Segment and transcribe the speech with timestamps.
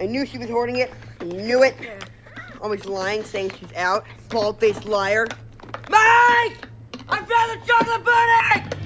[0.00, 0.90] I knew she was hoarding it.
[1.20, 1.76] I knew it.
[2.62, 4.06] Always lying, saying she's out.
[4.30, 5.26] Bald faced liar.
[5.90, 6.56] Mike!
[7.06, 8.76] I found the chocolate bunny!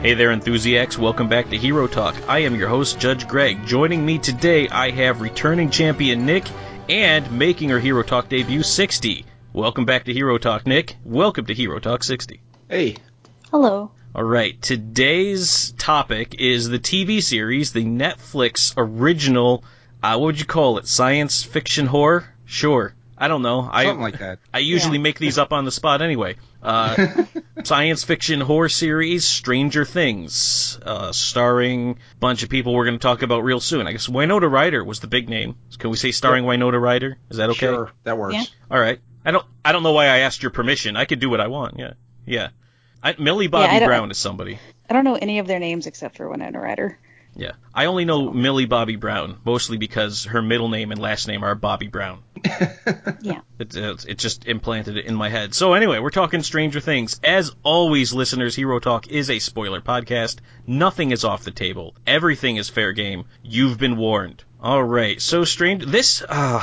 [0.00, 0.98] Hey there, enthusiasts.
[0.98, 2.14] Welcome back to Hero Talk.
[2.26, 3.66] I am your host, Judge Greg.
[3.66, 6.46] Joining me today, I have returning champion Nick
[6.88, 9.26] and making her Hero Talk debut, 60.
[9.54, 10.96] Welcome back to Hero Talk, Nick.
[11.04, 12.40] Welcome to Hero Talk 60.
[12.68, 12.96] Hey.
[13.52, 13.92] Hello.
[14.12, 19.62] All right, today's topic is the TV series, the Netflix original,
[20.02, 20.88] uh, what would you call it?
[20.88, 22.24] Science fiction horror?
[22.44, 22.94] Sure.
[23.16, 23.68] I don't know.
[23.70, 24.40] I, Something like that.
[24.52, 25.02] I usually Yeah.
[25.04, 26.34] make these up on the spot anyway.
[26.60, 27.24] Uh,
[27.64, 33.02] science fiction horror series, Stranger Things, uh, starring a bunch of people we're going to
[33.02, 33.86] talk about real soon.
[33.86, 35.54] I guess Winona Ryder was the big name.
[35.78, 37.18] Can we say starring Winona Ryder?
[37.30, 37.66] Is that okay?
[37.66, 38.34] Sure, that works.
[38.34, 38.44] Yeah.
[38.68, 38.98] All right.
[39.24, 39.46] I don't.
[39.64, 40.96] I don't know why I asked your permission.
[40.96, 41.78] I could do what I want.
[41.78, 41.94] Yeah.
[42.26, 42.48] Yeah.
[43.02, 44.58] I, Millie Bobby don't- Brown is somebody.
[44.88, 46.98] I don't know any of their names except for Winona Ryder.
[47.36, 47.52] Yeah.
[47.74, 51.54] I only know Millie Bobby Brown mostly because her middle name and last name are
[51.54, 52.22] Bobby Brown.
[53.20, 53.40] Yeah.
[53.58, 55.54] It, it, it just implanted it in my head.
[55.54, 57.18] So anyway, we're talking Stranger Things.
[57.24, 60.40] As always, listeners, Hero Talk is a spoiler podcast.
[60.66, 61.94] Nothing is off the table.
[62.06, 63.24] Everything is fair game.
[63.42, 64.44] You've been warned.
[64.60, 65.20] All right.
[65.22, 65.86] So strange.
[65.86, 66.22] This.
[66.28, 66.62] Uh,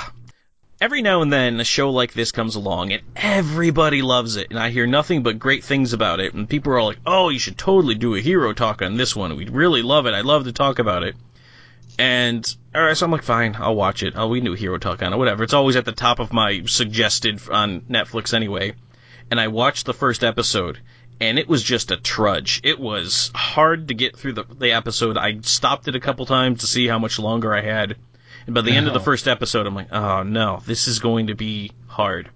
[0.82, 4.60] every now and then, a show like this comes along, and everybody loves it, and
[4.60, 6.34] I hear nothing but great things about it.
[6.34, 9.16] And people are all like, "Oh, you should totally do a Hero Talk on this
[9.16, 9.38] one.
[9.38, 10.14] We'd really love it.
[10.14, 11.16] I'd love to talk about it."
[12.00, 14.14] And all right, so I'm like, fine, I'll watch it.
[14.16, 15.44] Oh, we knew Hero Talk on it, whatever.
[15.44, 18.74] It's always at the top of my suggested on Netflix anyway.
[19.30, 20.80] And I watched the first episode,
[21.20, 22.62] and it was just a trudge.
[22.64, 25.18] It was hard to get through the, the episode.
[25.18, 27.98] I stopped it a couple times to see how much longer I had.
[28.46, 31.28] And by the end of the first episode, I'm like, oh no, this is going
[31.28, 32.30] to be hard.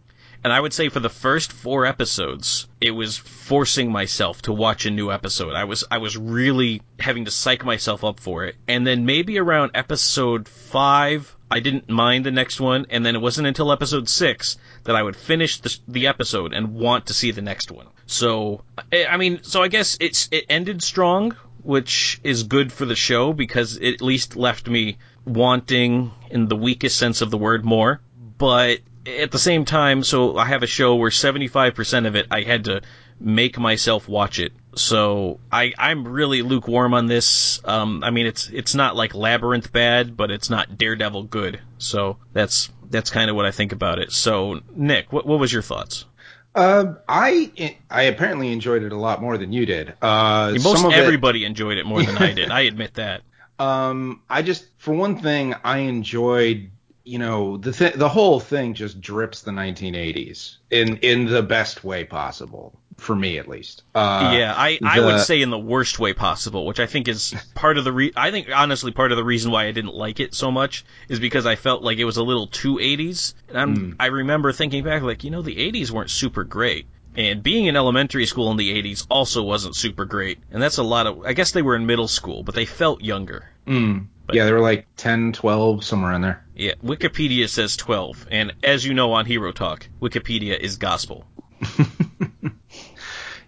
[0.46, 4.86] And I would say for the first four episodes, it was forcing myself to watch
[4.86, 5.56] a new episode.
[5.56, 8.56] I was I was really having to psych myself up for it.
[8.68, 12.86] And then maybe around episode five, I didn't mind the next one.
[12.92, 16.76] And then it wasn't until episode six that I would finish the, the episode and
[16.76, 17.88] want to see the next one.
[18.06, 18.62] So
[18.94, 22.96] I I mean, so I guess it's it ended strong, which is good for the
[22.96, 27.66] show because it at least left me wanting, in the weakest sense of the word,
[27.66, 28.02] more.
[28.38, 32.42] But at the same time, so I have a show where 75% of it I
[32.42, 32.82] had to
[33.20, 34.52] make myself watch it.
[34.76, 37.62] So I, I'm really lukewarm on this.
[37.64, 41.62] Um, I mean, it's it's not like Labyrinth bad, but it's not Daredevil good.
[41.78, 44.12] So that's that's kind of what I think about it.
[44.12, 46.06] So Nick, what what was your thoughts?
[46.54, 49.94] Uh, I I apparently enjoyed it a lot more than you did.
[50.02, 52.50] Uh, Most some of everybody enjoyed it more than I did.
[52.52, 53.22] I admit that.
[53.60, 56.72] Um, I just for one thing, I enjoyed.
[57.08, 61.84] You know, the th- the whole thing just drips the 1980s in in the best
[61.84, 63.84] way possible for me at least.
[63.94, 67.36] Uh, yeah, I, I would say in the worst way possible, which I think is
[67.54, 70.20] part of the re- I think honestly part of the reason why I didn't like
[70.20, 73.36] it so much is because I felt like it was a little too 80s.
[73.50, 73.92] And I'm, Hmm.
[74.00, 76.88] I remember thinking back like, you know, the 80s weren't super great.
[77.18, 80.40] And being in elementary school in the 80s also wasn't super great.
[80.52, 83.02] And that's a lot of I guess they were in middle school, but they felt
[83.02, 83.50] younger.
[83.66, 86.46] Mm, yeah, they were like 10, 12, somewhere in there.
[86.56, 91.26] Yeah, Wikipedia says 12, and as you know on Hero Talk, Wikipedia is gospel.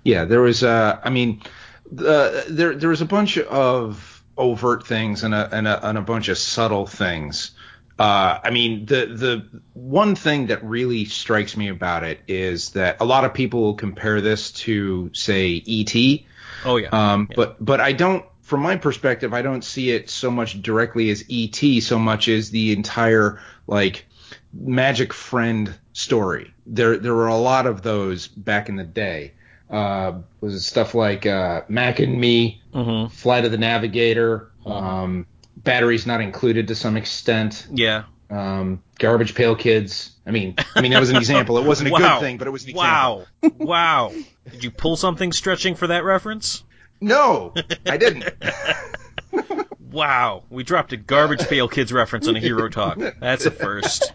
[0.08, 0.64] Yeah, there was.
[0.64, 1.42] Uh, I mean,
[2.00, 6.02] uh, there there was a bunch of overt things and a and a, and a
[6.02, 7.52] bunch of subtle things.
[8.00, 12.98] Uh, I mean, the the one thing that really strikes me about it is that
[13.02, 16.26] a lot of people will compare this to, say, E.T.
[16.66, 16.90] Oh yeah.
[16.90, 17.36] Um, Yeah.
[17.36, 21.24] but but I don't, from my perspective, I don't see it so much directly as
[21.28, 21.82] E.T.
[21.82, 24.06] so much as the entire like
[24.54, 26.54] magic friend story.
[26.68, 29.34] There there were a lot of those back in the day.
[29.70, 33.12] Uh, was it stuff like uh, Mac and Me, Mhm.
[33.12, 35.26] Flight of the Navigator, um,
[35.68, 38.04] Batteries Not Included to some extent, Yeah.
[38.32, 40.12] um, Garbage Pail Kids.
[40.26, 41.58] I mean, I mean that was an example.
[41.60, 42.00] It wasn't a Wow.
[42.00, 43.28] good thing, but it was an example.
[43.44, 43.52] Wow.
[43.60, 44.14] wow.
[44.52, 46.64] Did you pull something stretching for that reference?
[47.00, 47.54] No,
[47.86, 48.26] I didn't.
[49.92, 50.44] Wow.
[50.50, 53.00] We dropped a garbage pail kids reference on a hero talk.
[53.20, 54.14] That's a first.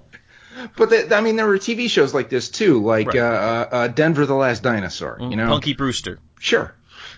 [0.76, 3.16] But I mean, there were TV shows like this too, like Right.
[3.16, 5.16] uh, uh, uh, Denver the Last Dinosaur.
[5.20, 6.18] You know, Punky Brewster.
[6.38, 6.74] sure.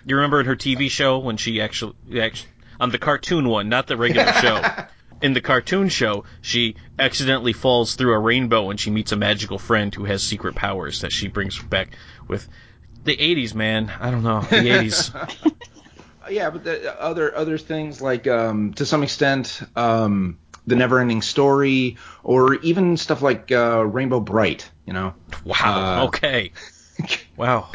[0.06, 2.48] You remember in her TV show when she actually, actually
[2.80, 4.62] on the cartoon one, not the regular show.
[5.22, 9.58] In the cartoon show, she accidentally falls through a rainbow and she meets a magical
[9.58, 11.96] friend who has secret powers that she brings back
[12.28, 12.46] with
[13.04, 13.92] the 80s, man.
[14.00, 14.40] I don't know.
[14.40, 15.54] The 80s.
[16.30, 21.98] Yeah, but the other other things like um, to some extent um, the Neverending Story,
[22.22, 24.70] or even stuff like uh, Rainbow Brite.
[24.86, 26.02] You know, Wow.
[26.02, 26.52] Uh, okay.
[27.36, 27.68] Wow.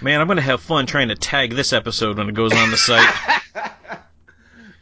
[0.00, 2.76] Man, I'm gonna have fun trying to tag this episode when it goes on the
[2.76, 3.40] site.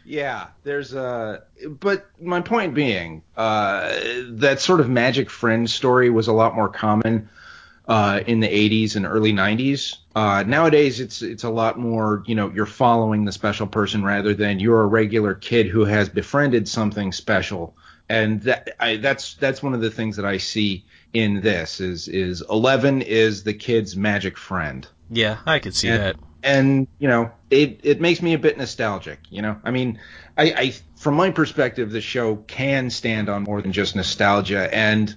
[0.09, 1.43] Yeah, there's a.
[1.69, 3.93] But my point being, uh,
[4.29, 7.29] that sort of magic friend story was a lot more common
[7.89, 9.97] uh, in the 80s and early 90s.
[10.15, 12.23] Uh, nowadays, it's it's a lot more.
[12.27, 16.09] You know, you're following the special person rather than you're a regular kid who has
[16.09, 17.77] befriended something special.
[18.09, 22.07] And that I, that's that's one of the things that I see in this is
[22.07, 26.17] is Eleven is the kid's magic friend Yeah, I could see And- that.
[26.43, 29.57] and you know it it makes me a bit nostalgic you know?
[29.65, 29.99] I mean
[30.37, 34.73] i i from my perspective the show can stand on more than just nostalgia.
[34.75, 35.15] And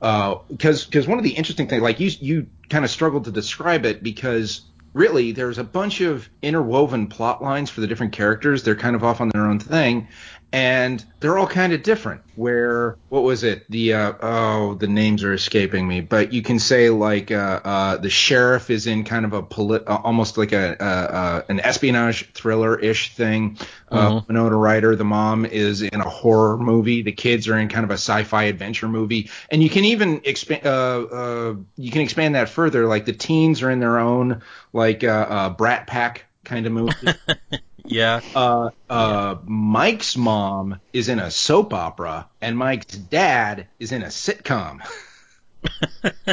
[0.00, 3.30] uh because because one of the interesting things like you you kind of struggled to
[3.30, 4.62] describe it because
[4.94, 8.62] really there's a bunch of interwoven plot lines for the different characters.
[8.62, 10.08] They're kind of off on their own thing
[10.52, 13.64] and they're all kind of different where what was it?
[13.70, 17.96] The uh, oh the names are escaping me but you can say like uh, uh,
[17.98, 21.60] the sheriff is in kind of a polit- uh, almost like a uh, uh, an
[21.60, 23.58] espionage thriller ish thing.
[23.90, 24.28] Uh, Mhm.
[24.28, 27.02] Winona Ryder the mom is in a horror movie.
[27.02, 29.30] The kids are in kind of a sci-fi adventure movie.
[29.50, 32.86] And you can even expand uh, uh, you can expand that further.
[32.86, 37.08] Like the teens are in their own like uh, uh, Brat Pack kind of movie
[37.84, 38.20] Yeah.
[38.34, 44.06] uh, uh, Mike's mom is in a soap opera, and Mike's dad is in a
[44.06, 44.80] sitcom.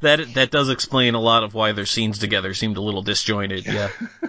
[0.00, 3.66] that that does explain a lot of why their scenes together seemed a little disjointed.
[3.66, 3.90] Yeah.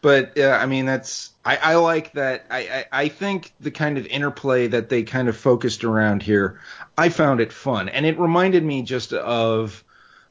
[0.00, 2.46] But uh, I mean, that's I, I like that.
[2.50, 6.60] I, I I think the kind of interplay that they kind of focused around here,
[6.96, 9.82] I found it fun, and it reminded me just of.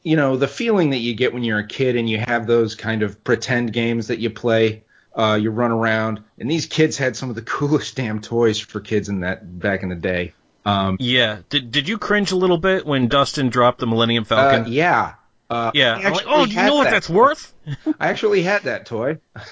[0.08, 2.76] You know the feeling that you get when you're a kid and you have those
[2.76, 4.84] kind of pretend games that you play.
[5.14, 8.80] Uh, you run around, and these kids had some of the coolest damn toys for
[8.80, 10.34] kids in that back in the day.
[10.64, 11.40] Um, Yeah.
[11.50, 14.72] Did did you cringe a little bit when Dustin dropped the Millennium uh, Falcon?
[14.72, 15.16] yeah,
[15.50, 15.96] uh, yeah.
[15.96, 17.14] I I'm like, oh, do you know what that that's toy.
[17.16, 17.54] worth?
[18.00, 19.18] I actually had that toy.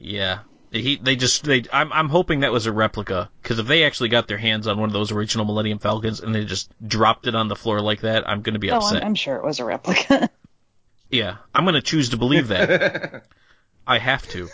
[0.00, 0.38] Yeah.
[0.70, 4.10] He, they just, they, I'm, I'm hoping that was a replica, because if they actually
[4.10, 7.34] got their hands on one of those original Millennium Falcons and they just dropped it
[7.34, 9.02] on the floor like that, I'm gonna be Oh, upset.
[9.02, 10.28] I'm, I'm sure it was a replica.
[11.10, 13.24] Yeah, I'm gonna choose to believe that.
[13.86, 14.48] I have to.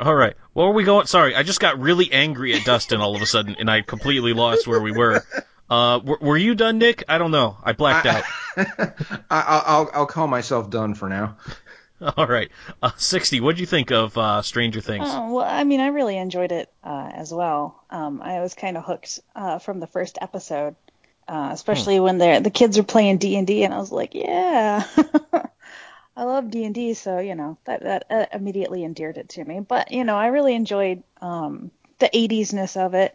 [0.00, 1.06] All right, where are we going?
[1.06, 4.32] Sorry, I just got really angry at Dustin all of a sudden, and I completely
[4.32, 5.22] lost where we were.
[5.68, 7.04] Uh, were, were you done, Nick?
[7.08, 7.58] I don't know.
[7.62, 8.24] I blacked out.
[9.30, 11.36] I, I'll I'll call myself done for now.
[12.16, 12.50] All right,
[12.82, 13.40] uh, sixty.
[13.40, 15.06] What do you think of uh, Stranger Things?
[15.08, 17.82] Oh, well, I mean, I really enjoyed it uh, as well.
[17.90, 20.76] Um, I was kind of hooked uh, from the first episode,
[21.28, 24.14] uh, especially when the the kids are playing D and D, and I was like,
[24.14, 24.84] yeah,
[26.16, 29.44] I love D and D, so you know that that uh, immediately endeared it to
[29.44, 29.60] me.
[29.60, 33.14] But you know, I really enjoyed um, the 80s-ness of it.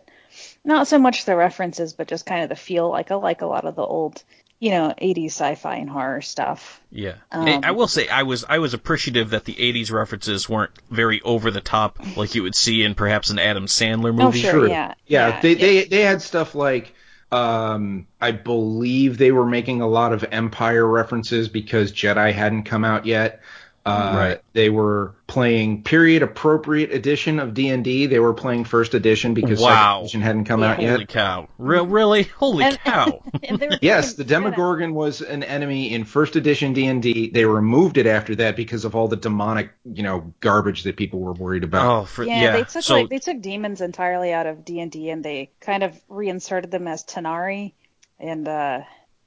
[0.64, 2.90] Not so much the references, but just kind of the feel.
[2.90, 4.24] Like I like a lot of the old,
[4.60, 6.82] you know, 80s sci-fi and horror stuff.
[6.92, 10.48] Yeah, Um, I I will say I was I was appreciative that the '80s references
[10.50, 14.26] weren't very over the top like you would see in perhaps an Adam Sandler Oh,
[14.26, 14.40] movie.
[14.40, 15.60] sure, yeah, Yeah, yeah, they, yeah.
[15.60, 16.94] they they had stuff like
[17.32, 22.86] um I believe they were making a lot of Empire references because Jedi hadn't come
[22.86, 23.42] out yet.
[23.86, 24.42] Uh, Right.
[24.54, 28.08] They were playing period appropriate edition of D and D.
[28.08, 29.70] They were playing first edition because Wow.
[29.70, 30.72] second edition hadn't come Yeah.
[30.72, 30.90] out yet.
[30.94, 31.48] Holy cow!
[31.60, 32.24] Re- really?
[32.24, 33.22] Holy And- cow!
[33.44, 34.28] And they Yes, the Jedi.
[34.30, 37.30] Demogorgon was an enemy in first edition D&D.
[37.30, 41.20] They removed it after that because of all the demonic, you know, garbage that people
[41.20, 41.86] were worried about.
[41.86, 42.52] Oh, for, Yeah, yeah.
[42.54, 45.52] they took so like they took demons entirely out of D and D, and they
[45.60, 47.74] kind of reinserted them as tanar'ri,
[48.20, 48.82] and uh,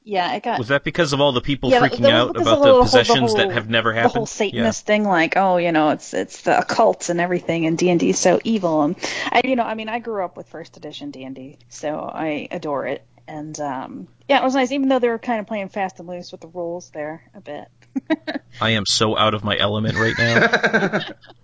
[0.08, 2.38] yeah, it got was that because of all the people yeah, freaking that out about
[2.38, 4.14] of the whole- possessions whole- that have never happened?
[4.14, 7.76] the whole Satanist thing, like oh, you know, it's it's the occults and everything, and
[7.76, 8.96] D and D is so evil, and
[9.30, 11.98] I, you know, I mean, I grew up with first edition D and D, so
[12.00, 15.46] I adore it, and um, yeah, it was nice, even though they were kind of
[15.46, 17.68] playing fast and loose with the rules there a bit.
[18.62, 21.00] I am so out of my element right now.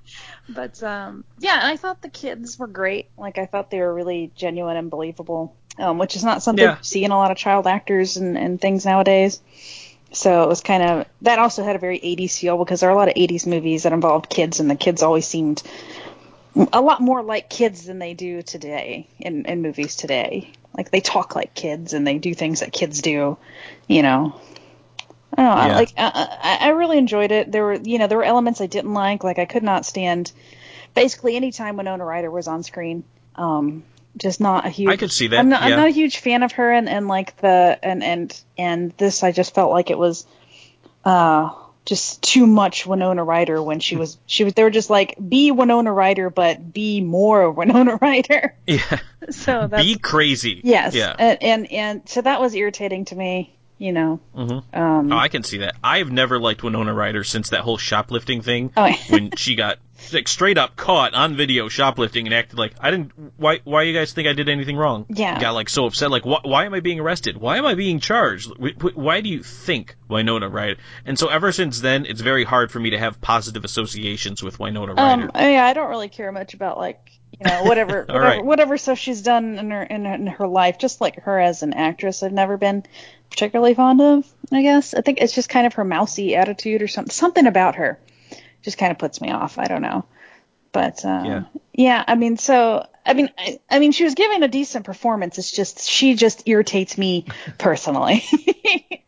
[0.49, 3.09] But um, yeah, and I thought the kids were great.
[3.17, 6.77] Like I thought they were really genuine and believable, um, which is not something Yeah.
[6.77, 9.41] you see in a lot of child actors and, and things nowadays.
[10.13, 12.93] So it was kind of that also had a very 80s feel because there are
[12.93, 15.63] a lot of 80s movies that involved kids, and the kids always seemed
[16.73, 20.53] a lot more like kids than they do today in, in movies today.
[20.77, 23.37] Like they talk like kids and they do things that kids do,
[23.89, 24.41] you know.
[25.37, 25.51] I don't know.
[25.63, 25.75] I Yeah.
[25.75, 27.51] Like I, I I really enjoyed it.
[27.51, 29.25] There were, you know, there were elements I didn't like.
[29.25, 30.31] Like I could not stand
[30.95, 33.03] basically any time Winona Ryder was on screen.
[33.35, 33.83] Um,
[34.17, 34.91] just not a huge.
[34.91, 35.69] I could see that, I'm not, yeah.
[35.69, 39.23] I'm not a huge fan of her, and, and like the and and and this,
[39.23, 40.27] I just felt like it was,
[41.05, 41.51] uh,
[41.85, 44.55] just too much Winona Ryder when she was she was.
[44.55, 48.55] They were just like be Winona Ryder, but be more Winona Ryder.
[48.67, 49.01] yeah.
[49.31, 50.61] So that's Be crazy.
[50.65, 50.95] Yes.
[50.95, 51.17] Yeah.
[51.19, 53.57] And, and and so that was irritating to me.
[53.79, 54.21] You know.
[54.37, 54.79] Mm-hmm.
[54.79, 55.77] Um, Oh, I can see that.
[55.83, 58.71] I've never liked Winona Ryder since that whole shoplifting thing.
[58.77, 59.79] Oh, when she got
[60.13, 63.13] like straight up caught on video shoplifting and acted like I didn't.
[63.37, 63.61] Why?
[63.65, 65.07] Why you guys think I did anything wrong?
[65.09, 65.41] Yeah.
[65.41, 66.11] Got like so upset.
[66.11, 67.37] Like, wh- why am I being arrested?
[67.37, 68.51] Why am I being charged?
[68.61, 70.77] Wh- wh- Why do you think Winona Ryder?
[71.05, 74.59] And so ever since then, it's very hard for me to have positive associations with
[74.59, 75.25] Winona Ryder.
[75.25, 77.01] Um, I, mean, I don't really care much about like
[77.33, 78.45] you know whatever whatever, right.
[78.45, 80.79] whatever stuff she's done in her, in her in her life.
[80.79, 82.85] Just like her as an actress, I've never been
[83.31, 84.27] particularly fond of.
[84.53, 87.11] I guess I think it's just kind of her mousy attitude or something.
[87.11, 87.99] Something about her
[88.65, 89.59] just kind of puts me off.
[89.59, 90.05] I don't know,
[90.73, 91.43] but uh, Yeah.
[91.73, 92.05] yeah.
[92.07, 95.39] I mean, so I mean, I, I mean, she was giving a decent performance.
[95.39, 97.27] It's just she just irritates me
[97.59, 98.25] personally.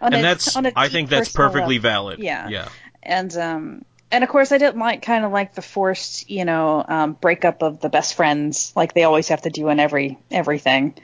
[0.00, 1.90] On and a- that's I think that's perfectly level.
[1.90, 2.18] valid.
[2.20, 2.48] Yeah.
[2.48, 2.68] Yeah.
[3.02, 6.84] and um and of course I didn't like kind of like the forced you know
[6.86, 10.94] um, breakup of the best friends like they always have to do in every everything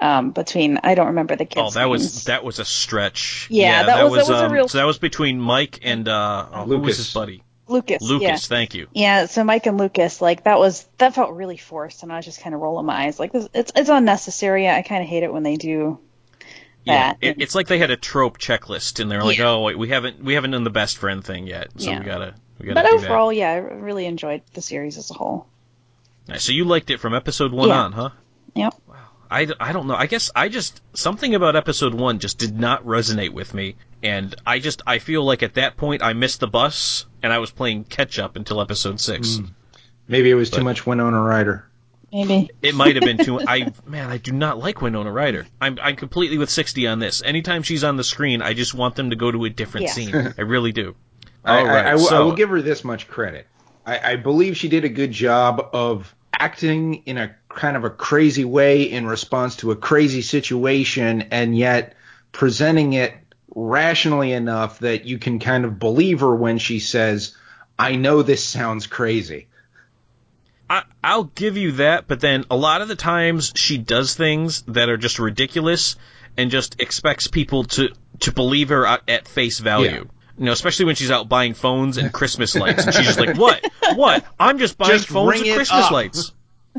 [0.00, 1.76] um, between I don't remember the kids.
[1.76, 3.46] Oh, that was that was a stretch.
[3.50, 6.46] Yeah, that was- that was a um, real- So that was between Mike and uh,
[6.52, 6.96] oh, who was Lucas.
[6.98, 7.42] his buddy?
[7.70, 8.00] Lucas.
[8.02, 8.22] Lucas.
[8.22, 8.36] Yeah.
[8.36, 8.86] Thank you.
[8.94, 12.24] Yeah, so Mike and Lucas, like that was that felt really forced, and I was
[12.24, 14.68] just kind of rolling my eyes, like this, it's it's unnecessary.
[14.68, 15.98] I kind of hate it when they do
[16.84, 17.18] Yeah, that.
[17.20, 19.50] it, it's like they had a trope checklist, and they're like, Yeah.
[19.50, 21.98] "Oh, wait, we haven't we haven't done the best friend thing yet, so Yeah.
[21.98, 25.14] we gotta we gotta but do overall, yeah, I really enjoyed the series as a
[25.14, 25.46] whole.
[26.26, 26.44] that." Nice.
[26.44, 27.82] So you liked it from episode one Yeah.
[27.82, 28.10] on, huh?
[28.54, 28.74] Yep.
[29.30, 29.94] I, d- I don't know.
[29.94, 34.34] I guess I just something about episode one just did not resonate with me, and
[34.46, 37.50] I just I feel like at that point I missed the bus, and I was
[37.50, 39.36] playing catch up until episode six.
[39.36, 39.50] Mm.
[40.06, 41.64] Maybe it was But- too much Winona Ryder.
[42.10, 42.48] Maybe.
[42.62, 43.38] It might have been too.
[43.46, 45.46] I man, I do not like Winona Ryder.
[45.60, 47.22] I'm I'm completely with sixty on this.
[47.22, 49.92] Anytime she's on the screen, I just want them to go to a different Yeah.
[49.92, 50.34] scene.
[50.38, 50.94] I really do.
[51.44, 53.46] I, All right, I, I will- I will give her this much credit.
[53.84, 57.90] I, I believe she did a good job of acting in a kind of a
[57.90, 61.94] crazy way in response to a crazy situation, and yet
[62.32, 63.14] presenting it
[63.54, 67.36] rationally enough that you can kind of believe her when she says,
[67.78, 69.48] "I know this sounds crazy."
[70.70, 74.62] I, I'll give you that, but then a lot of the times she does things
[74.68, 75.96] that are just ridiculous
[76.36, 77.88] and just expects people to
[78.20, 79.90] to believe her at, face value.
[79.90, 80.02] Yeah.
[80.38, 83.36] You know, especially when she's out buying phones and Christmas lights, and she's just like,
[83.36, 83.64] "What?
[83.94, 84.24] What?
[84.38, 86.32] I'm just buying Just phones and Christmas up." lights."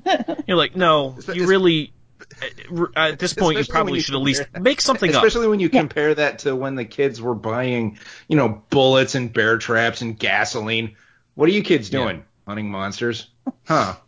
[0.47, 1.93] You're like, "No, you really."
[2.41, 5.23] uh, At this point, you probably you should at least compare- make something up.
[5.23, 9.31] Especially when you compare that to when the kids were buying, you know, bullets and
[9.33, 10.95] bear traps and gasoline.
[11.35, 12.23] What are you kids doing?
[12.47, 13.29] Hunting monsters?
[13.65, 13.95] Huh.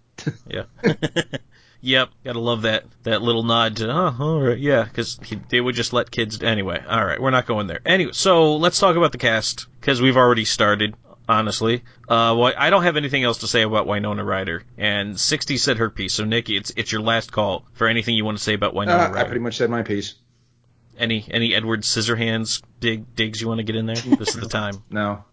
[0.47, 0.65] Yeah.
[1.81, 2.09] yep.
[2.23, 5.19] Gotta love that that little nod to, oh, all right, yeah, because
[5.49, 6.43] they would just let kids.
[6.43, 7.79] Anyway, all right, we're not going there.
[7.85, 10.93] Anyway, so let's talk about the cast because we've already started.
[11.29, 14.63] Honestly, uh, well, I don't have anything else to say about Winona Ryder.
[14.77, 16.13] And 60 said her piece.
[16.13, 18.97] So Nikki, it's it's your last call for anything you want to say about Winona
[18.97, 20.15] Uh, I pretty much said my piece.
[20.97, 23.95] Any any Edward Scissorhands dig digs you want to get in there?
[23.95, 24.83] This is the time.
[24.89, 25.23] No.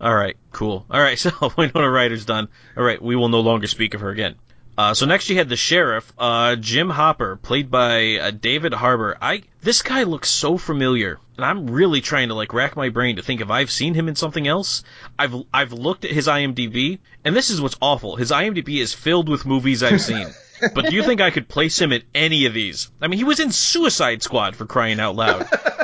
[0.00, 0.84] All right, cool.
[0.90, 2.48] All right, so Winona Ryder's done.
[2.76, 4.34] All right, we will no longer speak of her again.
[4.76, 9.18] Uh, so next you had the sheriff, uh, Jim Hopper, played by uh, David Harbour.
[9.20, 13.16] I this guy looks so familiar, and I'm really trying to like rack my brain
[13.16, 14.82] to think if I've seen him in something else.
[15.18, 18.16] I've I've looked at his IMDb, and this is what's awful.
[18.16, 20.28] His IMDb is filled with movies I've seen.
[20.74, 22.90] but do you think I could place him in any of these?
[23.00, 25.48] I mean, he was in Suicide Squad for crying out loud.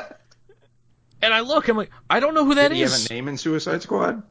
[1.20, 3.28] And I look, I'm like, I don't know who that Did he have a name
[3.28, 4.22] in Suicide Squad?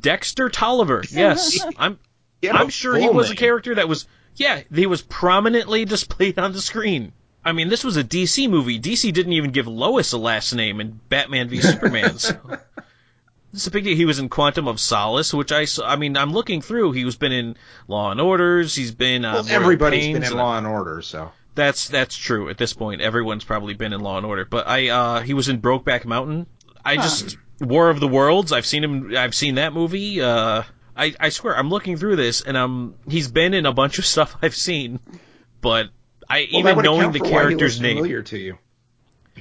[0.00, 1.04] Dexter Tolliver.
[1.10, 1.98] Yes, I'm.
[2.44, 4.06] He had a I'm sure he was a character that was.
[4.36, 7.12] Yeah, he was prominently displayed on the screen.
[7.42, 8.78] I mean, this was a DC movie.
[8.78, 12.18] DC didn't even give Lois a last name in Batman v Superman.
[12.18, 12.38] So.
[13.54, 13.96] Is a big deal.
[13.96, 15.88] He was in Quantum of Solace, which I saw.
[15.88, 16.92] I mean, I'm looking through.
[16.92, 17.56] He was been in
[17.88, 18.74] Law and Orders.
[18.74, 19.24] He's been.
[19.24, 21.32] Uh, Well, everybody's been in and- Law and Order, so.
[21.54, 22.50] That's that's true.
[22.50, 24.44] At this point, everyone's probably been in Law and Order.
[24.44, 26.46] But I, uh, he was in Brokeback Mountain.
[26.84, 28.52] I just War of the Worlds.
[28.52, 29.16] I've seen him.
[29.16, 30.20] I've seen that movie.
[30.20, 30.64] Uh,
[30.96, 34.06] I I swear, I'm looking through this, and um, he's been in a bunch of
[34.14, 35.00] stuff I've seen.
[35.60, 35.88] But
[36.28, 37.96] I Well, even knowing the for why he character's looks name.
[37.96, 38.58] familiar to you.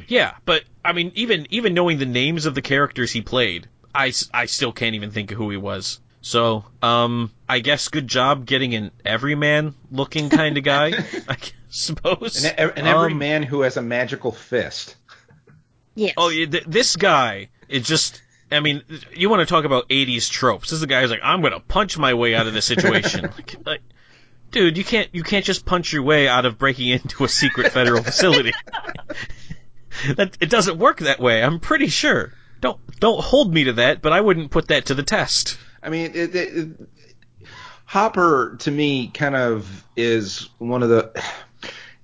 [0.08, 4.12] Yeah, but I mean, even even knowing the names of the characters he played, I,
[4.34, 6.00] I still can't even think of who he was.
[6.22, 10.94] So, um, I guess good job getting an everyman looking kind of guy,
[11.28, 11.38] I
[11.70, 12.44] suppose.
[12.44, 14.96] And, and every Um, man who has a magical fist.
[15.96, 16.14] Yes.
[16.18, 18.22] Oh, th- this guy is just.
[18.54, 18.84] I mean,
[19.14, 20.70] you want to talk about '80s tropes?
[20.70, 23.24] This is a guy who's like, I'm gonna punch my way out of this situation.
[23.38, 23.82] like, like,
[24.52, 27.72] dude, you can't you can't just punch your way out of breaking into a secret
[27.72, 28.54] federal facility.
[30.16, 31.44] that it doesn't work that way.
[31.44, 32.34] I'm pretty sure.
[32.62, 35.58] Don't don't hold me to that, but I wouldn't put that to the test.
[35.82, 36.90] I mean, it, it, it-
[37.86, 41.22] Hopper to me kind of is one of the.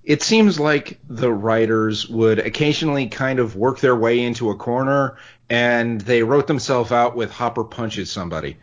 [0.03, 5.17] it seems like the writers would occasionally kind of work their way into a corner
[5.49, 8.57] and they wrote themselves out with Hopper punches somebody.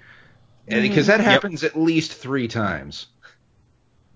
[0.69, 3.07] Because that happens at least three times.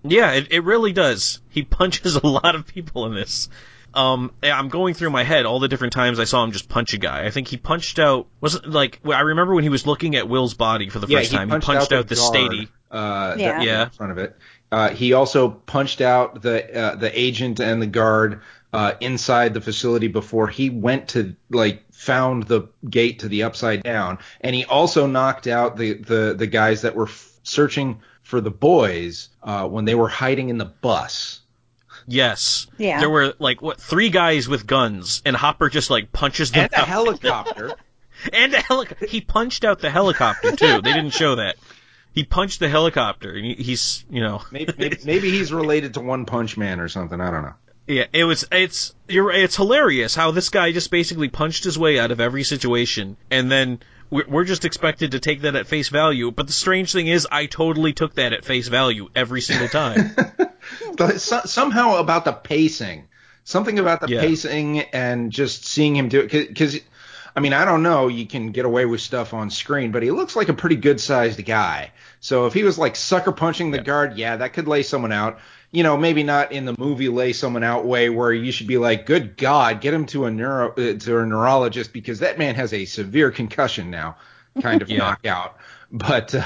[0.03, 1.39] Yeah, it, it really does.
[1.49, 3.49] He punches a lot of people in this.
[3.93, 6.93] Um, I'm going through my head all the different times I saw him just punch
[6.93, 7.25] a guy.
[7.25, 10.53] I think he punched out wasn't like I remember when he was looking at Will's
[10.53, 11.49] body for the Yeah, first he time.
[11.49, 12.67] punched he punched out out the the, guard.
[12.89, 13.61] uh, Yeah.
[13.61, 13.83] Yeah.
[13.83, 14.37] in front of it.
[14.71, 18.39] Uh, he also punched out the uh, the agent and the guard
[18.71, 23.83] uh, inside the facility before he went to like found the gate to the upside
[23.83, 28.41] down, and he also knocked out the the the guys that were f- searching for
[28.41, 31.41] the boys uh, when they were hiding in the bus.
[32.07, 32.65] Yes.
[32.79, 32.99] Yeah.
[32.99, 36.73] There were like what three guys with guns, and Hopper just like punches them And
[36.73, 36.87] a out.
[36.87, 37.73] helicopter.
[38.33, 40.81] and a helic- He punched out the helicopter too.
[40.81, 41.55] they didn't show that.
[42.13, 46.01] He punched the helicopter, and he, he's you know maybe, maybe maybe he's related to
[46.01, 47.21] One Punch Man or something.
[47.21, 47.53] I don't know.
[47.91, 48.45] Yeah, it was.
[48.51, 49.31] It's you're.
[49.31, 53.51] It's hilarious how this guy just basically punched his way out of every situation, and
[53.51, 53.79] then
[54.09, 56.31] we're, just expected to take that at face value.
[56.31, 60.15] But the strange thing is, I totally took that at face value every single time.
[61.17, 63.07] Somehow about the pacing,
[63.43, 64.21] something about the Yeah.
[64.21, 66.29] pacing and just seeing him do it.
[66.29, 66.79] Because,
[67.35, 70.11] I mean, I don't know, you can get away with stuff on screen, but he
[70.11, 71.91] looks like a pretty good sized guy.
[72.19, 75.39] So if he was like sucker punching the guard, yeah, that could lay someone out.
[75.73, 78.77] You know, maybe not in the movie lay someone out way where you should be
[78.77, 82.55] like, good God, get him to a neuro uh, to a neurologist because that man
[82.55, 84.17] has a severe concussion now,
[84.61, 84.97] kind of Yeah.
[84.97, 85.55] knockout.
[85.91, 86.35] But.
[86.35, 86.43] Uh,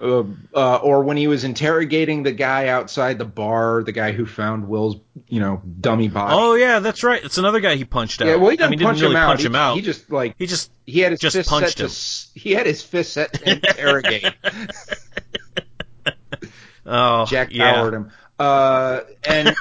[0.00, 0.22] uh,
[0.54, 4.68] uh, or when he was interrogating the guy outside the bar, the guy who found
[4.68, 4.96] Will's,
[5.28, 6.32] you know, dummy body.
[6.34, 7.22] oh yeah, that's right.
[7.22, 8.28] It's another guy he punched out.
[8.28, 9.26] yeah, well, he didn't mean, punch, didn't really him, out.
[9.26, 9.74] punch he, him out.
[9.74, 11.88] He just like He just he had his just fist punched set to him.
[11.88, 14.32] s- he had his fist set to interrogate.
[16.86, 17.72] oh Jack yeah.
[17.72, 18.10] powered him.
[18.38, 19.54] Uh, and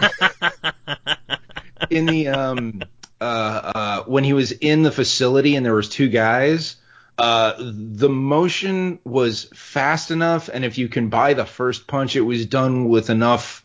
[1.89, 2.81] in the um
[3.21, 6.75] uh, uh when he was in the facility and there was two guys,
[7.17, 12.21] uh the motion was fast enough and if you can buy the first punch it
[12.21, 13.63] was done with enough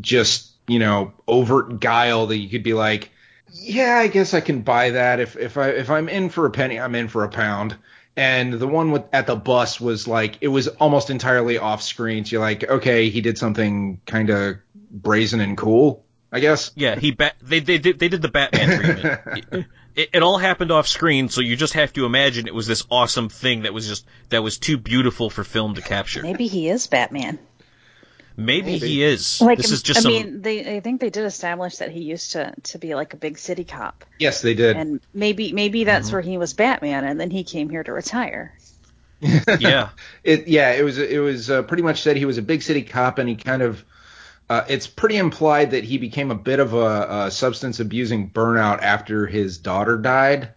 [0.00, 3.10] just, you know, overt guile that you could be like
[3.52, 5.20] yeah, I guess I can buy that.
[5.20, 7.76] If if I if I'm in for a penny, I'm in for a pound.
[8.18, 12.24] And the one with at the bus was like it was almost entirely off screen.
[12.24, 14.56] So you're like, okay, he did something kind of
[14.90, 16.72] brazen and cool, I guess.
[16.74, 17.36] Yeah, he bat.
[17.40, 18.80] They they did they did the Batman
[19.30, 19.66] treatment.
[19.94, 22.84] It, it all happened off screen, so you just have to imagine it was this
[22.90, 26.22] awesome thing that was just that was too beautiful for film to capture.
[26.22, 27.38] Maybe he is Batman.
[28.38, 28.78] Maybe, Maybe.
[28.78, 29.38] he is.
[29.40, 30.12] Like, this is just I some.
[30.12, 33.16] mean, they I think they did establish that he used to to be like a
[33.16, 34.84] big city cop, Yes, they did.
[34.84, 36.12] and maybe maybe that's Mm-hmm.
[36.12, 38.54] where he was Batman, and then he came here to retire.
[39.58, 39.90] yeah,
[40.22, 42.82] It yeah, it was it was uh, pretty much said he was a big city
[42.82, 43.84] cop and he kind of
[44.48, 48.82] uh, it's pretty implied that he became a bit of a, a substance abusing burnout
[48.82, 50.54] after his daughter died.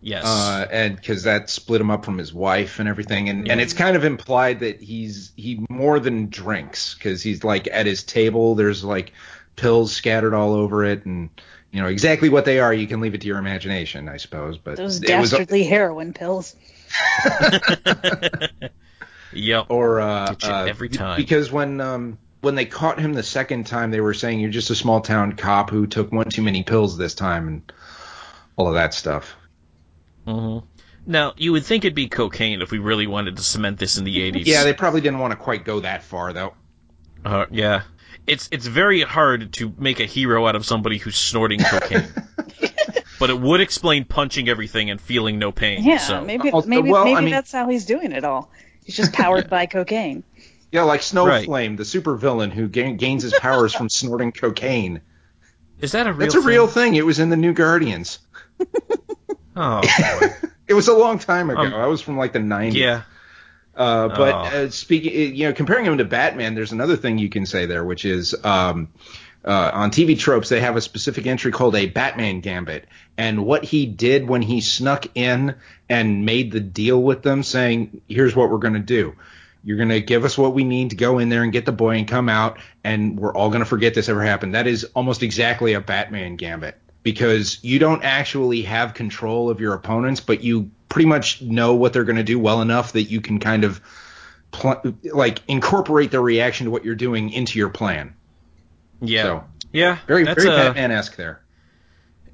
[0.00, 3.60] Yes, uh, and because that split him up from his wife and everything, and and
[3.60, 8.02] it's kind of implied that he's he more than drinks because he's like at his
[8.02, 8.54] table.
[8.54, 9.12] There's like
[9.56, 11.30] pills scattered all over it, and
[11.70, 12.72] you know exactly what they are.
[12.72, 14.58] You can leave it to your imagination, I suppose.
[14.58, 16.56] But Those it was dastardly heroin pills.
[19.32, 19.66] yep.
[19.68, 21.16] or uh, uh, every time.
[21.16, 24.70] because when um when they caught him the second time, they were saying you're just
[24.70, 27.72] a small town cop who took one too many pills this time, and
[28.56, 29.36] all of that stuff.
[30.28, 30.58] Hmm
[31.06, 34.04] Now you would think it'd be cocaine if we really wanted to cement this in
[34.04, 34.46] the '80s.
[34.46, 36.54] Yeah, they probably didn't want to quite go that far though.
[37.24, 37.82] Uh, yeah.
[38.26, 42.06] It's it's very hard to make a hero out of somebody who's snorting cocaine.
[43.18, 45.82] but it would explain punching everything and feeling no pain.
[45.82, 46.20] Yeah, so.
[46.24, 48.50] maybe Also, maybe well, I maybe mean- that's how he's doing it all.
[48.84, 50.24] He's just powered by cocaine.
[50.70, 51.46] Yeah, like Right.
[51.46, 55.00] Snowflame, the supervillain who ga- gains his powers from snorting cocaine.
[55.80, 56.18] Is that a real?
[56.20, 56.46] That's a thing?
[56.46, 56.94] real thing.
[56.96, 58.18] It was in the New Guardians.
[59.58, 59.82] Oh.
[60.68, 61.62] It was a long time ago.
[61.62, 62.74] Um, I was from like the 90s.
[62.74, 63.02] yeah.
[63.74, 64.38] Uh, but Oh.
[64.64, 67.64] uh, speaking, uh, you know, comparing him to Batman, there's another thing you can say
[67.64, 68.88] there, which is um,
[69.46, 73.64] uh, on TV tropes they have a specific entry called a Batman Gambit, and what
[73.64, 75.54] he did when he snuck in
[75.88, 79.14] and made the deal with them, saying, "Here's what we're going to do."
[79.64, 81.72] You're going to give us what we need to go in there and get the
[81.72, 84.54] boy and come out, and we're all going to forget this ever happened.
[84.54, 86.76] That is almost exactly a Batman gambit
[87.12, 91.94] because you don't actually have control of your opponents, but you pretty much know what
[91.94, 93.80] they're going to do well enough that you can kind of
[94.50, 98.14] pl- like incorporate their reaction to what you're doing into your plan.
[99.00, 99.22] Yeah.
[99.22, 99.98] So yeah.
[100.06, 101.40] very very a, Batman-esque there.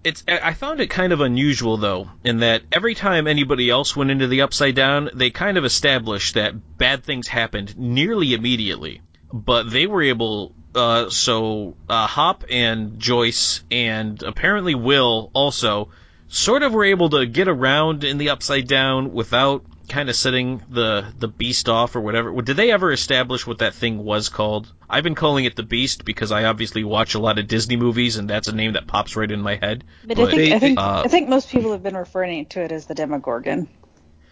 [0.03, 3.95] It's I I found it kind of unusual though, in that every time anybody else
[3.95, 9.03] went into the Upside Down, they kind of established that bad things happened nearly immediately,
[9.33, 15.91] but they were able uh, so uh, Hop and Joyce and apparently Will also
[16.29, 20.63] sort of were able to get around in the Upside Down without kind of setting
[20.71, 22.33] the the beast off or whatever.
[22.41, 24.73] Did they ever establish what that thing was called?
[24.89, 28.17] I've been calling it the beast because I obviously watch a lot of Disney movies
[28.17, 29.85] and that's a name that pops right in my head.
[30.07, 32.63] But, I think they- I think uh, I think most people have been referring to
[32.63, 33.69] it as the Demogorgon.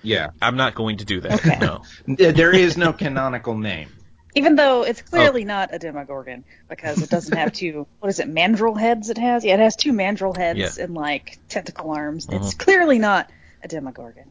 [0.02, 0.30] Yeah.
[0.40, 1.34] I'm not going to do that.
[1.34, 1.58] Okay.
[1.60, 1.82] No.
[2.08, 3.88] There there is no canonical name.
[4.34, 4.82] Even though Oh.
[4.84, 9.10] it's clearly not a Demogorgon because it doesn't have two what is it, mandrill heads
[9.10, 9.44] it has?
[9.44, 10.66] Yeah, it has two mandrill heads Yeah.
[10.66, 10.82] Uh-huh.
[10.84, 12.26] and like tentacle arms.
[12.30, 13.30] It's clearly not
[13.62, 14.24] a Demogorgon.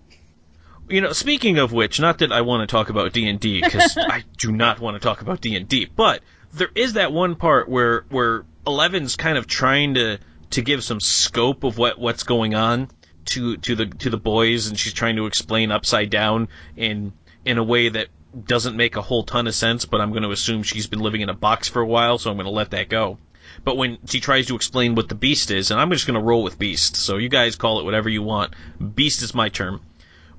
[0.89, 3.61] You know, speaking of which, not that I want to talk about D and D
[3.61, 6.21] because I do not want to talk about D and D, but
[6.53, 10.17] there is that one part where where Eleven's kind of trying to
[10.49, 12.89] to give some scope of what what's going on
[13.25, 17.13] to to the to the boys, and she's trying to explain Upside Down in
[17.45, 18.07] in a way that
[18.45, 19.85] doesn't make a whole ton of sense.
[19.85, 22.29] But I'm going to assume she's been living in a box for a while, so
[22.29, 23.17] I'm going to let that go.
[23.63, 26.25] But when she tries to explain what the beast is, and I'm just going to
[26.25, 28.53] roll with beast, so you guys call it whatever you want.
[28.95, 29.81] Beast is my term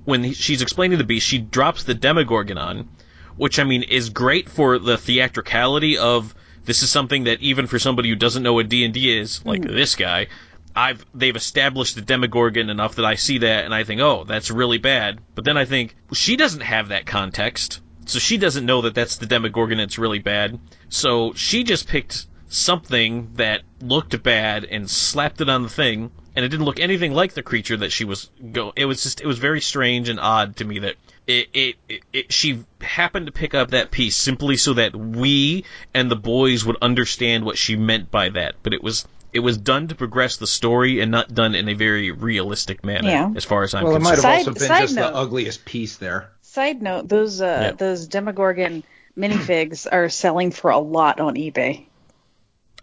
[0.05, 2.89] when he- she's explaining the beast, she drops the Demogorgon on,
[3.37, 7.79] which I mean is great for the theatricality of this is something that even for
[7.79, 9.75] somebody who doesn't know what D and D is, like hmm.
[9.75, 10.27] this guy,
[10.75, 14.51] I've they've established the Demogorgon enough that I see that and I think, oh, that's
[14.51, 15.21] really bad.
[15.35, 19.17] But then I think she doesn't have that context, so she doesn't know that that's
[19.17, 19.79] the Demogorgon.
[19.81, 20.59] and It's really bad.
[20.89, 26.45] So she just picked something that looked bad and slapped it on the thing, and
[26.45, 28.73] it didn't look anything like the creature that she was go.
[28.77, 32.03] It was just it was very strange and odd to me that it it, it,
[32.13, 36.65] it she happened to pick up that piece simply so that we and the boys
[36.65, 38.55] would understand what she meant by that.
[38.63, 41.73] But it was it was done to progress the story and not done in a
[41.75, 43.31] very realistic manner, Yeah.
[43.35, 43.87] as far as I'm concerned.
[43.87, 44.35] Well, it might concerned.
[44.35, 45.11] have Side- also been just note.
[45.13, 46.31] the ugliest piece there.
[46.53, 48.85] Side note, those uh, those Demogorgon
[49.17, 51.87] minifigs are selling for a lot on eBay.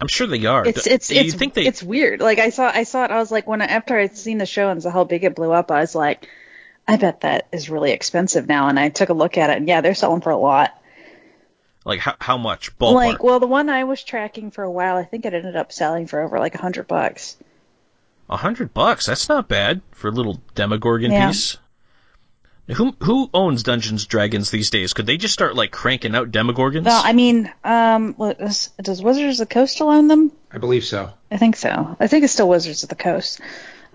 [0.01, 0.65] I'm sure they are.
[0.65, 1.67] It's it's you it's think they?
[1.67, 2.19] it's weird.
[2.19, 3.11] Like I saw I saw it.
[3.11, 5.35] I was like when I, after I'd seen the show and saw how big it
[5.35, 6.27] blew up, I was like,
[6.87, 8.69] I bet that is really expensive now.
[8.69, 10.75] And I took a look at it, and yeah, they're selling for a lot.
[11.85, 12.93] like how, how much ballpark?
[12.95, 15.71] Like, well, the one I was tracking for a while, I think it ended up
[15.71, 17.37] selling for over like a hundred bucks.
[18.31, 19.05] A hundred bucks.
[19.05, 21.27] That's not bad for a little Demogorgon Yeah.
[21.27, 21.57] piece.
[22.75, 24.93] Who who owns Dungeons Dragons these days?
[24.93, 26.85] Could they just start like cranking out Demogorgons?
[26.85, 30.31] Well, I mean, um, does, does Wizards of the Coast still own them?
[30.51, 31.11] I believe so.
[31.31, 31.97] I think so.
[31.99, 33.41] I think it's still Wizards of the Coast.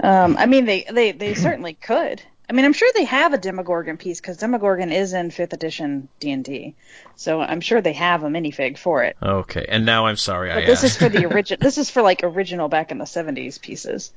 [0.00, 2.20] Um, I mean, they, they, they certainly could.
[2.50, 6.08] I mean, I'm sure they have a Demogorgon piece because Demogorgon is in fifth edition
[6.20, 6.74] D and D,
[7.16, 9.16] so I'm sure they have a minifig for it.
[9.22, 11.62] okay, and now I'm sorry I But this is for the original.
[11.62, 14.12] this is for like original back in the 70s pieces.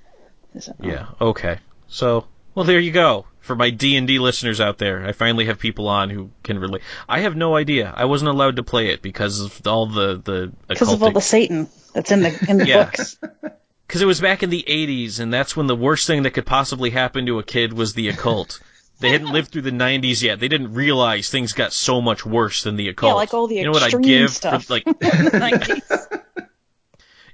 [0.60, 1.06] So- yeah.
[1.22, 1.60] Okay.
[1.88, 2.26] So
[2.58, 3.28] well, there you go.
[3.41, 6.58] For my D and D listeners out there, I finally have people on who can
[6.60, 6.82] relate.
[7.08, 7.93] I have no idea.
[7.96, 11.22] I wasn't allowed to play it because of all the the because of all the
[11.22, 12.86] Satan that's in the in the Yeah.
[12.86, 13.17] books.
[13.88, 16.46] because it was back in the 80s, and that's when the worst thing that could
[16.48, 18.60] possibly happen to a kid was the occult.
[19.00, 20.39] they hadn't lived through the 90s yet.
[20.41, 23.12] They didn't realize things got so much worse than the occult.
[23.12, 24.65] Yeah, like all the you know what I give stuff.
[24.65, 26.07] for like the 90s.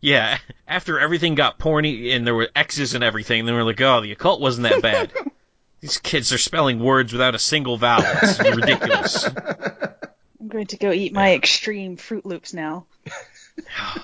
[0.04, 0.38] Yeah,
[0.68, 4.12] after everything got porny and there were X's and everything, then we're like, oh, the
[4.12, 5.14] occult wasn't that bad.
[5.80, 8.04] These kids are spelling words without a single vowel.
[8.22, 9.26] It's ridiculous.
[9.26, 12.86] I'm going to go eat my extreme Froot Loops now.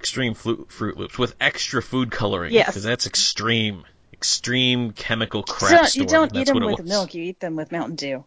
[0.00, 2.52] Extreme Fruit, Froot Loops with extra food coloring.
[2.52, 2.66] Yes.
[2.66, 5.94] because that's extreme, extreme chemical So crap.
[5.94, 6.88] you don't eat them with was.
[6.88, 7.14] milk.
[7.14, 8.24] You eat them with Mountain Dew.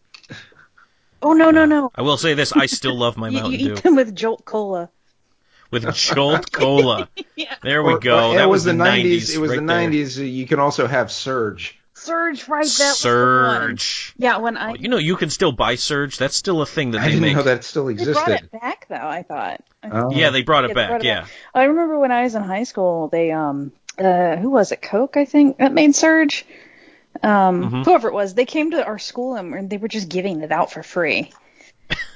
[1.20, 1.92] Oh no no uh, no!
[1.94, 4.14] I will say this: I still love my You, Mountain you Dew eat them with
[4.14, 4.88] Jolt Cola.
[5.70, 7.08] With Jolt Cola.
[7.36, 7.54] Yeah.
[7.62, 8.30] There we Or- go.
[8.30, 9.34] or that it was, the the 90s.
[9.34, 9.90] It was right the there.
[9.90, 10.32] 90s.
[10.34, 11.78] You can also have Surge.
[11.92, 12.64] Surge, right?
[12.64, 13.76] That was the one.
[13.78, 14.14] Surge.
[14.16, 16.16] Yeah, when I You know, you can still buy Surge.
[16.16, 17.36] That's still a thing that I they didn't make.
[17.36, 18.14] know that still existed.
[18.16, 18.94] they brought it back though.
[19.06, 19.60] I thought.
[19.84, 20.10] Oh.
[20.12, 20.88] Yeah, they brought it Yeah, back.
[20.88, 21.20] brought it yeah.
[21.22, 21.30] back.
[21.54, 24.80] I remember when I was in high school, they um uh who was it?
[24.80, 26.46] Coke, I think that made Surge.
[27.22, 27.82] Um, Mm-hmm.
[27.82, 30.52] whoever it was, they came to our school and and they were just giving it
[30.52, 31.32] out for free.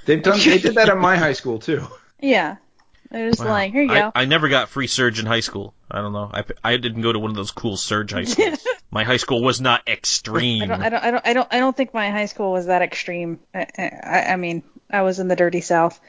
[0.07, 0.39] They've done.
[0.39, 1.87] They did that at my high school too.
[2.23, 2.57] Yeah,
[3.11, 3.51] they're just Wow.
[3.51, 4.13] like, here you I, go.
[4.15, 5.75] I never got free Surge in high school.
[5.91, 6.31] I don't know.
[6.33, 8.65] I, I didn't go to one of those cool Surge high schools.
[8.91, 10.63] my high school was not extreme.
[10.63, 12.67] I don't, I don't, I don't, I don't, I don't think my high school was
[12.67, 13.41] that extreme.
[13.55, 16.01] I, I, I mean, I was in the dirty South.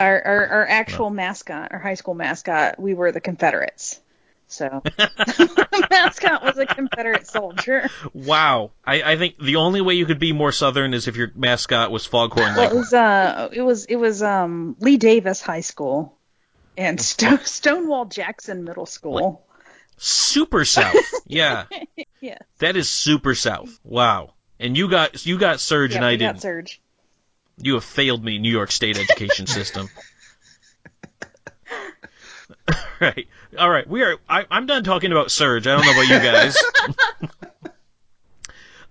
[0.00, 4.00] Our, our, our actual mascot, our high school mascot, we were the Confederates.
[4.48, 7.88] So the mascot was a Confederate soldier.
[8.12, 8.72] Wow.
[8.84, 11.90] I, I think the only way you could be more southern is if your mascot
[11.92, 16.17] was Foghorn Well, it was, uh, it was, it was, um, Lee Davis High School
[16.78, 19.44] and Sto- Stonewall Jackson Middle School.
[19.98, 20.94] Super South.
[21.26, 21.64] Yeah.
[22.20, 22.38] Yeah.
[22.58, 23.78] That is super South.
[23.84, 24.34] Wow.
[24.58, 26.40] And you got you got Surge Yeah, and I got didn't.
[26.42, 26.80] Surge.
[27.58, 29.88] You have failed me, New York State education system.
[33.00, 33.88] right, all right.
[33.88, 34.16] We are.
[34.28, 35.68] I, I'm done talking about Surge.
[35.68, 36.56] I don't know about you guys.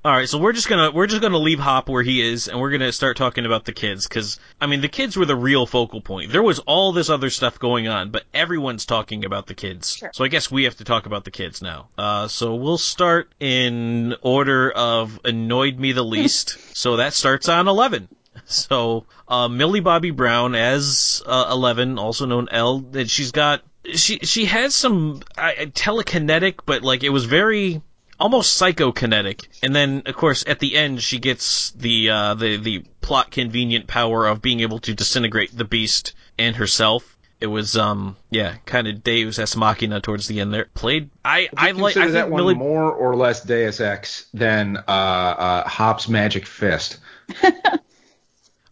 [0.07, 2.61] All right, so we're just gonna we're just gonna leave Hop where he is, and
[2.61, 5.65] we're gonna start talking about the kids, because I mean the kids were the real
[5.65, 6.31] focal point.
[6.31, 9.97] There was all this other stuff going on, but everyone's talking about the kids.
[9.97, 10.09] Sure.
[10.13, 11.89] So I guess we have to talk about the kids now.
[11.97, 16.57] Uh, so we'll start in order of annoyed me the least.
[16.77, 18.07] so that starts on eleven.
[18.45, 23.61] So uh, Millie Bobby Brown as uh, Eleven, also known L, that she's got
[23.93, 27.81] she she has some uh, telekinetic, but like it was very
[28.19, 29.47] almost psychokinetic.
[29.63, 33.87] And then, of course, at the end, she gets the uh, the the plot convenient
[33.87, 37.13] power of being able to disintegrate the beast and herself.
[37.39, 40.65] It was um yeah, kind of Deus ex machina towards the end there.
[40.73, 44.77] Played I I like I that think one Millie more or less Deus Ex than
[44.77, 46.97] uh, uh, Hop's Magic Fist.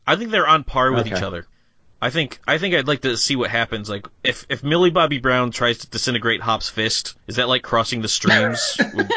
[0.07, 1.15] I think they're on par with Okay.
[1.15, 1.45] each other.
[2.05, 3.89] I think I think I'd like to see what happens.
[3.89, 8.03] Like if if Millie Bobby Brown tries to disintegrate Hop's fist, is that like crossing
[8.03, 8.77] the streams?
[8.93, 9.11] Would-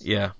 [0.00, 0.32] yeah.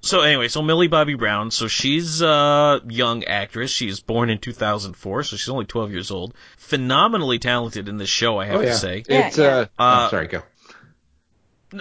[0.00, 3.70] So anyway, so Millie Bobby Brown, so she's a young actress.
[3.70, 6.32] She's born in 2004, so she's only 12 years old.
[6.56, 9.04] Phenomenally talented in this show, I have oh yeah, to say.
[9.06, 9.44] Yeah, it's yeah.
[9.46, 10.42] uh, Uh, oh, sorry, go.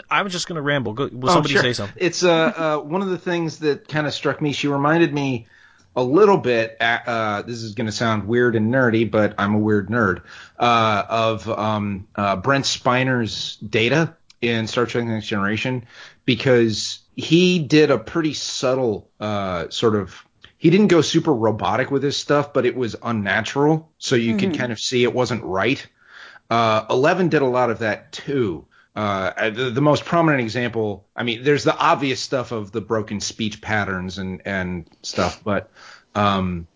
[0.10, 0.92] I was just gonna ramble.
[0.92, 1.64] Go, will Oh, somebody sure.
[1.64, 1.96] say something?
[1.98, 4.52] It's uh, uh one of the things that kind of struck me.
[4.52, 5.48] She reminded me
[5.96, 6.78] a little bit.
[6.80, 10.24] Uh, this is going to sound weird and nerdy, but I'm a weird nerd.
[10.60, 15.86] Uh, of um, uh, Brent Spiner's Data in Star Trek: Next Generation,
[16.26, 20.24] because he did a pretty subtle uh, sort of.
[20.58, 24.58] He didn't go super robotic with his stuff, but it was unnatural, so you could
[24.58, 25.86] kind of see it wasn't right.
[26.50, 28.66] Uh, Eleven did a lot of that too.
[28.96, 33.20] Uh, the, the most prominent example, I mean, there's the obvious stuff of the broken
[33.20, 35.70] speech patterns and, and stuff, but,
[36.16, 36.68] um,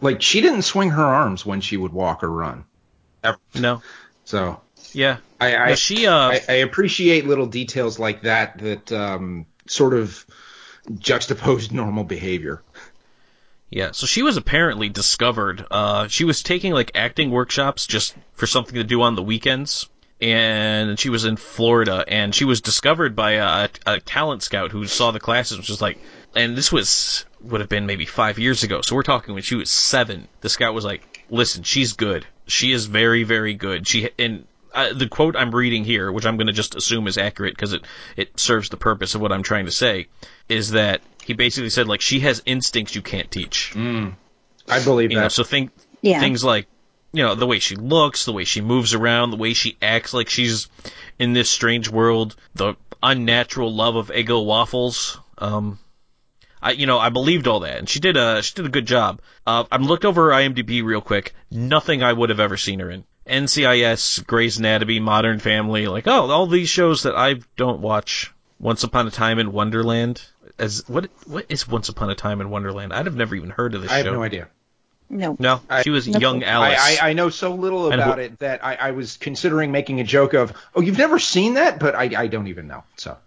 [0.00, 2.64] like she didn't swing her arms when she would walk or run.
[3.22, 3.38] Ever.
[3.54, 3.82] No.
[4.24, 4.62] So
[4.94, 5.18] Yeah.
[5.40, 9.94] I, I, No, she uh I, I appreciate little details like that that, um, sort
[9.94, 10.24] of
[10.90, 12.62] juxtapose normal behavior.
[13.70, 15.64] Yeah, so she was apparently discovered.
[15.70, 19.88] Uh, she was taking like acting workshops just for something to do on the weekends,
[20.22, 24.86] and she was in Florida, and she was discovered by a, a talent scout who
[24.86, 25.98] saw the classes, which was like,
[26.34, 28.80] and this was would have been maybe five years ago.
[28.82, 30.28] So we're talking when she was seven.
[30.40, 32.24] The scout was like, "Listen, she's good.
[32.46, 33.86] She is very, very good.
[33.86, 37.18] She and." Uh, the quote I'm reading here, which I'm going to just assume is
[37.18, 37.82] accurate because it,
[38.16, 40.06] it serves the purpose of what I'm trying to say,
[40.48, 43.74] is that he basically said like she has instincts you can't teach.
[43.76, 45.32] I believe You know, that.
[45.32, 46.20] so think Yeah.
[46.20, 46.68] things like
[47.12, 50.14] you know the way she looks, the way she moves around, the way she acts
[50.14, 50.68] like she's
[51.18, 55.18] in this strange world, the unnatural love of Eggo waffles.
[55.38, 55.78] Um,
[56.60, 58.86] I you know I believed all that, and she did a she did a good
[58.86, 59.20] job.
[59.46, 61.34] Uh, I looked over her IMDb real quick.
[61.50, 63.04] Nothing I would have ever seen her in.
[63.26, 68.32] NCIS, Grey's Anatomy, Modern Family, like oh all these shows that I don't watch.
[68.58, 70.22] Once Upon a Time in Wonderland.
[70.56, 72.92] As what what is Once Upon a Time in Wonderland?
[72.92, 74.12] I'd have never even heard of this I have show.
[74.12, 74.48] no idea.
[75.12, 75.36] No.
[75.38, 76.48] No, she was No young clue.
[76.48, 76.78] Alice.
[76.80, 80.00] I, I, I know so little about who- it that I, I was considering making
[80.00, 82.82] a joke of, oh, you've never seen that, but I, I don't even know.
[82.96, 83.18] So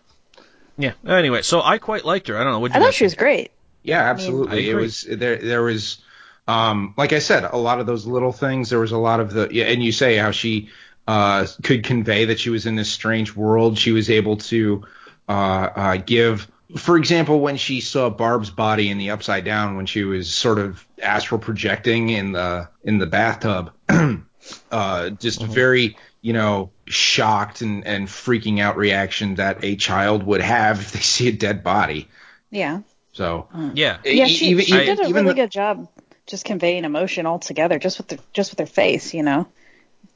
[0.78, 0.94] Yeah.
[1.08, 2.38] Anyway, so I quite liked her.
[2.38, 2.60] I don't know.
[2.60, 3.52] What I thought she was great.
[3.84, 4.68] yeah, I absolutely.
[4.70, 5.38] it was there.
[5.38, 6.02] There was,
[6.48, 8.72] um, like I said, a lot of those little things.
[8.72, 10.70] There was a lot of the, and you say how she
[11.08, 13.78] uh, could convey that she was in this strange world.
[13.78, 14.84] She was able to
[15.30, 15.32] uh,
[15.76, 16.48] uh, give.
[16.78, 20.58] For example, when she saw Barb's body in the upside down, when she was sort
[20.58, 23.72] of astral projecting in the in the bathtub,
[24.72, 30.42] uh, just very, you know, shocked and, and freaking out reaction that a child would
[30.42, 32.08] have if they see a dead body.
[32.50, 32.82] Yeah.
[33.14, 34.00] So Yeah.
[34.04, 35.88] Yeah, e- she, even, she did a even really the- good job
[36.28, 39.48] just conveying emotion altogether, just with the just with her face, you know.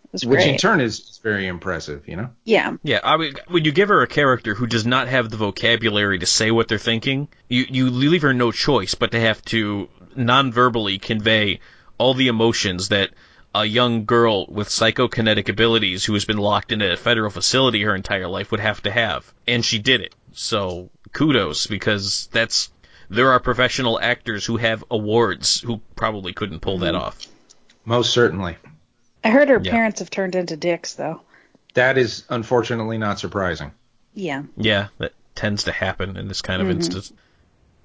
[0.10, 0.50] It was which great.
[0.54, 2.32] in turn is, is very impressive, you know.
[2.44, 2.76] yeah.
[2.82, 3.00] Yeah.
[3.04, 6.26] I mean, when you give her a character who does not have the vocabulary to
[6.26, 10.98] say what they're thinking, you you leave her no choice but to have to non-verbally
[10.98, 11.60] convey
[12.00, 13.12] all the emotions that
[13.54, 17.96] a young girl with psychokinetic abilities who has been locked in a federal facility her
[17.96, 19.32] entire life would have to have.
[19.48, 20.16] And she did it.
[20.34, 22.72] So kudos because that's
[23.10, 27.04] there are professional actors who have awards who probably couldn't pull that mm-hmm.
[27.04, 27.28] off.
[27.86, 28.58] Most certainly.
[29.24, 29.72] I heard her Yeah.
[29.72, 31.22] parents have turned into dicks though.
[31.74, 33.72] That is unfortunately not surprising.
[34.14, 34.44] Yeah.
[34.58, 37.14] Yeah, that tends to happen in this kind of instance.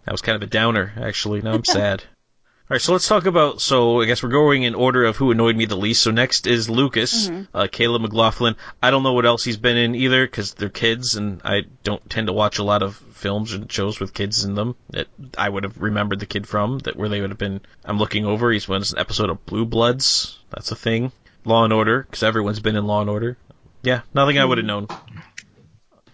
[0.04, 1.42] That was kind of a downer, actually.
[1.42, 2.02] Now I'm sad.
[2.02, 3.60] All right, so let's talk about.
[3.60, 6.02] So I guess we're going in order of who annoyed me the least.
[6.02, 8.56] So next is Lucas, uh, Caleb McLaughlin.
[8.82, 12.08] I don't know what else he's been in either because they're kids, and I don't
[12.08, 15.48] tend to watch a lot of films and shows with kids in them that I
[15.48, 16.78] would have remembered the kid from.
[16.80, 17.60] That where they would have been.
[17.84, 18.50] I'm looking over.
[18.50, 20.38] He's one an episode of Blue Bloods.
[20.50, 21.12] That's a thing.
[21.44, 23.36] Law and Order because everyone's been in Law and Order.
[23.82, 24.88] Yeah, nothing I would have known.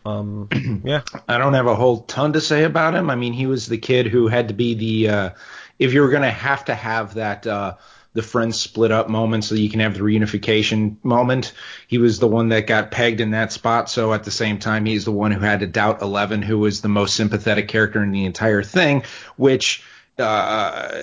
[0.04, 0.48] Um,
[0.84, 3.10] yeah, I don't have a whole ton to say about him.
[3.10, 5.30] I mean, he was the kid who had to be the uh,
[5.78, 7.76] if you were going to have to have that uh,
[8.12, 11.52] the friends split up moment so you can have the reunification moment.
[11.86, 13.88] He was the one that got pegged in that spot.
[13.88, 16.80] So at the same time, he's the one who had to doubt Eleven, who was
[16.80, 19.04] the most sympathetic character in the entire thing,
[19.36, 19.84] which
[20.18, 21.02] uh,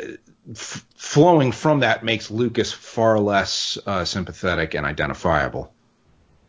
[0.51, 5.71] f- flowing from that makes Lucas far less uh, sympathetic and identifiable.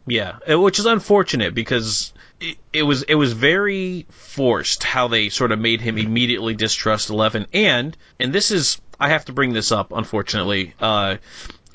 [0.06, 5.28] Yeah, uh, which is unfortunate because it, it, was it was very forced how they
[5.28, 9.52] sort of made him immediately distrust Eleven, and and this is I have to bring
[9.52, 10.74] this up unfortunately.
[10.80, 11.16] Uh,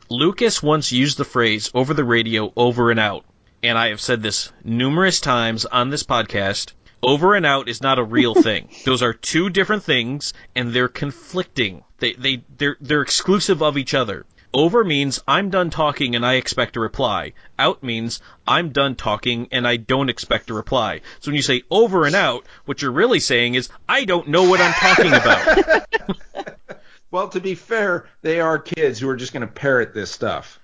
[0.09, 3.23] Lucas once used the phrase over the radio over and out,
[3.61, 6.73] and I have said this numerous times on this podcast.
[7.03, 8.69] Over and out is not a real thing.
[8.85, 11.83] Those are two different things, and they're conflicting.
[11.99, 14.25] They they they're they're exclusive of each other.
[14.53, 17.33] Over means I'm done talking and I expect a reply.
[17.57, 21.01] Out means I'm done talking and I don't expect a reply.
[21.21, 24.47] So when you say over and out, what you're really saying is I don't know
[24.47, 26.57] what I'm talking about.
[27.11, 30.59] well, to be fair, they are kids who are just going to parrot this stuff.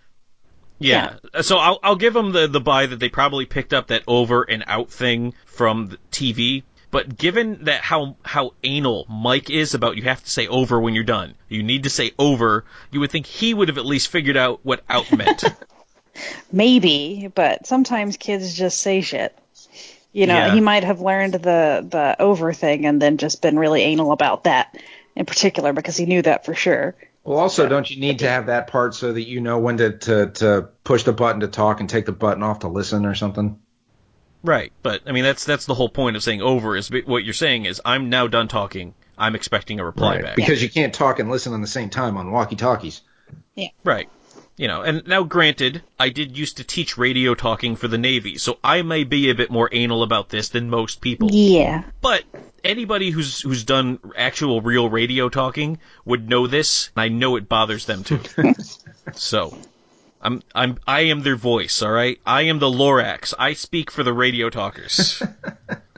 [0.80, 1.16] Yeah.
[1.34, 1.42] yeah.
[1.42, 4.44] So I'll I'll give them the the bye that they probably picked up that over
[4.44, 10.04] and out thing from TV but given that how how anal Mike is about you
[10.04, 12.66] have to say over when you're done, you need to say over.
[12.92, 15.44] You would think he would have at least figured out what out meant.
[16.52, 19.38] Maybe, but sometimes kids just say shit.
[20.12, 20.54] You know, yeah.
[20.56, 24.46] he might have learned the the over thing and then just been really anal about
[24.46, 24.76] that
[25.16, 26.96] in particular because he knew that for sure.
[27.24, 29.78] Well, also, so, don't you need to have that part so that you know when
[29.78, 33.06] to, to to push the button to talk and take the button off to listen
[33.06, 33.60] or something?
[34.42, 37.34] Right, but I mean that's that's the whole point of saying over is what you're
[37.34, 38.94] saying is I'm now done talking.
[39.18, 41.90] I'm expecting a reply right, back because you can't talk and listen on the same
[41.90, 43.02] time on walkie talkies.
[43.56, 43.68] Yeah.
[43.84, 44.10] Right.
[44.60, 48.38] You know, and now granted, I did used to teach radio talking for the Navy,
[48.38, 51.30] so I may be a bit more anal about this than most people.
[51.32, 51.84] Yeah.
[52.02, 52.26] But
[52.62, 57.48] anybody who's who's done actual real radio talking would know this, and I know it
[57.48, 58.20] bothers them too.
[59.14, 59.58] so
[60.22, 62.20] I'm I'm I am their voice, all right?
[62.26, 63.34] I am the Lorax.
[63.40, 65.24] I speak for the radio talkers.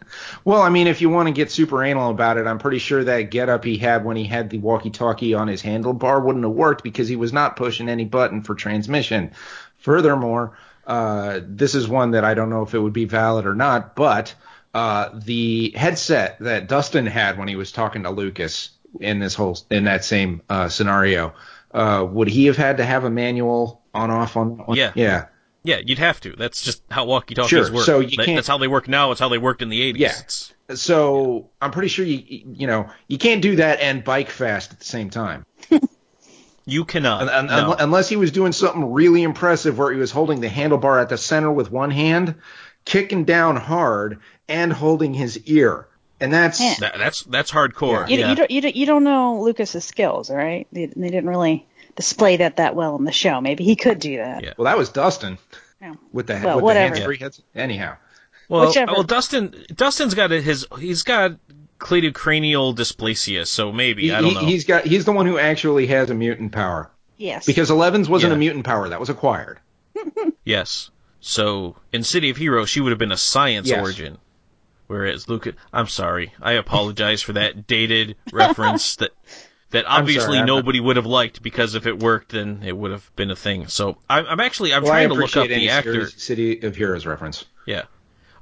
[0.43, 3.03] well, I mean, if you want to get super anal about it, I'm pretty sure
[3.03, 6.83] that getup he had when he had the walkie-talkie on his handlebar wouldn't have worked
[6.83, 9.31] because he was not pushing any button for transmission.
[9.77, 13.55] Furthermore, uh, this is one that I don't know if it would be valid or
[13.55, 14.33] not, but
[14.73, 19.57] uh, the headset that Dustin had when he was talking to Lucas in this whole
[19.69, 21.33] in that same uh, scenario,
[21.73, 24.77] uh, would he have had to have a manual on off on that one?
[24.77, 24.91] Yeah.
[24.95, 25.25] Yeah.
[25.63, 26.35] Yeah, you'd have to.
[26.35, 27.71] That's just how walkie-talkies sure.
[27.71, 27.85] work.
[27.85, 29.11] So you can't, that's how they work now.
[29.11, 29.97] It's how they worked in the 80s.
[29.99, 30.19] Yeah.
[30.19, 31.41] It's, so yeah.
[31.61, 34.85] I'm pretty sure you you know you can't do that and bike fast at the
[34.85, 35.45] same time.
[36.65, 37.29] you cannot.
[37.29, 37.75] And, no.
[37.77, 41.17] Unless he was doing something really impressive where he was holding the handlebar at the
[41.17, 42.35] center with one hand,
[42.85, 45.87] kicking down hard, and holding his ear.
[46.19, 48.07] And that's that, that's that's hardcore.
[48.07, 48.29] You, yeah.
[48.29, 50.67] you, don't, you, don't, you don't know Lucas's skills, all right?
[50.71, 53.41] They, they didn't really display that that well in the show.
[53.41, 54.43] Maybe he could do that.
[54.43, 54.53] Yeah.
[54.57, 55.37] Well, that was Dustin.
[55.81, 55.95] Yeah.
[56.11, 56.89] With the well, with whatever.
[56.89, 57.41] the hands free heads.
[57.55, 57.97] Anyhow.
[58.49, 58.91] Well, Whichever.
[58.91, 61.37] well, Dustin Dustin's got his he's got
[61.79, 64.39] cleidocranial dysplasia, so maybe he, I don't know.
[64.41, 66.91] He's got he's the one who actually has a mutant power.
[67.17, 67.45] Yes.
[67.45, 68.35] Because Eleven's wasn't yeah.
[68.35, 69.59] a mutant power; that was acquired.
[70.43, 70.91] yes.
[71.19, 73.79] So in City of Heroes, she would have been a science yes.
[73.79, 74.17] origin.
[74.87, 79.11] Whereas Luke, I'm sorry, I apologize for that dated reference that
[79.71, 83.15] that obviously sorry, nobody would have liked because if it worked, then it would have
[83.15, 83.67] been a thing.
[83.67, 86.09] So I'm, I'm actually I'm well, trying to look up the actor.
[86.09, 87.45] City of Heroes reference.
[87.65, 87.83] Yeah.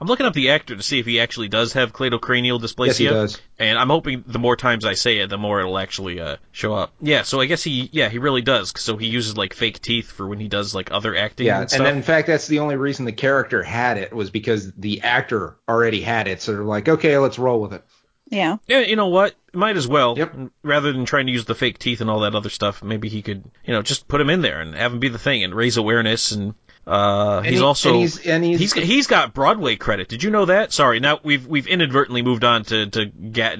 [0.01, 2.87] I'm looking up the actor to see if he actually does have cleidocranial dysplasia.
[2.87, 3.41] Yes, he does.
[3.57, 6.73] And I'm hoping the more times I say it, the more it'll actually uh, show
[6.73, 6.93] up.
[7.01, 8.71] Yeah, so I guess he, yeah, he really does.
[8.77, 11.47] So he uses like fake teeth for when he does like other acting.
[11.47, 14.71] Yeah, and, and in fact, that's the only reason the character had it was because
[14.71, 16.41] the actor already had it.
[16.41, 17.83] So they're like, okay, let's roll with it.
[18.29, 18.57] Yeah.
[18.67, 19.35] Yeah, you know what?
[19.53, 20.17] Might as well.
[20.17, 20.35] Yep.
[20.63, 23.21] Rather than trying to use the fake teeth and all that other stuff, maybe he
[23.21, 25.53] could, you know, just put him in there and have him be the thing and
[25.53, 26.53] raise awareness and
[26.89, 30.07] uh, he's he, also and he's, and he's, he's he's got Broadway credit.
[30.07, 30.73] Did you know that?
[30.73, 33.57] Sorry, now we've we've inadvertently moved on to to Mat-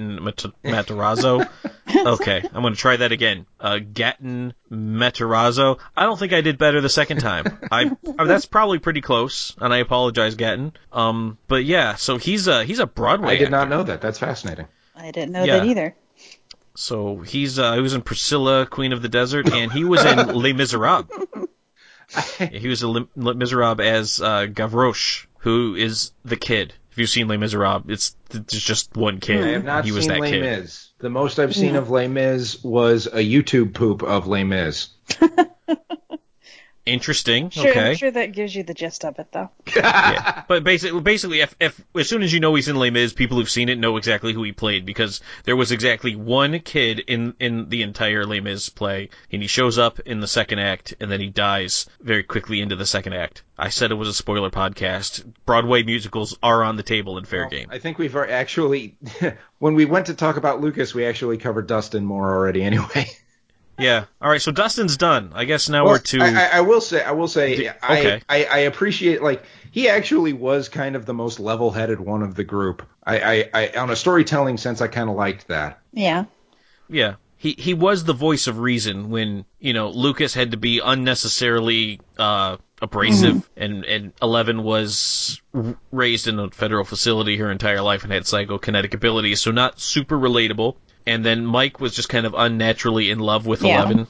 [0.64, 1.48] Matarazzo.
[1.96, 3.46] okay, I'm going to try that again.
[3.60, 5.78] Uh, Gaten Matarazzo.
[5.96, 7.58] I don't think I did better the second time.
[7.70, 10.72] I, I that's probably pretty close, and I apologize, Gaten.
[10.92, 13.34] Um, but yeah, so he's a he's a Broadway.
[13.34, 13.50] I did actor.
[13.50, 14.00] not know that.
[14.00, 14.66] That's fascinating.
[15.00, 15.58] I didn't know yeah.
[15.58, 15.94] that either.
[16.74, 20.16] So he's uh, he was in Priscilla, Queen of the Desert, and he was in
[20.34, 21.08] Les Miserables.
[22.50, 26.74] he was a Les Miserables as uh, Gavroche, who is the kid.
[26.92, 29.44] If you've seen Les Miserables, it's, it's just one kid.
[29.44, 30.40] I have not he was seen that Les kid.
[30.40, 30.90] Mis.
[30.98, 34.88] The most I've seen of Les Mis was a YouTube poop of Les Mis.
[36.90, 37.50] Interesting.
[37.50, 37.90] Sure, okay.
[37.90, 39.50] I'm sure that gives you the gist of it, though.
[39.76, 40.42] yeah.
[40.48, 43.38] But basically, basically, if, if as soon as you know he's in Les Mis, people
[43.38, 47.34] who've seen it know exactly who he played because there was exactly one kid in
[47.38, 51.10] in the entire Les Mis play, and he shows up in the second act, and
[51.10, 53.42] then he dies very quickly into the second act.
[53.56, 55.22] I said it was a spoiler podcast.
[55.44, 57.68] Broadway musicals are on the table in fair game.
[57.70, 58.96] I think we've actually,
[59.58, 63.10] when we went to talk about Lucas, we actually covered Dustin more already anyway.
[63.80, 64.04] Yeah.
[64.20, 64.40] All right.
[64.40, 65.32] So Dustin's done.
[65.34, 66.20] I guess now Well, we're to.
[66.20, 68.22] I, I, I will say, I will say, D- I, okay.
[68.28, 72.44] I, I appreciate like he actually was kind of the most level-headed one of the
[72.44, 72.86] group.
[73.04, 75.80] I, I, I on a storytelling sense, I kind of liked that.
[75.92, 76.24] Yeah.
[76.88, 77.14] Yeah.
[77.36, 82.00] He he was the voice of reason when, you know, Lucas had to be unnecessarily
[82.18, 85.40] uh abrasive and and Eleven was
[85.90, 90.18] raised in a federal facility her entire life and had psychokinetic abilities, so not super
[90.18, 90.76] relatable.
[91.06, 93.76] And then Mike was just kind of unnaturally in love with Yeah.
[93.76, 94.06] Eleven.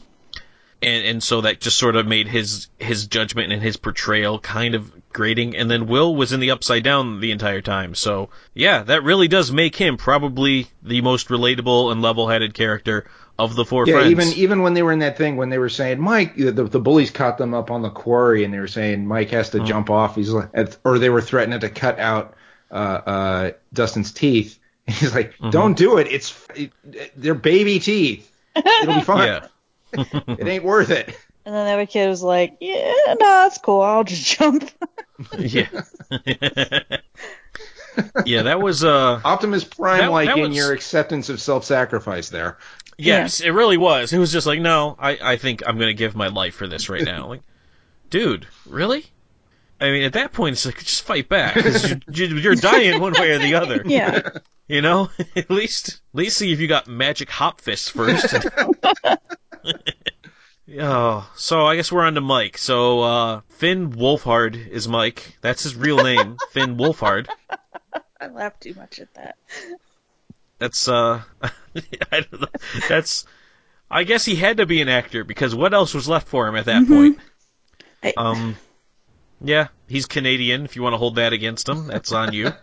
[0.83, 4.75] And and so that just sort of made his his judgment and his portrayal kind
[4.75, 5.55] of grating.
[5.55, 7.95] And then Will was in the upside down the entire time.
[7.95, 13.57] So yeah, that really does make him probably the most relatable and level-headed character of
[13.57, 14.11] the four Yeah, friends.
[14.11, 16.81] even even when they were in that thing, when they were saying Mike, the, the
[16.81, 19.91] bullies caught them up on the quarry, and they were saying Mike has to jump
[19.91, 20.17] off.
[20.17, 20.51] He's like,
[20.85, 22.35] or they were threatening to cut out
[22.71, 24.59] uh, uh, Dustin's teeth.
[24.91, 26.09] And he's like, "Don't do it.
[26.11, 26.73] It's it,
[27.17, 28.31] they're baby teeth.
[28.57, 29.43] It'll be fine.
[29.93, 31.09] It ain't worth it."
[31.45, 33.81] And then the other kid was like, "Yeah, no, that's cool.
[33.81, 34.71] I'll just jump."
[35.39, 35.69] yeah.
[38.25, 42.59] yeah, that was uh Optimus Prime, like in was- your acceptance of self-sacrifice, there.
[42.99, 44.13] yes, it really was.
[44.13, 46.67] It was just like, no, I I think I'm going to give my life for
[46.67, 47.29] this right now.
[47.29, 47.43] Like,
[48.11, 49.07] dude, really?
[49.81, 51.55] I mean, at that point, it's like just fight back.
[51.55, 53.83] 'cause you, you're dying one way or the other.
[53.87, 54.21] Yeah.
[54.69, 58.33] You know, at least at least see if you got magic hop fists first.
[60.79, 62.59] oh, so I guess we're on to Mike.
[62.59, 65.37] So uh, Finn Wolfhard is Mike.
[65.41, 67.29] That's his real name, Finn Wolfhard.
[68.21, 69.37] I laughed too much at that.
[70.59, 71.51] That's uh, I
[72.21, 72.47] don't know.
[72.89, 73.25] That's
[73.91, 76.55] I guess he had to be an actor because what else was left for him
[76.57, 77.19] at that point?
[78.05, 78.57] I- Um,
[79.41, 80.65] yeah, he's Canadian.
[80.65, 82.53] If you want to hold that against him, that's on you.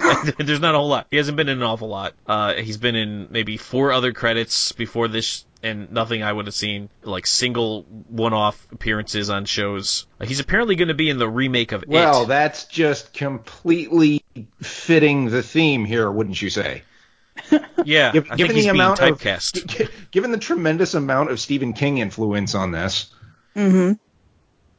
[0.38, 1.06] There's not a whole lot.
[1.10, 2.14] He hasn't been in an awful lot.
[2.26, 6.54] Uh, he's been in maybe four other credits before this, and nothing I would have
[6.54, 10.06] seen like single one-off appearances on shows.
[10.20, 11.88] Uh, he's apparently going to be in the remake of It.
[11.88, 12.28] Well, It.
[12.28, 14.24] that's just completely
[14.62, 16.82] fitting the theme here, wouldn't you say?
[17.84, 19.66] yeah, Giv- I think given he's the being amount of- typecast.
[19.66, 23.12] G- Given the tremendous amount of Stephen King influence on this,
[23.56, 23.94] Mm-hmm.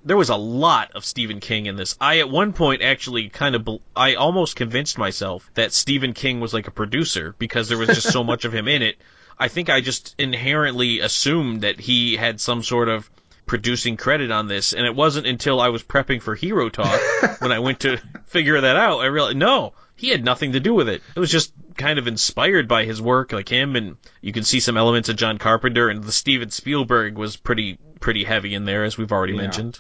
[0.09, 1.95] There was a lot of Stephen King in this.
[2.01, 6.51] I at one point actually kind of I almost convinced myself that Stephen King was
[6.51, 8.97] like a producer because there was just so much of him in it.
[9.37, 13.07] I think I just inherently assumed that he had some sort of
[13.45, 16.99] producing credit on this, and it wasn't until I was prepping for Hero Talk
[17.39, 20.73] when I went to figure that out I realized no, he had nothing to do
[20.73, 21.03] with it.
[21.15, 24.59] It was just kind of inspired by his work, like him, and you can see
[24.59, 28.85] some elements of John Carpenter, and the Steven Spielberg was pretty pretty heavy in there,
[28.85, 29.41] as we've already Yeah.
[29.41, 29.77] mentioned.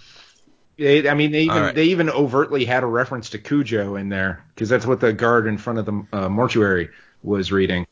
[0.79, 1.75] They, I mean, they even right.
[1.75, 5.45] they even overtly had a reference to Cujo in there because that's what the guard
[5.47, 6.89] in front of the uh, mortuary
[7.21, 7.85] was reading.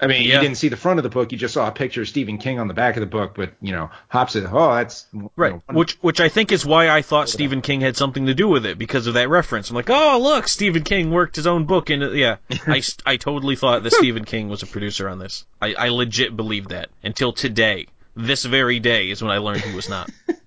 [0.00, 0.34] I mean, Yeah.
[0.34, 2.38] you didn't see the front of the book; you just saw a picture of Stephen
[2.38, 3.34] King on the back of the book.
[3.36, 5.06] But you know, Hop said, "Oh, that's
[5.36, 8.34] Right, know, which which I think is why I thought Stephen King had something to
[8.34, 9.70] do with it because of that reference.
[9.70, 12.14] I'm like, oh look, Stephen King worked his own book it.
[12.14, 12.38] Yeah,
[13.06, 15.46] I totally thought that Stephen King was a producer on this.
[15.60, 17.86] I, I legit believed that until today.
[18.14, 20.10] This very day is when I learned he was not.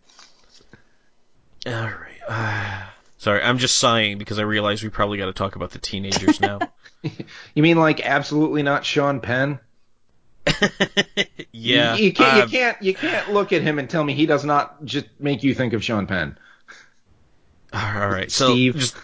[1.65, 2.21] All right.
[2.29, 2.93] ah.
[3.17, 6.39] sorry, I'm just sighing because I realize we probably got to talk about the teenagers
[6.41, 6.59] now.
[7.53, 9.59] You mean like absolutely not Sean Penn?
[11.51, 12.33] yeah, You, you can't.
[12.41, 12.81] uh, you can't.
[12.81, 15.73] You can't look at him and tell me he does not just make you think
[15.73, 16.35] of Sean Penn.
[17.73, 18.75] All right, so Steve.
[18.77, 18.95] just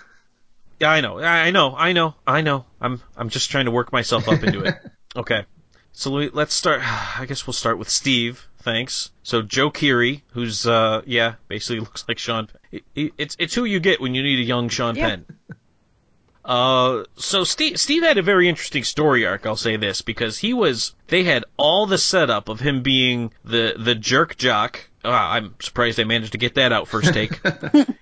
[0.79, 2.65] yeah, I know, I I know, I know, I know.
[2.79, 4.75] I'm I'm just trying to work myself up into it.
[5.15, 5.45] Okay,
[5.91, 6.81] so let's start.
[7.19, 8.47] I guess we'll start with Steve.
[8.61, 9.11] Thanks.
[9.23, 12.47] So Joe Keery, who's uh yeah, basically looks like Sean.
[12.71, 15.09] It, it- it's it's who you get when you need a young Sean Yeah.
[15.09, 15.25] Penn.
[16.43, 19.45] Uh, so Steve Steve had a very interesting story arc.
[19.45, 23.75] I'll say this because he was they had all the setup of him being the
[23.77, 24.89] the jerk jock.
[25.05, 27.39] Ah, I'm surprised they managed to get that out first take.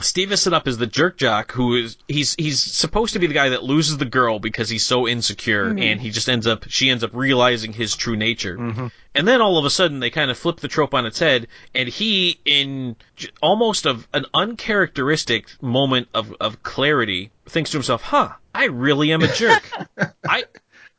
[0.00, 3.26] Steve is set up as the jerk jock who is he's he's supposed to be
[3.26, 5.78] the guy that loses the girl because he's so insecure mm-hmm.
[5.78, 8.56] and he just ends up she ends up realizing his true nature.
[8.56, 8.86] Mm-hmm.
[9.14, 11.48] And then all of a sudden they kind of flip the trope on its head
[11.74, 12.96] and he in
[13.42, 19.22] almost of an uncharacteristic moment of of clarity thinks to himself, "Huh, I really am
[19.22, 19.68] a jerk.
[20.28, 20.44] I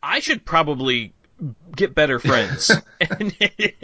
[0.03, 1.13] I should probably
[1.75, 2.71] get better friends.
[2.99, 3.33] And-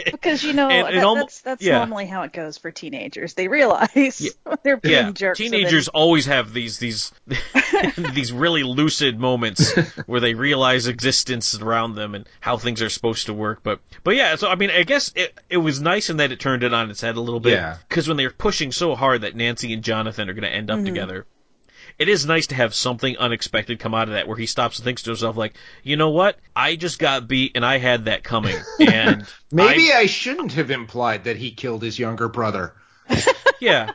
[0.05, 1.77] Because you know And it that- almo- that's that's yeah.
[1.77, 3.33] normally how it goes for teenagers.
[3.33, 5.39] They realize they're being yeah, jerks.
[5.39, 7.13] and then- teenagers always have these these
[8.13, 9.73] these really lucid moments
[10.05, 13.61] where they realize existence around them and how things are supposed to work.
[13.63, 16.39] But but yeah, so I mean, I guess it it was nice in that it
[16.39, 17.53] turned it on its head a little bit.
[17.53, 17.77] Yeah.
[17.87, 20.77] Because when they're pushing so hard that Nancy and Jonathan are going to end up
[20.77, 20.85] mm-hmm.
[20.87, 21.25] together.
[21.97, 24.83] It is nice to have something unexpected come out of that where he stops and
[24.83, 26.37] thinks to himself like, you know what?
[26.55, 28.55] I just got beat and I had that coming.
[28.79, 32.73] And Maybe I I shouldn't have implied that he killed his younger brother.
[33.61, 33.91] Yeah.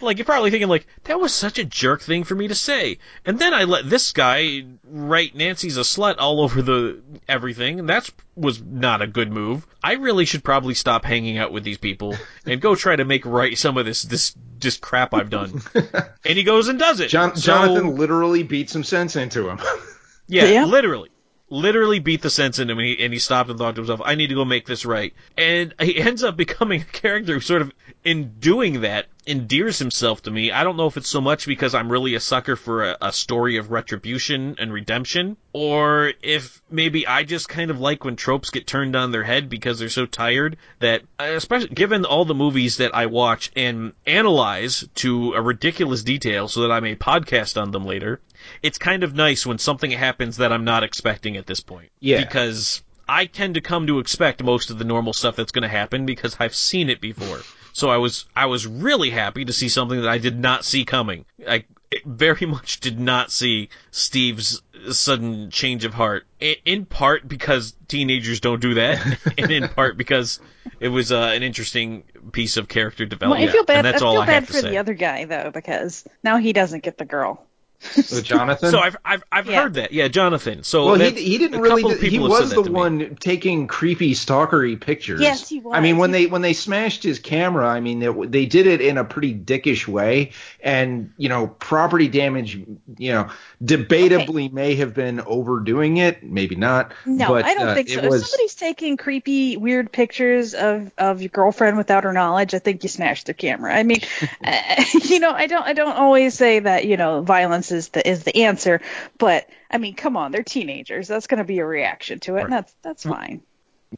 [0.00, 2.98] like you're probably thinking like that was such a jerk thing for me to say.
[3.24, 7.88] And then I let this guy write Nancy's a slut all over the everything, and
[7.88, 9.66] that's was not a good move.
[9.82, 12.14] I really should probably stop hanging out with these people
[12.46, 15.60] and go try to make right some of this this this crap I've done.
[15.74, 17.08] and he goes and does it.
[17.08, 19.58] John, So- Jonathan literally beat some sense into him.
[20.28, 20.64] yeah, Yeah.
[20.66, 21.10] literally.
[21.48, 24.00] Literally beat the sense into him, and he, and he stopped and thought to himself,
[24.04, 25.14] I need to go make this right.
[25.36, 27.72] And he ends up becoming a character who sort of,
[28.04, 30.52] in doing that, endears himself to me.
[30.52, 33.12] I don't know if it's so much because I'm really a sucker for a, a
[33.12, 38.50] story of retribution and redemption, or if maybe I just kind of like when tropes
[38.50, 42.76] get turned on their head because they're so tired that, especially given all the movies
[42.76, 47.72] that I watch and analyze to a ridiculous detail so that I may podcast on
[47.72, 48.20] them later,
[48.62, 51.90] it's kind of nice when something happens that I'm not expecting at this point.
[52.00, 52.22] Yeah.
[52.24, 55.68] Because I tend to come to expect most of the normal stuff that's going to
[55.68, 57.40] happen because I've seen it before.
[57.72, 60.84] So I was I was really happy to see something that I did not see
[60.84, 61.24] coming.
[61.46, 61.64] I
[62.04, 66.26] very much did not see Steve's sudden change of heart.
[66.64, 70.40] In part because teenagers don't do that, and in part because
[70.80, 73.50] it was uh, an interesting piece of character Well, development.
[73.50, 73.76] I feel bad.
[73.78, 74.70] and that's I all feel I bad have to for say.
[74.70, 77.44] the other guy though because now he doesn't get the girl.
[77.80, 78.70] So Jonathan.
[78.70, 79.62] So I've I've, I've Yeah.
[79.62, 79.92] heard that.
[79.92, 80.62] Yeah, Jonathan.
[80.62, 81.82] So well, he, he didn't really.
[81.82, 82.70] couple of He was the that me.
[82.70, 85.20] one taking creepy stalkery pictures.
[85.20, 85.74] Yes, he was.
[85.74, 88.66] I mean, when He- they when they smashed his camera, I mean, they, they did
[88.66, 92.56] it in a pretty dickish way, and you know, property damage,
[92.98, 93.28] you know,
[93.62, 96.92] debatably may have been overdoing it, maybe not.
[97.04, 97.98] No, but, I don't uh, think so.
[98.00, 102.58] It If somebody's taking creepy, weird pictures of of your girlfriend without her knowledge, I
[102.58, 103.74] think you smashed their camera.
[103.74, 104.00] I mean,
[104.44, 108.08] uh, you know, I don't I don't always say that you know violence is the
[108.08, 108.80] is the answer,
[109.18, 111.08] but I mean, come on, they're teenagers.
[111.08, 113.42] That's going to be a reaction to it, and that's that's fine.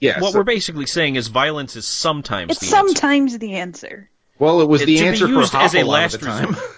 [0.01, 0.21] yeah.
[0.21, 2.89] What so- we're basically saying is violence is sometimes It's the answer.
[2.95, 4.11] sometimes the answer.
[4.39, 5.93] well, it was it- the to be answer for used Hop as a a lot
[5.93, 6.49] last of the time.
[6.51, 6.71] resort.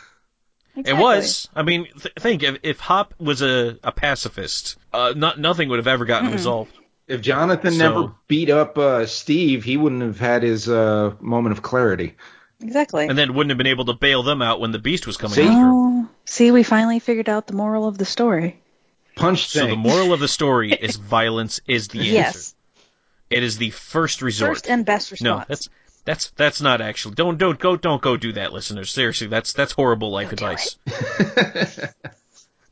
[0.76, 1.48] It was.
[1.54, 5.78] I mean, th- think if, if Hop was a, a pacifist, uh, not nothing would
[5.78, 6.72] have ever gotten resolved.
[7.08, 11.52] if Jonathan So- never beat up uh, Steve, he wouldn't have had his uh, moment
[11.54, 12.14] of clarity.
[12.62, 13.06] Exactly.
[13.08, 15.34] And then wouldn't have been able to bail them out when the beast was coming
[15.34, 15.42] See?
[15.42, 15.52] after.
[15.58, 15.64] him.
[15.66, 18.60] Oh, see, we finally figured out the moral of the story.
[19.16, 22.38] Punch So the moral of the story is violence is the answer.
[22.38, 22.54] Yes,
[23.28, 24.50] It is the first resort.
[24.56, 25.24] first and best response.
[25.24, 25.48] no, response.
[25.48, 25.68] that's
[26.04, 27.14] that's that's not actually.
[27.16, 28.90] Don't don't go don't go do that, listeners.
[28.90, 30.78] Seriously, that's that's horrible life Don't advice.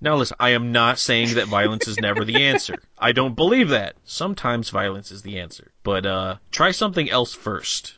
[0.00, 2.82] Now listen, I am not saying that violence is never the answer.
[2.96, 3.96] I don't believe that.
[4.04, 5.72] Sometimes violence is the answer.
[5.82, 7.96] But uh try something else first.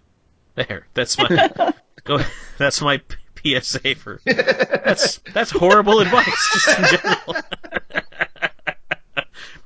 [0.55, 0.87] There.
[0.95, 1.51] That's my
[2.05, 2.21] go
[2.59, 7.37] that's my P- PSA for That's that's horrible advice just in general.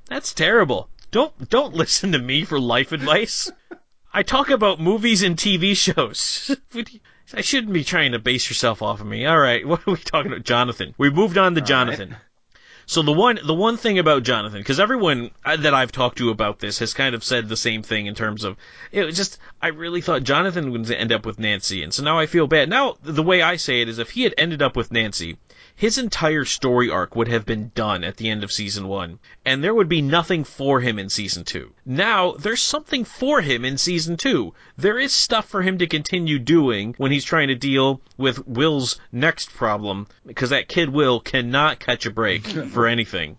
[0.09, 0.89] that's terrible.
[1.11, 3.51] Don't don't listen to me for life advice.
[4.13, 6.57] I talk about movies and TV shows.
[7.35, 9.27] I shouldn't be trying to base yourself off of me.
[9.27, 10.45] All right, what are we talking about?
[10.45, 10.95] Jonathan.
[10.99, 12.17] We moved on to Jonathan.
[12.87, 16.31] So the one the one thing about Jonathan, because everyone uh, that I've talked to
[16.31, 18.57] about this has kind of said the same thing in terms of
[18.93, 22.19] it was just I really thought Jonathan would end up with Nancy, and so now
[22.19, 22.69] I feel bad.
[22.69, 25.39] Now the way I say it is, if he had ended up with Nancy,
[25.77, 29.63] his entire story arc would have been done at the end of season one, and
[29.63, 31.73] there would be nothing for him in season two.
[31.85, 34.55] Now there's something for him in season two.
[34.77, 39.01] There is stuff for him to continue doing when he's trying to deal with Will's
[39.11, 43.39] next problem, because that kid Will cannot catch a break for anything.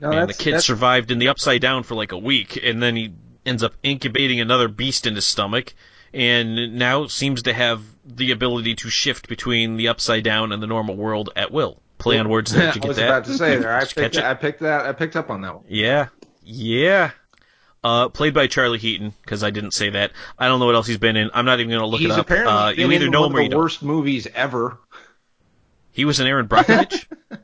[0.00, 2.82] No, and the kid that's- survived in the upside down for like a week, and
[2.82, 3.12] then he
[3.46, 5.72] ends up incubating another beast in his stomach,
[6.16, 10.66] and now seems to have the ability to shift between the upside down and the
[10.66, 11.80] normal world at will.
[11.98, 12.72] Play on words there.
[12.72, 13.08] Did you I get was that?
[13.08, 13.74] about to say there.
[13.76, 14.18] I picked, catch?
[14.18, 14.86] I picked that.
[14.86, 15.64] I picked up on that one.
[15.68, 16.08] Yeah,
[16.42, 17.10] yeah.
[17.84, 20.10] Uh, played by Charlie Heaton because I didn't say that.
[20.38, 21.30] I don't know what else he's been in.
[21.34, 22.26] I'm not even gonna look He's it up.
[22.26, 23.62] apparently Uh, been you either in know one him or of you the don't.
[23.62, 24.78] worst movies ever.
[25.92, 27.06] He was in Erin Brockovich.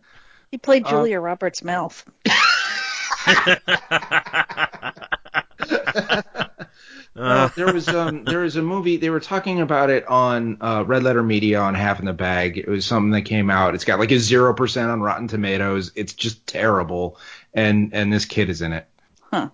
[0.50, 2.04] He uh, played Julia Roberts' mouth.
[7.14, 10.82] Uh, there was um there was a movie they were talking about it on uh,
[10.86, 12.56] Red Letter Media on Half in the Bag.
[12.56, 13.74] It was something that came out.
[13.74, 15.92] It's got like a zero percent on Rotten Tomatoes.
[15.94, 17.18] It's just terrible,
[17.52, 18.86] and and this kid is in it.
[19.30, 19.50] Huh.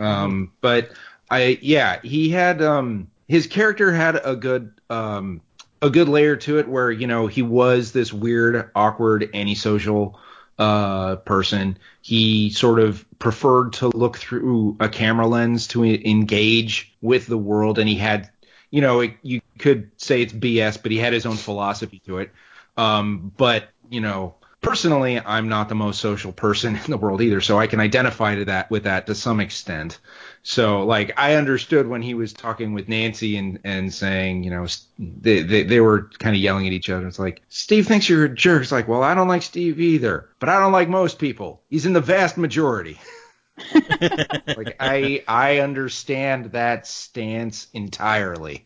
[0.00, 0.90] Um, but
[1.30, 5.40] I yeah, he had um his character had a good um
[5.80, 10.18] a good layer to it where you know he was this weird, awkward, antisocial
[10.58, 11.78] uh person.
[12.00, 17.78] He sort of preferred to look through a camera lens to engage with the world,
[17.78, 18.30] and he had
[18.70, 22.18] you know it, you could say it's BS, but he had his own philosophy to
[22.18, 22.30] it.
[22.76, 27.40] Um, but you know personally, I'm not the most social person in the world either,
[27.40, 29.98] so I can identify to that with that to some extent.
[30.44, 34.66] So, like, I understood when he was talking with Nancy and and saying, you know,
[34.98, 37.06] they they, they were kind of yelling at each other.
[37.06, 38.62] It's like Steve thinks you're a jerk.
[38.62, 41.62] It's like, well, I don't like Steve either, but I don't like most people.
[41.68, 42.98] He's in the vast majority.
[44.56, 48.64] like I I understand that stance entirely.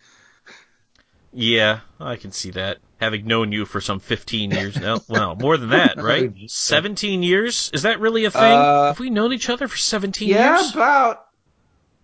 [1.39, 2.79] Yeah, I can see that.
[2.99, 5.01] Having known you for some 15 years now.
[5.07, 6.33] Well, more than that, right?
[6.47, 7.71] 17 years?
[7.75, 8.41] Is that really a thing?
[8.43, 10.75] Uh, Have we known each other for 17 Yeah, years?
[10.75, 11.27] Yeah, about.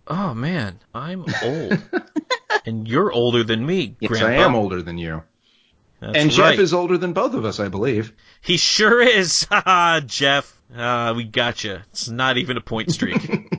[0.07, 0.79] Oh, man.
[0.93, 1.81] I'm old.
[2.67, 4.27] and you're older than me, Yes, Grandpa.
[4.27, 5.23] I am older than you.
[5.99, 6.59] That's and Jeff right.
[6.59, 8.13] is older than both of us, I believe.
[8.41, 9.45] He sure is.
[9.49, 10.61] Haha, Jeff.
[10.75, 11.79] Uh, we got you.
[11.91, 13.51] It's not even a point streak.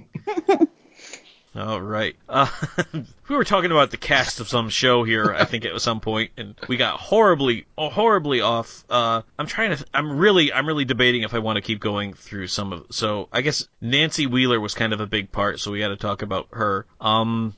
[1.57, 2.17] All right.
[2.29, 2.49] Uh,
[3.29, 6.33] we were talking about the cast of some show here, I think at some point,
[6.37, 8.85] and we got horribly, horribly off.
[8.91, 12.15] Uh, I'm trying to, I'm really, I'm really debating if I want to keep going
[12.15, 12.87] through some of.
[12.91, 15.97] So I guess Nancy Wheeler was kind of a big part, so we got to
[15.97, 16.87] talk about her.
[17.01, 17.55] Um,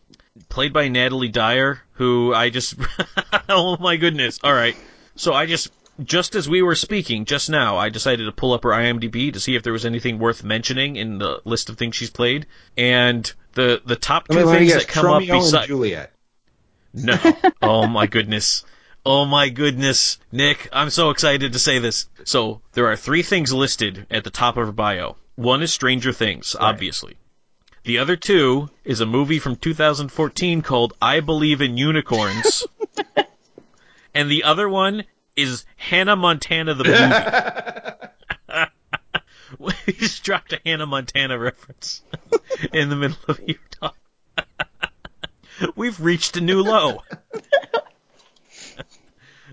[0.50, 2.74] played by Natalie Dyer, who I just,
[3.48, 4.38] oh my goodness.
[4.44, 4.76] All right.
[5.14, 5.70] So I just
[6.02, 9.40] just as we were speaking just now, I decided to pull up her IMDb to
[9.40, 12.46] see if there was anything worth mentioning in the list of things she's played.
[12.76, 15.68] And the the top two Let me things guess, that come Romeo up beside and
[15.68, 16.12] Juliet.
[16.92, 17.18] no,
[17.62, 18.64] oh my goodness,
[19.04, 22.08] oh my goodness, Nick, I'm so excited to say this.
[22.24, 25.16] So there are three things listed at the top of her bio.
[25.36, 27.16] One is Stranger Things, obviously.
[27.84, 32.66] The other two is a movie from 2014 called I Believe in Unicorns.
[34.14, 35.04] and the other one
[35.36, 38.02] is Hannah Montana the movie.
[39.58, 42.02] we just dropped a Hannah Montana reference
[42.72, 43.92] in the middle of Utah.
[45.74, 47.02] We've reached a new low.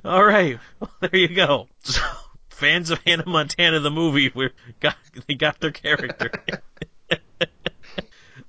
[0.04, 1.70] All right, well, there you go.
[1.84, 2.02] So,
[2.50, 4.50] fans of Hannah Montana the movie, we
[4.82, 6.30] got they got their character.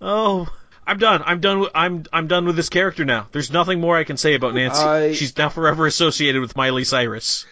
[0.00, 0.48] oh,
[0.86, 1.22] I'm done.
[1.24, 1.60] I'm done.
[1.60, 3.28] With, I'm I'm done with this character now.
[3.32, 4.80] There's nothing more I can say about Nancy.
[4.82, 7.46] I- She's now forever associated with Miley Cyrus.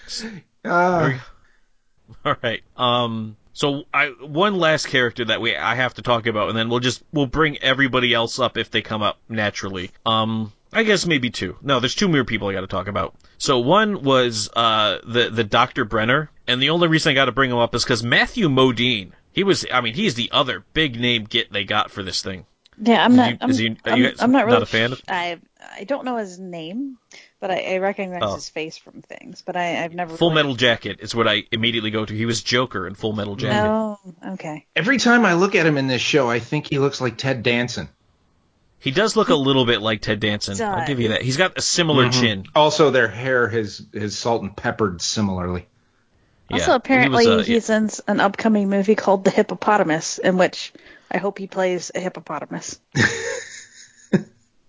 [0.65, 1.13] Uh,
[2.25, 2.63] All right.
[2.77, 3.37] Um.
[3.55, 6.81] So I one last character that we I have to talk about, and then we'll
[6.81, 9.91] just we'll bring everybody else up if they come up naturally.
[10.07, 10.53] Um.
[10.75, 11.59] I guess maybe two.
[11.61, 13.15] No, there's two more people I got to talk about.
[13.37, 15.85] So one was uh the the Dr.
[15.85, 19.13] Brenner, and the only reason I got to bring him up is because Matthew Modine.
[19.33, 19.65] He was.
[19.73, 22.47] I mean, he's the other big name get they got for this thing.
[22.81, 23.31] Yeah, I'm Is not.
[23.31, 24.63] you- I'm, is you- are I'm, you I'm not not really.
[24.63, 25.39] a fan of- I
[25.79, 26.99] I don't know his name,
[27.39, 28.35] but I, I recognize Oh.
[28.35, 29.43] his face from things.
[29.45, 30.17] But I, I've never.
[30.17, 30.43] Full really...
[30.43, 32.15] Metal Jacket is what I immediately go to.
[32.15, 33.69] He was Joker in Full Metal Jacket.
[33.69, 33.99] Oh,
[34.33, 34.67] okay.
[34.75, 37.43] every time I look at him in this show, I think he looks like Ted
[37.43, 37.89] Danson.
[38.79, 40.61] He does look a little bit like Ted Danson.
[40.61, 41.23] I'll give you that.
[41.23, 42.21] He's got a similar Mm-hmm.
[42.21, 42.45] chin.
[42.55, 45.67] Also, their hair has is salt and peppered similarly.
[46.51, 46.57] Yeah.
[46.57, 50.73] Also, apparently, he was, uh, he's in an upcoming movie called The Hippopotamus, in which
[51.13, 52.81] I hope he plays a hippopotamus.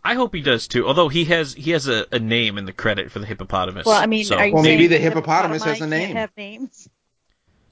[0.05, 0.85] I hope he does too.
[0.85, 3.85] Although he has he has a, a name in the credit for the hippopotamus.
[3.85, 6.07] Well, I mean, so are you Well, maybe the hippopotamus has a name.
[6.07, 6.89] Can't have names.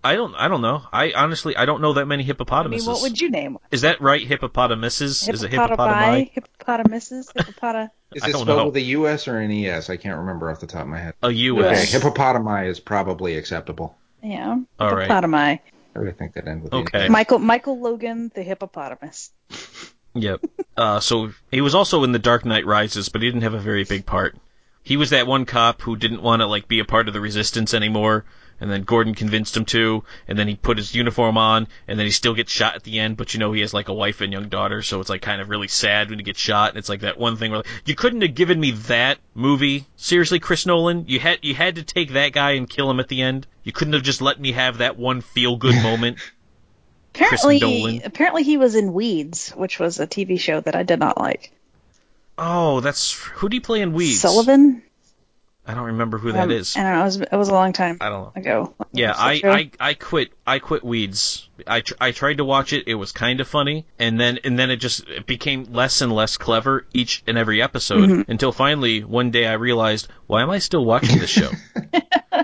[0.03, 0.82] I don't I don't know.
[0.91, 2.88] I honestly I don't know that many I mean, hippopotamuses.
[2.88, 3.63] what would you name one?
[3.72, 4.26] Is that right?
[4.26, 5.28] Hippopotamuses?
[5.28, 6.32] Is it Hippopotami, hippopotami?
[6.32, 7.89] hippopotamuses, hippopota.
[8.13, 8.65] Is I it don't spelled know.
[8.65, 9.28] with a U.S.
[9.28, 9.89] or an E.S.?
[9.89, 11.13] I can't remember off the top of my head.
[11.24, 11.93] A Okay, U.S.
[11.93, 13.95] hippopotami is probably acceptable.
[14.24, 15.07] Yeah, All right.
[15.93, 16.01] Hippopotami.
[16.01, 17.09] I would think that end with Okay.
[17.09, 19.31] Michael Michael Logan, the hippopotamus.
[20.13, 20.41] Yep.
[20.75, 23.59] Uh, so he was also in The Dark Knight Rises, but he didn't have a
[23.59, 24.35] very big part.
[24.83, 27.21] He was that one cop who didn't want to like be a part of the
[27.21, 28.25] resistance anymore,
[28.62, 32.05] and then Gordon convinced him to, and then he put his uniform on, and then
[32.05, 34.22] he still gets shot at the end, but you know he has like a wife
[34.22, 36.70] and young daughter, so it's like kind of really sad when he gets shot.
[36.70, 39.88] And it's like that one thing where like, you couldn't have given me that movie.
[39.95, 43.07] Seriously, Chris Nolan, you had you had to take that guy and kill him at
[43.07, 43.47] the end.
[43.64, 46.20] You couldn't have just let me have that one feel good moment.
[47.16, 51.18] Apparently, apparently he was in Weeds, which was a TV show that I did not
[51.18, 51.51] like.
[52.38, 54.22] Oh, that's who do you play in Weeds?
[54.22, 54.84] Sullivan.
[55.68, 56.76] I don't remember who that Um, is.
[56.76, 57.01] I don't know.
[57.01, 58.41] It was, it was a long time I don't know.
[58.41, 58.74] ago.
[58.93, 59.41] Yeah, I.
[59.80, 61.47] I, I quit I quit Weeds.
[61.68, 62.88] I, tr- I tried to watch it.
[62.88, 66.12] It was kind of funny, and then and then it just it became less and
[66.12, 68.32] less clever each and every episode Mm-hmm.
[68.32, 71.51] until finally one day I realized why am I still watching this show?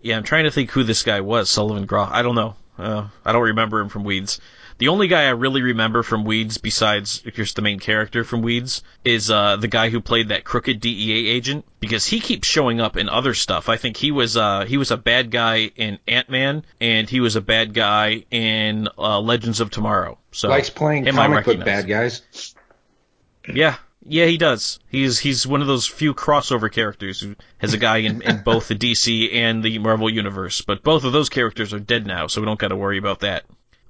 [0.00, 1.50] yeah, I'm trying to think who this guy was.
[1.50, 2.10] Sullivan Groff.
[2.12, 2.54] I don't know.
[2.78, 4.40] Uh, I don't remember him from Weeds.
[4.78, 8.82] The only guy I really remember from Weeds, besides just the main character from Weeds,
[9.04, 12.98] is uh, the guy who played that crooked DEA agent because he keeps showing up
[12.98, 13.70] in other stuff.
[13.70, 17.20] I think he was uh, he was a bad guy in Ant Man, and he
[17.20, 20.18] was a bad guy in uh, Legends of Tomorrow.
[20.30, 22.54] So Likes playing comic book bad guys.
[23.48, 24.78] Yeah, yeah, he does.
[24.88, 28.68] He's he's one of those few crossover characters who has a guy in, in both
[28.68, 30.60] the DC and the Marvel universe.
[30.60, 33.20] But both of those characters are dead now, so we don't got to worry about
[33.20, 33.44] that.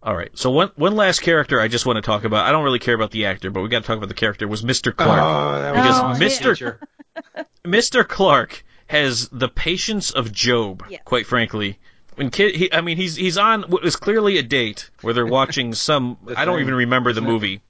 [0.07, 0.31] All right.
[0.39, 2.47] So one one last character I just want to talk about.
[2.47, 4.47] I don't really care about the actor, but we got to talk about the character.
[4.47, 4.91] Was Mr.
[4.93, 5.21] Oh, Clark?
[5.21, 6.53] Oh, that Because Mr.
[6.55, 6.81] teacher.
[7.65, 8.07] Mr.
[8.07, 11.01] Clark has the patience of Job, Yes.
[11.05, 11.79] quite frankly.
[12.15, 15.27] When kid, he, I mean, he's he's on what was clearly a date where they're
[15.27, 16.17] watching some.
[16.25, 17.33] The I don't Thing, even remember the isn't it?
[17.33, 17.61] movie.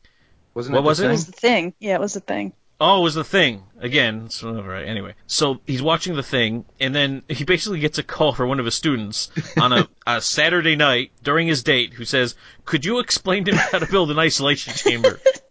[0.54, 1.04] Wasn't What it was it?
[1.04, 1.12] It thing?
[1.12, 1.74] was the thing.
[1.80, 2.52] Yeah, it was the thing.
[2.78, 4.28] Oh, it was the thing again.
[4.28, 4.86] So, right.
[4.86, 8.60] Anyway, so he's watching the thing, and then he basically gets a call from one
[8.60, 12.34] of his students on a, a Saturday night during his date, who says,
[12.66, 15.20] "Could you explain to me how to build an isolation chamber?"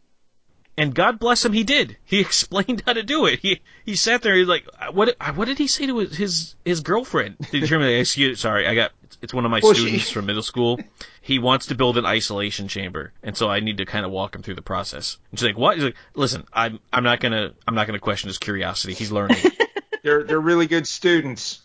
[0.77, 1.97] And God bless him, he did.
[2.03, 3.39] He explained how to do it.
[3.39, 4.35] He he sat there.
[4.35, 5.15] He's like, uh, "What?
[5.19, 7.93] Uh, what did he say to his his, girlfriend?" Did he turn me?
[7.99, 8.91] Excuse, sorry, I got.
[9.21, 10.79] It's, one of my Well, she- students from middle school.
[11.21, 14.35] He wants to build an isolation chamber, and so I need to kind of walk
[14.35, 15.17] him through the process.
[15.31, 18.27] And she's like, "What?" He's like, "Listen, I'm I'm not gonna I'm not gonna question
[18.27, 18.93] his curiosity.
[18.93, 19.37] He's learning."
[20.03, 21.61] They're they're really good students.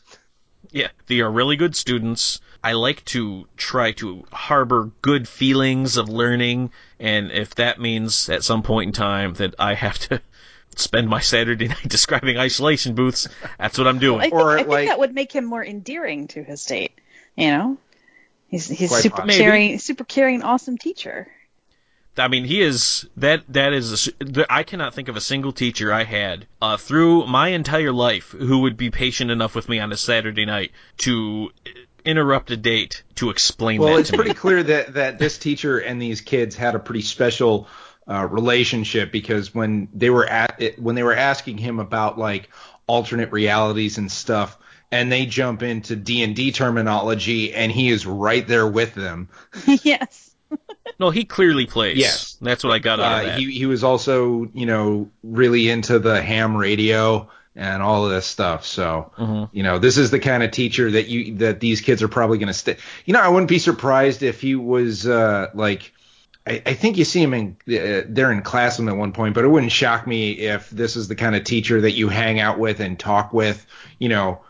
[0.70, 2.40] Yeah, they are really good students.
[2.64, 6.70] I like to try to harbor good feelings of learning,
[7.00, 10.20] and if that means at some point in time that I have to
[10.76, 13.26] spend my Saturday night describing isolation booths,
[13.58, 14.20] that's what I'm I doing.
[14.20, 16.92] think, Or, I think like- that would make him more endearing to his date.
[17.36, 17.78] You know,
[18.48, 19.36] he's he's super possibly.
[19.36, 21.28] caring, super caring, awesome teacher.
[22.18, 25.52] I mean, he is that that is a s I cannot think of a single
[25.52, 29.78] teacher I had uh, through my entire life who would be patient enough with me
[29.78, 31.50] on a Saturday night to
[32.04, 34.34] interrupt a date to explain Well, that it's to pretty me.
[34.34, 37.68] clear that that this teacher and these kids had a pretty special
[38.08, 42.48] uh, relationship because when they were at it, when they were asking him about like
[42.86, 44.58] alternate realities and stuff,
[44.90, 49.28] and they jump into D and D terminology, and he is right there with them.
[49.84, 50.26] yes.
[50.98, 51.96] No, he clearly plays.
[51.96, 52.36] Yes.
[52.42, 53.38] that's what I got out of Uh, that.
[53.38, 57.30] he he was also you know really into the ham radio
[57.60, 58.64] and all of this stuff.
[58.64, 59.50] So Mhm.
[59.52, 62.38] you know this is the kind of teacher that you that these kids are probably
[62.38, 62.76] going to stay.
[63.04, 65.92] You know I wouldn't be surprised if he was uh, like.
[66.46, 69.12] I, I think you see him in uh, they're in class with him at one
[69.12, 72.08] point, but it wouldn't shock me if this is the kind of teacher that you
[72.08, 73.64] hang out with and talk with,
[73.98, 74.40] you know,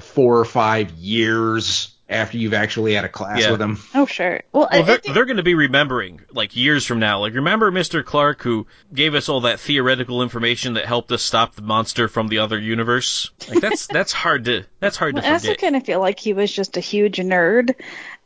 [0.00, 3.50] four or five years after you've actually had a class Yeah.
[3.50, 3.78] with him.
[3.94, 4.42] Oh sure.
[4.52, 7.20] Well, Well, I they're, they're going to be remembering like years from now.
[7.20, 8.04] Like, remember Mr.
[8.04, 12.28] Clark who gave us all that theoretical information that helped us stop the monster from
[12.28, 13.30] the other universe?
[13.48, 16.20] Like, that's that's hard to that's hard Well, to I also kind of feel like
[16.20, 17.74] he was just a huge nerd,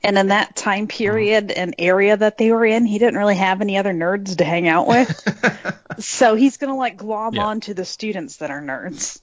[0.03, 1.61] and in that time period mm-hmm.
[1.61, 4.69] and area that they were in, he didn't really have any other nerds to hang
[4.69, 5.97] out with.
[5.99, 7.45] so he's gonna like glom Yeah.
[7.47, 9.21] on to the students that are nerds.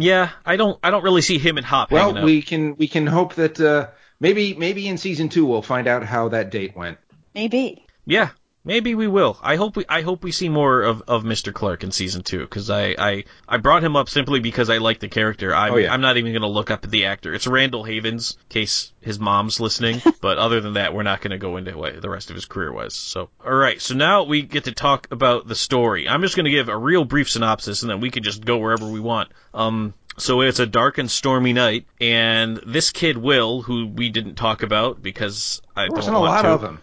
[0.00, 2.24] Yeah, I don't I don't really see him and Hop Well, out.
[2.24, 3.88] we can we can hope that uh,
[4.18, 6.98] maybe maybe in season two we'll find out how that date went.
[7.34, 7.84] Maybe.
[8.06, 8.30] Yeah,
[8.64, 9.38] maybe we will.
[9.42, 11.52] I hope we I hope we see more of, of Mr.
[11.52, 15.00] Clark in season two because I, I I brought him up simply because I like
[15.00, 15.54] the character.
[15.54, 15.92] I'm Oh, yeah.
[15.92, 17.32] I'm not even gonna look up the actor.
[17.34, 20.02] It's Randall Havens, in case his mom's listening.
[20.20, 22.72] but other than that, we're not gonna go into what the rest of his career
[22.72, 22.94] was.
[22.94, 26.08] So all right, so now we get to talk about the story.
[26.08, 28.86] I'm just gonna give a real brief synopsis and then we can just go wherever
[28.88, 29.30] we want.
[29.54, 29.94] Um.
[30.18, 34.62] So it's a dark and stormy night, and this kid Will, who we didn't talk
[34.62, 36.48] about because I There don't wasn't a lot to.
[36.48, 36.80] of them.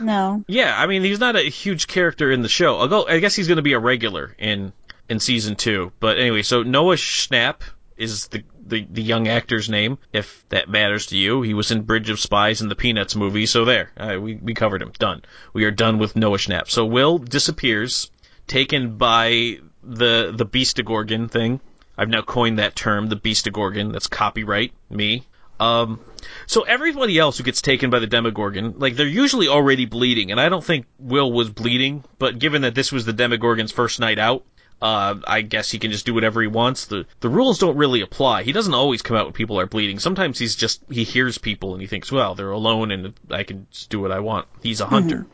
[0.00, 0.44] No.
[0.48, 2.86] Yeah, I mean he's not a huge character in the show.
[2.88, 4.72] Go, I guess he's going to be a regular in
[5.08, 5.92] in season two.
[6.00, 7.62] But anyway, so Noah Schnapp
[7.96, 11.42] is the, the the young actor's name, if that matters to you.
[11.42, 13.46] He was in Bridge of Spies and the Peanuts movie.
[13.46, 14.92] So there, uh, we we covered him.
[14.98, 15.22] Done.
[15.52, 16.70] We are done with Noah Schnapp.
[16.70, 18.10] So Will disappears,
[18.46, 21.60] taken by the the Beastagorgon thing.
[21.96, 23.92] I've now coined that term, the Beastagorgon.
[23.92, 25.26] That's copyright me.
[25.60, 26.00] Um,
[26.46, 30.40] so everybody else who gets taken by the Demogorgon, like they're usually already bleeding, and
[30.40, 32.04] I don't think Will was bleeding.
[32.18, 34.44] But given that this was the Demogorgon's first night out,
[34.80, 36.86] uh, I guess he can just do whatever he wants.
[36.86, 38.44] The the rules don't really apply.
[38.44, 39.98] He doesn't always come out when people are bleeding.
[39.98, 43.66] Sometimes he's just he hears people and he thinks, well, they're alone and I can
[43.70, 44.46] just do what I want.
[44.62, 45.26] He's a hunter.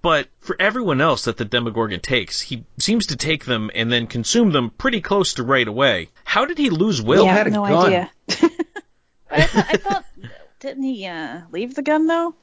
[0.00, 4.06] But for everyone else that the Demogorgon takes, he seems to take them and then
[4.06, 6.10] consume them pretty close to right away.
[6.24, 7.24] How did he lose Will?
[7.24, 7.86] yeah, had a no gun.
[7.86, 8.10] idea.
[9.30, 10.04] I, thought, I thought,
[10.60, 12.34] didn't he uh, leave the gun though?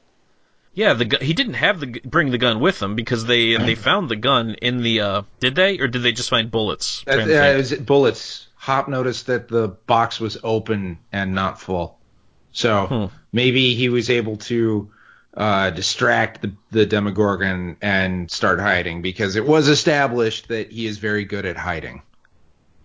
[0.74, 3.56] Yeah, the gu- he didn't have the gu- bring the gun with him because they
[3.56, 7.04] they found the gun in the uh did they or did they just find bullets?
[7.06, 7.58] Uh, Trying to think.
[7.60, 8.48] is it bullets?
[8.56, 11.98] Hop noticed that the box was open and not full.
[12.52, 13.16] So Hmm.
[13.32, 14.90] maybe he was able to
[15.36, 20.98] uh, distract the, the Demogorgon and start hiding because it was established that he is
[20.98, 22.02] very good at hiding.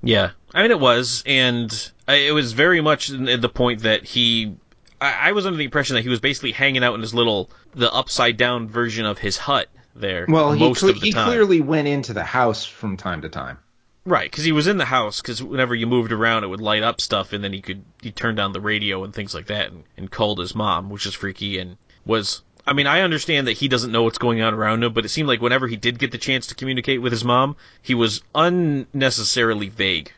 [0.04, 4.04] Yeah, I mean it was, and I- it was very much at the point that
[4.04, 4.56] he.
[5.00, 7.50] I, I was under the impression that he was basically hanging out in his little,
[7.74, 10.26] the upside down version of his hut there.
[10.28, 13.30] Well, he, most cle- of the he clearly went into the house from time to
[13.30, 13.60] time.
[14.06, 15.22] Right, because he was in the house.
[15.22, 18.12] Because whenever you moved around, it would light up stuff, and then he could he
[18.12, 21.14] turned down the radio and things like that, and, and called his mom, which is
[21.14, 22.42] freaky, and was.
[22.66, 25.10] I mean, I understand that he doesn't know what's going on around him, but it
[25.10, 28.22] seemed like whenever he did get the chance to communicate with his mom, he was
[28.36, 30.12] unnecessarily vague.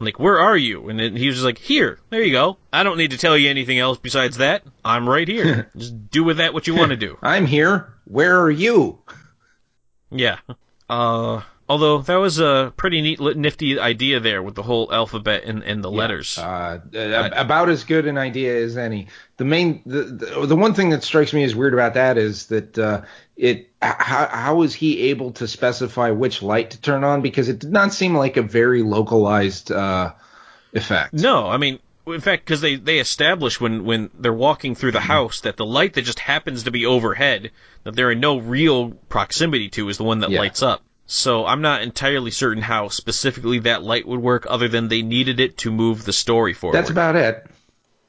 [0.00, 0.88] Like, where are you?
[0.88, 2.56] And then he was just like, here, there you go.
[2.72, 4.62] I don't need to tell you anything else besides that.
[4.82, 5.70] I'm right here.
[5.76, 7.18] just do with that what you want to do.
[7.22, 7.92] I'm here.
[8.06, 8.98] Where are you?
[10.10, 10.38] Yeah.
[10.88, 15.62] Uh, although that was a pretty neat, nifty idea there with the whole alphabet and,
[15.62, 16.36] and the letters.
[16.36, 19.06] Uh, about as good an idea as any.
[19.36, 22.46] The main, the, the the one thing that strikes me as weird about that is
[22.46, 23.02] that uh,
[23.36, 23.70] it.
[23.80, 27.22] How how was he able to specify which light to turn on?
[27.22, 30.12] Because it did not seem like a very localized uh,
[30.74, 31.14] effect.
[31.14, 35.00] No, I mean, in fact, because they, they establish when, when they're walking through the
[35.00, 37.52] house that the light that just happens to be overhead,
[37.84, 40.40] that they're in no real proximity to, is the one that Yeah.
[40.40, 40.82] lights up.
[41.12, 45.40] So I'm not entirely certain how specifically that light would work, other than they needed
[45.40, 46.76] it to move the story forward.
[46.76, 47.44] That's about it.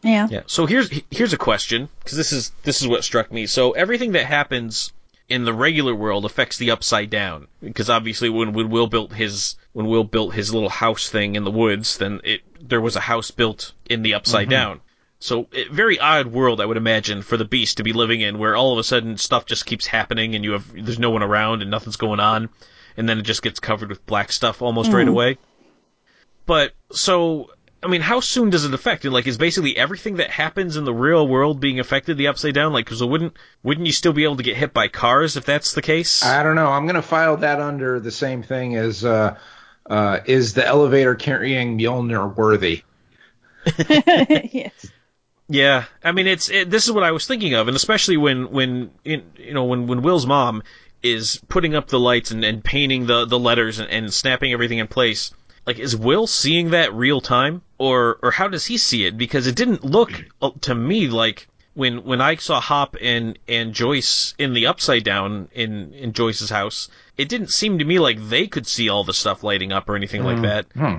[0.04, 0.28] Yeah.
[0.30, 0.42] Yeah.
[0.46, 3.48] So here's here's a question because this is this is what struck me.
[3.48, 4.94] So everything that happens
[5.28, 9.56] in the regular world affects the upside down because obviously when, when Will built his
[9.74, 13.00] when Will built his little house thing in the woods, then it there was a
[13.00, 14.52] house built in the upside mm-hmm.
[14.52, 14.82] down.
[15.18, 18.38] So it, very odd world I would imagine for the beast to be living in,
[18.38, 21.24] where all of a sudden stuff just keeps happening and you have there's no one
[21.24, 22.50] around and nothing's going on,
[22.98, 25.38] and then it just gets covered with black stuff almost right away.
[26.46, 27.50] But so
[27.84, 29.06] I mean, how soon does it affect?
[29.06, 29.12] It?
[29.12, 32.74] Like, is basically everything that happens in the real world being affected the upside down?
[32.74, 35.74] Like, because wouldn't wouldn't you still be able to get hit by cars if that's
[35.74, 36.24] the case?
[36.24, 36.68] I don't know.
[36.68, 39.38] I'm gonna file that under the same thing as uh,
[39.90, 42.84] uh, is the elevator carrying Mjolnir worthy?
[43.90, 44.92] yes.
[45.48, 48.52] Yeah, I mean, it's it, this is what I was thinking of, and especially when
[48.52, 50.62] when in, you know when when Will's mom
[51.04, 54.80] is putting up the lights and, and painting the the letters and, and snapping everything
[54.80, 55.32] in place.
[55.66, 59.18] Like, is Will seeing that real time, or or how does he see it?
[59.18, 63.74] Because it didn't look uh, to me like when when I saw Hop and and
[63.74, 68.18] Joyce in the upside down in in Joyce's house, it didn't seem to me like
[68.30, 70.66] they could see all the stuff lighting up or anything like that.
[70.74, 70.98] Hmm.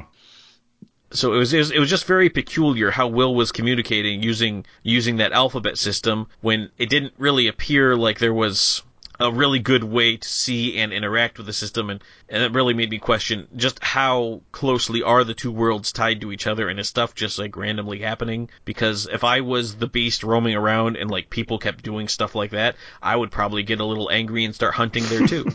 [1.14, 4.64] So it was, it was it was just very peculiar how Will was communicating using
[4.82, 8.82] using that alphabet system when it didn't really appear like there was
[9.22, 12.74] a really good way to see and interact with the system and, and it really
[12.74, 16.80] made me question just how closely are the two worlds tied to each other and
[16.80, 21.10] is stuff just like randomly happening because if I was the beast roaming around and
[21.10, 24.54] like people kept doing stuff like that I would probably get a little angry and
[24.54, 25.46] start hunting there too.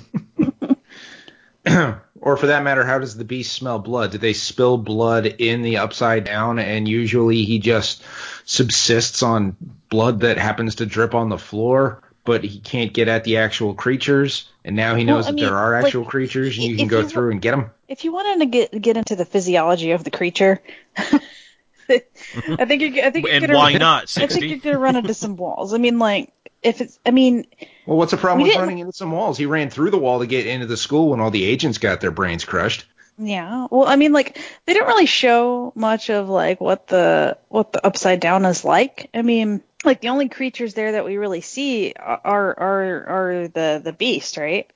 [2.20, 4.11] Or for that matter, how does the beast smell blood?
[4.11, 8.03] Do they spill blood in the upside down and usually he just
[8.43, 9.55] subsists on
[9.89, 13.73] blood that happens to drip on the floor, but he can't get at the actual
[13.73, 14.51] creatures?
[14.63, 16.75] And now he knows Well, I that mean, there are like, actual creatures and you
[16.78, 17.71] can go you- through and get them?
[17.88, 20.61] If you wanted to get get into the physiology of the creature,
[20.97, 24.97] I think you're, I think you're and gonna, why not, I think you're gonna run
[24.97, 25.73] into some walls.
[25.73, 27.45] I mean, like if it's, I mean,
[27.86, 29.38] Well, what's the problem with running into some walls?
[29.38, 32.01] He ran through the wall to get into the school when all the agents got
[32.01, 32.86] their brains crushed.
[33.17, 33.67] yeah.
[33.71, 37.86] Well, I mean, like they didn't really show much of like what the what the
[37.88, 39.09] upside down is like.
[39.13, 43.81] I mean, like the only creatures there that we really see are are are the
[43.83, 44.71] the beast, right?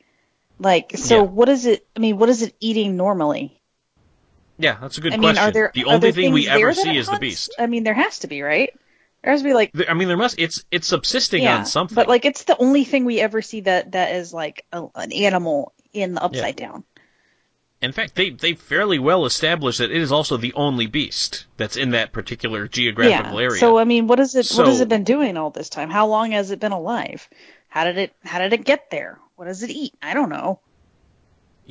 [0.59, 1.21] Like, so Yeah.
[1.23, 1.85] what is it?
[1.95, 3.61] I mean, what is it eating normally?
[4.57, 5.43] Yeah, that's a good I mean, question.
[5.43, 7.55] are there the are only there thing we ever see is the beast.
[7.59, 8.71] I mean, there has to be, right?
[9.23, 10.39] There has to be like I mean, there must.
[10.39, 11.95] It's it's subsisting yeah, on something.
[11.95, 15.11] but like it's the only thing we ever see that that is like a, an
[15.11, 16.83] animal in the upside down.
[17.81, 21.75] In fact, they they fairly well established that it is also the only beast that's
[21.75, 23.45] in that particular geographical yeah.
[23.45, 23.59] area.
[23.59, 24.49] So I mean, what is it?
[24.51, 25.89] what has it been doing all this time?
[25.89, 27.27] How long has it been alive?
[27.69, 29.19] How did it How did it get there?
[29.35, 29.95] What does it eat?
[30.01, 30.59] I don't know.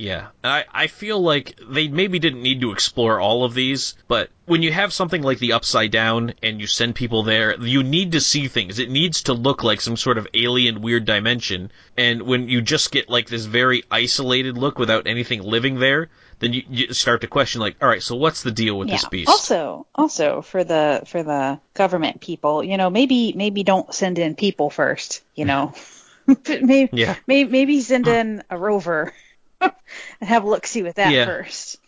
[0.00, 4.30] Yeah, I I feel like they maybe didn't need to explore all of these, but
[4.46, 8.12] when you have something like the Upside Down and you send people there, you need
[8.12, 8.78] to see things.
[8.78, 11.70] It needs to look like some sort of alien weird dimension.
[11.98, 16.54] And when you just get like this very isolated look without anything living there, then
[16.54, 18.94] you, you start to question like, all right, so what's the deal with yeah.
[18.94, 19.28] this beast?
[19.28, 24.34] Also, also for the for the government people, you know, maybe maybe don't send in
[24.34, 25.20] people first.
[25.34, 25.74] You know,
[26.48, 27.16] maybe Yeah.
[27.26, 28.12] maybe, maybe send hmm.
[28.12, 29.12] in a rover
[29.60, 29.72] and
[30.22, 31.24] have a look see with that Yeah.
[31.26, 31.78] first.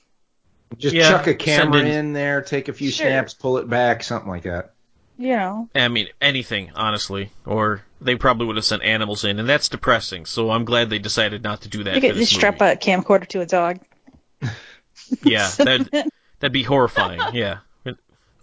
[0.79, 3.07] Just Yeah, chuck a camera in, in- there, take a few Sure.
[3.07, 4.73] snaps, pull it back, something like that.
[5.19, 5.69] You know.
[5.75, 7.31] I mean, anything, honestly.
[7.45, 10.25] Or they probably would have sent animals in, and that's depressing.
[10.25, 11.95] So I'm glad they decided not to do that.
[11.97, 13.81] You for could just strap a camcorder to a dog.
[15.23, 15.91] Yeah, that'd,
[16.39, 17.21] that'd be horrifying.
[17.35, 17.59] Yeah,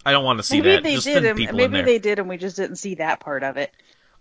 [0.06, 0.82] I don't want to see maybe that.
[0.84, 1.82] they Just did, send and in maybe there.
[1.84, 3.72] they did, and we just didn't see that part of it.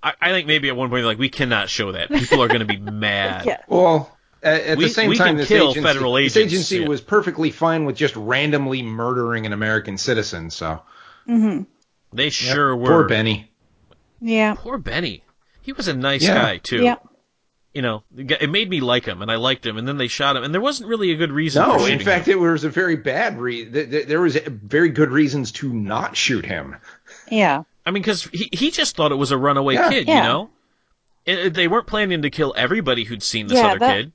[0.02, 2.10] I, I think maybe at one point they're like we cannot show that.
[2.10, 3.46] People are going to be mad.
[3.46, 3.62] Yeah.
[3.68, 6.80] Well, at, at We- the same we time, can this kill agency, federal this agency
[6.80, 6.88] yeah.
[6.88, 10.50] was perfectly fine with just randomly murdering an American citizen.
[10.50, 10.82] So
[11.28, 11.64] mm-hmm.
[12.14, 12.88] They sure were.
[12.88, 13.52] poor Benny.
[14.22, 14.56] Yeah.
[14.58, 15.24] Poor Benny.
[15.62, 16.34] He was a nice Yeah.
[16.42, 16.84] guy too.
[16.84, 16.96] Yeah.
[17.74, 20.36] You know, it made me like him, and I liked him, and then they shot
[20.36, 21.62] him, and there wasn't really a good reason.
[21.62, 22.32] No, for in fact, him.
[22.34, 23.64] it was a very bad re.
[23.64, 26.78] th- th- There was very good reasons to not shoot him.
[27.32, 27.64] Yeah.
[27.86, 29.90] I mean, because he he just thought it was a runaway Yeah.
[29.90, 30.08] kid.
[30.08, 30.50] You know,
[31.30, 33.96] It- it- uh, they weren't planning to kill everybody who'd seen this Yeah, other that-
[33.96, 34.12] kid.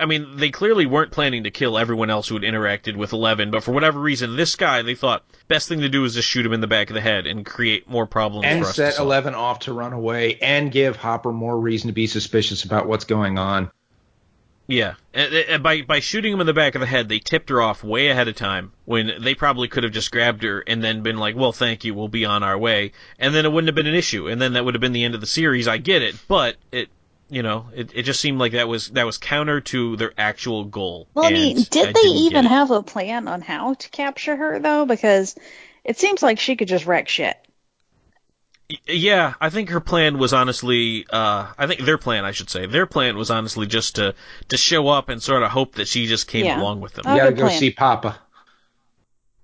[0.00, 3.50] I mean, they clearly weren't planning to kill everyone else who had interacted with Eleven,
[3.50, 6.46] but for whatever reason, this guy, they thought best thing to do is just shoot
[6.46, 8.74] him in the back of the head and create more problems and for us.
[8.76, 9.06] to set solve.
[9.06, 13.04] Eleven off to run away and give Hopper more reason to be suspicious about what's
[13.04, 13.70] going on.
[14.70, 17.48] Yeah, and, and by by shooting him in the back of the head, they tipped
[17.50, 18.72] her off way ahead of time.
[18.84, 21.92] When they probably could have just grabbed her and then been like, "Well, thank you,
[21.92, 24.52] we'll be on our way," and then it wouldn't have been an issue, and then
[24.52, 25.66] that would have been the end of the series.
[25.66, 26.88] I get it, but it,
[27.28, 30.64] you know, it, it just seemed like that was that was counter to their actual
[30.64, 31.08] goal.
[31.14, 34.60] Well, I mean, did I they even have a plan on how to capture her
[34.60, 34.86] though?
[34.86, 35.34] Because
[35.82, 37.36] it seems like she could just wreck shit.
[38.86, 42.66] Yeah, I think her plan was honestly, uh, I think their plan, I should say,
[42.66, 44.14] their plan was honestly just to
[44.48, 46.60] to show up and sort of hope that she just came Yeah.
[46.60, 47.04] along with them.
[47.06, 47.58] Oh, you gotta go plan.
[47.58, 48.18] see Papa.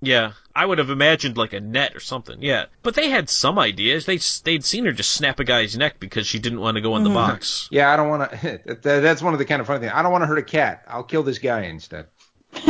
[0.03, 2.43] Yeah, I would have imagined like a net or something.
[2.43, 4.05] Yeah, but they had some ideas.
[4.05, 6.97] They they'd seen her just snap a guy's neck because she didn't want to go
[6.97, 7.67] in the box.
[7.71, 8.79] Yeah, I don't want to.
[8.83, 9.93] That's one of the kind of funny things.
[9.95, 10.85] I don't want to hurt a cat.
[10.87, 12.07] I'll kill this guy instead.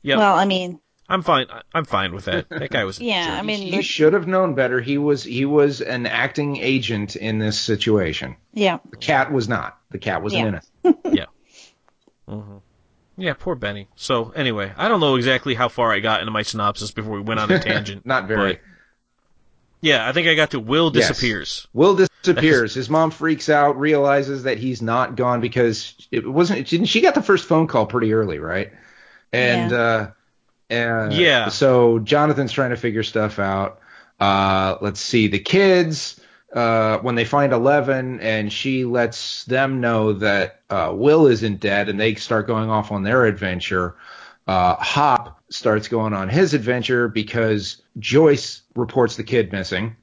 [0.00, 1.46] Yeah, Well, I mean, I'm fine.
[1.72, 2.48] I'm fine with that.
[2.50, 3.00] That guy was.
[3.00, 3.36] yeah.
[3.38, 4.80] I mean, he should have known better.
[4.80, 8.36] He was he was an acting agent in this situation.
[8.52, 9.78] yeah, The cat was not.
[9.90, 10.40] The cat was Yeah.
[10.40, 10.46] an
[10.84, 10.98] innocent.
[11.14, 11.26] yeah.
[12.28, 12.58] hmm
[13.16, 13.88] Yeah, poor Benny.
[13.96, 17.22] So anyway, I don't know exactly how far I got into my synopsis before we
[17.22, 18.04] went on a tangent.
[18.04, 18.58] Not very.
[19.80, 21.08] yeah, I think I got to Will Yes.
[21.08, 21.66] disappears.
[21.72, 22.74] Will disappears.
[22.74, 26.68] His mom freaks out, realizes that he's not gone because it wasn't.
[26.68, 28.72] Didn't she got the first phone call pretty early, right?
[29.32, 30.10] And uh,
[30.70, 31.48] and Yeah.
[31.48, 33.80] So Jonathan's trying to figure stuff out.
[34.20, 35.28] Uh, let's see.
[35.28, 36.20] The kids,
[36.52, 41.88] uh, when they find Eleven, and she lets them know that uh, Will isn't dead,
[41.88, 43.94] and they start going off on their adventure.
[44.46, 49.96] Uh, Hop starts going on his adventure because Joyce reports the kid missing.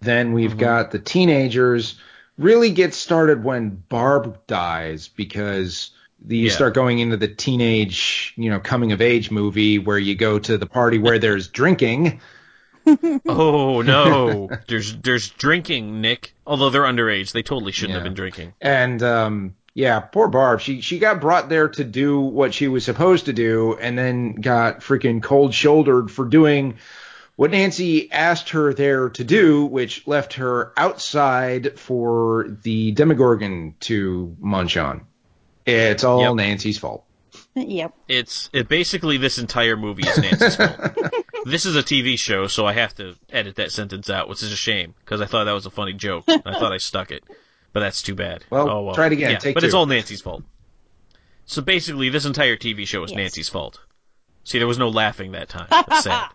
[0.00, 0.58] Then we've Mm-hmm.
[0.58, 1.98] got the teenagers
[2.38, 5.90] really get started when Barb dies because
[6.26, 6.52] you Yeah.
[6.52, 10.58] start going into the teenage, you know, coming of age movie where you go to
[10.58, 12.20] the party where there's drinking.
[13.26, 16.34] Oh no, there's there's drinking, Nick.
[16.46, 18.54] Although they're underage, they totally shouldn't have been drinking.
[18.62, 20.60] And um yeah, poor Barb.
[20.60, 24.36] She she got brought there to do what she was supposed to do and then
[24.36, 26.78] got freaking cold shouldered for doing
[27.36, 34.34] what Nancy asked her there to do, which left her outside for the Demogorgon to
[34.40, 35.06] munch on.
[35.68, 36.34] It's all Yep.
[36.34, 37.04] Nancy's fault.
[37.54, 37.94] yep.
[38.08, 40.74] It's it basically this entire movie is Nancy's fault.
[41.46, 44.52] This is a TV show, so I have to edit that sentence out, which is
[44.52, 46.24] a shame because I thought that was a funny joke.
[46.28, 47.22] I thought I stuck it,
[47.72, 48.44] but that's too bad.
[48.50, 48.94] Well, oh, well.
[48.94, 49.30] try it again.
[49.30, 50.42] Yeah, Take but it's all Nancy's fault.
[51.46, 53.16] So basically, this entire TV show is Yes.
[53.16, 53.80] Nancy's fault.
[54.44, 55.68] See, there was no laughing that time.
[55.70, 56.28] That's sad.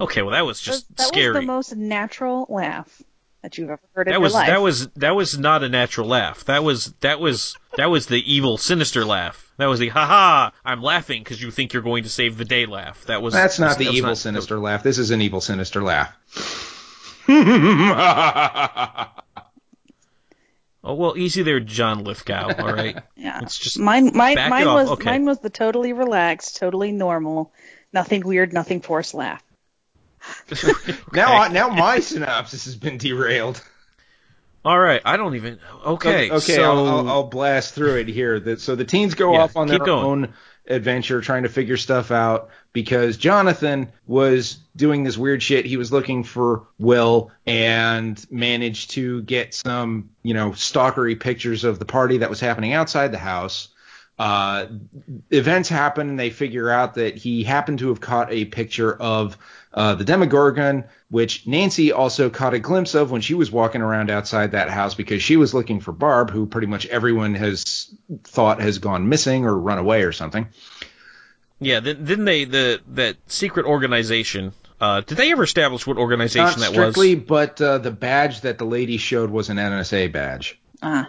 [0.00, 1.32] okay, well that was just that scary.
[1.32, 3.02] was the most natural laugh
[3.46, 4.48] that you've ever heard in that your was life.
[4.48, 6.44] that was that was not a natural laugh.
[6.46, 9.52] That was that was that was the evil, sinister laugh.
[9.58, 10.52] That was the ha ha.
[10.64, 13.04] I'm laughing because you think you're going to save the day laugh.
[13.04, 14.82] That was That's not that the was evil not- sinister laugh.
[14.82, 16.12] This is an evil sinister laugh.
[20.88, 22.52] Oh well, easy there, John Lithgow.
[22.60, 22.96] All right.
[23.16, 23.40] yeah.
[23.42, 24.12] It's just mine.
[24.14, 24.36] Mine.
[24.36, 24.74] back Mine off.
[24.82, 24.90] was.
[24.92, 25.04] Okay.
[25.10, 27.52] Mine was the totally relaxed, totally normal,
[27.92, 29.42] nothing weird, nothing forced laugh.
[31.12, 33.62] Now, I, now my synopsis has been derailed.
[34.64, 35.00] all right.
[35.04, 35.58] I don't even.
[35.84, 36.30] Okay.
[36.30, 38.38] okay, so I'll, I'll, I'll blast through it here.
[38.40, 40.04] The- So the teens go Yeah, off on their going.
[40.04, 40.34] own
[40.68, 45.64] adventure trying to figure stuff out because Jonathan was doing this weird shit.
[45.64, 51.78] He was looking for Will and managed to get some, you know, stalkery pictures of
[51.78, 53.68] the party that was happening outside the house.
[54.18, 54.66] Uh,
[55.30, 59.36] events happen and they figure out that he happened to have caught a picture of
[59.76, 64.10] uh, the Demogorgon, which Nancy also caught a glimpse of when she was walking around
[64.10, 68.60] outside that house because she was looking for Barb, who pretty much everyone has thought
[68.60, 70.48] has gone missing or run away or something.
[71.60, 76.44] yeah, then, then they the that secret organization Uh, did they ever establish what organization
[76.44, 77.24] Not that strictly, was?
[77.24, 80.58] but uh, the badge that the lady showed was an NSA badge.
[80.82, 81.08] Ah,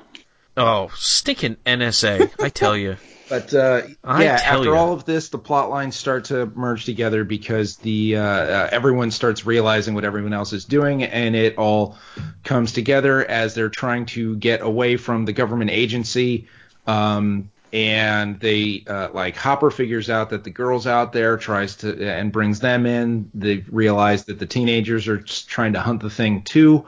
[0.56, 2.32] Oh, stinking NSA!
[2.42, 2.98] I tell you.
[3.30, 4.76] But uh, yeah, after ya.
[4.76, 9.12] all of this, the plot lines start to merge together because the uh, uh, everyone
[9.12, 11.98] starts realizing what everyone else is doing, and it all
[12.44, 16.48] comes together as they're trying to get away from the government agency.
[16.86, 22.10] Um, and they uh, like Hopper figures out that the girls out there tries to
[22.10, 23.30] and brings them in.
[23.34, 26.86] They realize that the teenagers are trying to hunt the thing too.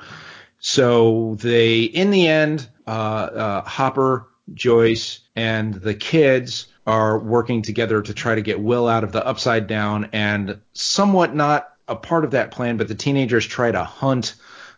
[0.59, 8.01] So they, in the end, uh, uh, Hopper, Joyce, and the kids are working together
[8.01, 12.23] to try to get Will out of the upside down, and somewhat not a part
[12.23, 14.35] of that plan, but the teenagers try to hunt,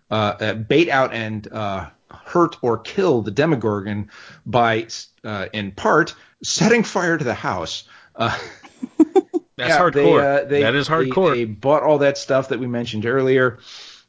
[0.10, 4.10] uh, uh, bait out and uh, hurt or kill the Demogorgon
[4.46, 4.88] by,
[5.24, 7.84] uh, in part, setting fire to the house.
[8.16, 8.38] Uh,
[9.58, 9.94] That's yeah, hardcore.
[9.94, 11.36] They, uh, they, that is they- hardcore.
[11.36, 13.60] They, bought all that stuff that we mentioned earlier.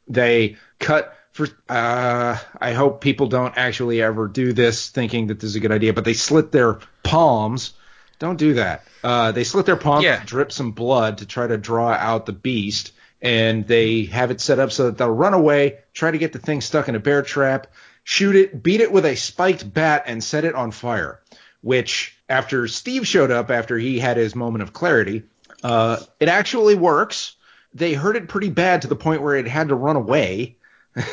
[0.07, 1.47] They cut for.
[1.67, 5.71] Uh, I hope people don't actually ever do this, thinking that this is a good
[5.71, 5.93] idea.
[5.93, 7.73] But they slit their palms.
[8.19, 8.83] Don't do that.
[9.03, 10.21] Uh, they slit their palms, Yeah.
[10.25, 14.59] drip some blood to try to draw out the beast, and they have it set
[14.59, 17.21] up so that they'll run away, try to get the thing stuck in a bear
[17.21, 17.67] trap,
[18.05, 21.19] shoot it, beat it with a spiked bat, and set it on fire.
[21.61, 25.23] Which, after Steve showed up, after he had his moment of clarity,
[25.63, 27.35] uh, it actually works.
[27.73, 30.57] They hurt it pretty bad to the point where it had to run away,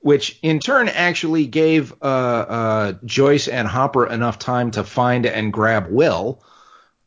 [0.00, 5.52] which in turn actually gave uh, uh, Joyce and Hopper enough time to find and
[5.52, 6.42] grab Will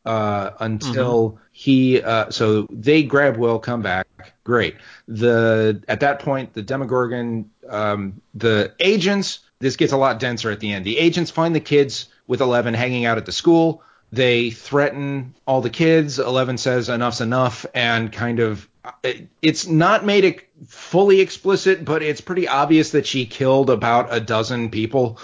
[0.04, 2.02] uh, until he.
[2.02, 4.06] Uh, so they grab Will, come back,
[4.44, 4.76] great.
[5.08, 9.40] The at that point the Demogorgon, um, the agents.
[9.58, 10.84] This gets a lot denser at the end.
[10.84, 13.82] The agents find the kids with Eleven hanging out at the school.
[14.12, 16.18] They threaten all the kids.
[16.18, 18.68] Eleven says enough's enough, and kind of.
[19.02, 24.08] it- It's not made it fully explicit, but it's pretty obvious that she killed about
[24.14, 25.18] a dozen people.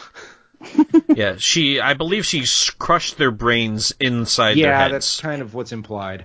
[1.08, 1.80] yeah, she.
[1.80, 2.44] I believe she
[2.78, 4.92] crushed their brains inside their yeah, heads.
[4.92, 6.24] that's kind of what's implied.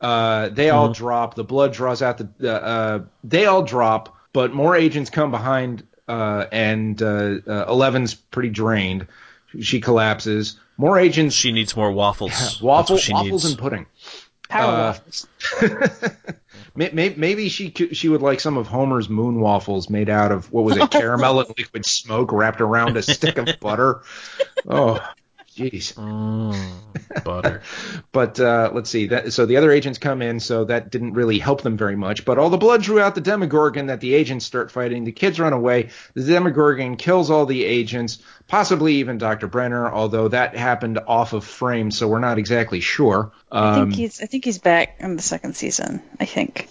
[0.00, 1.34] Uh, they all drop.
[1.34, 2.28] The blood draws out the.
[2.38, 8.14] the uh, they all drop, but more agents come behind, uh, and uh, uh, Eleven's
[8.14, 9.06] pretty drained.
[9.60, 10.58] She collapses.
[10.76, 11.34] More agents.
[11.34, 12.30] She needs more waffles.
[12.38, 13.44] That's waffle, she waffles needs.
[13.44, 13.86] and pudding.
[14.48, 15.26] power Uh, waffles.
[16.76, 20.32] May- may- Maybe she could, she would like some of Homer's moon waffles made out
[20.32, 24.02] of what was it, caramel and liquid smoke wrapped around a stick of butter.
[24.68, 24.98] Oh,
[25.56, 25.94] jeez.
[25.94, 26.54] Mm,
[27.24, 27.62] butter.
[28.12, 29.06] But uh, let's see.
[29.08, 32.24] That, so the other agents come in, so that didn't really help them very much.
[32.24, 35.04] But all the blood drew out the Demogorgon that the agents start fighting.
[35.04, 35.90] The kids run away.
[36.14, 39.46] The Demogorgon kills all the agents, possibly even Dr.
[39.46, 43.32] Brenner, although that happened off of frame, so we're not exactly sure.
[43.52, 46.02] I Um, think he's I think he's back in the second season.
[46.18, 46.68] I think.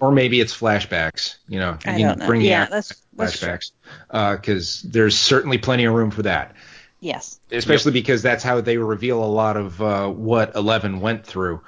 [0.00, 1.36] or maybe it's flashbacks.
[1.48, 2.26] You know, you I can don't know.
[2.26, 6.54] bring Yeah, actors that's- back flashbacks because there's certainly plenty of room for that.
[7.00, 7.40] Yes.
[7.50, 11.62] Especially because that's how they reveal a lot of uh, what Eleven went through.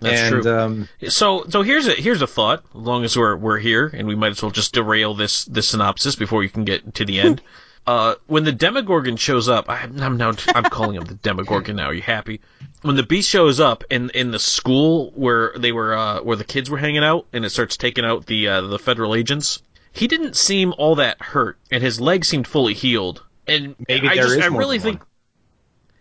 [0.00, 0.58] That's and, true.
[0.58, 2.64] Um, So, so here's a here's a thought.
[2.74, 5.68] As long as we're we're here, and we might as well just derail this this
[5.68, 7.42] synopsis before you can get to the end.
[7.86, 11.86] uh, when the Demogorgon shows up, I, I'm now I'm calling him the Demogorgon now.
[11.86, 12.40] Are you happy?
[12.82, 16.44] When the beast shows up in in the school where they were uh, where the
[16.44, 19.62] kids were hanging out, and it starts taking out the uh, the federal agents,
[19.92, 23.24] he didn't seem all that hurt, and his leg seemed fully healed.
[23.48, 25.02] And maybe I there just is I more really than think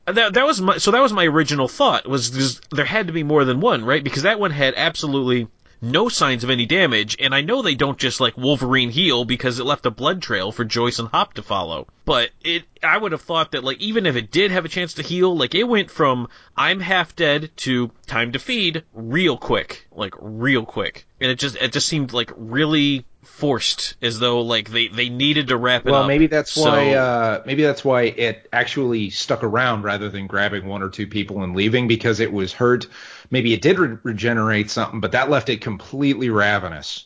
[0.05, 3.23] that that was my so that was my original thought was there had to be
[3.23, 4.03] more than one right?
[4.03, 5.47] Because that one had absolutely
[5.81, 9.59] no signs of any damage and I know they don't just like Wolverine heal because
[9.59, 13.11] it left a blood trail for Joyce and Hop to follow but it I would
[13.11, 15.63] have thought that like even if it did have a chance to heal like it
[15.63, 21.31] went from I'm half dead to time to feed real quick like real quick and
[21.31, 25.57] it just it just seemed like really forced as though like they they needed to
[25.57, 26.93] wrap it well, up maybe that's So- why.
[26.93, 31.43] Uh, maybe that's why it actually stuck around rather than grabbing one or two people
[31.43, 32.87] and leaving because it was hurt.
[33.29, 37.05] Maybe it did re- regenerate something, but that left it completely ravenous.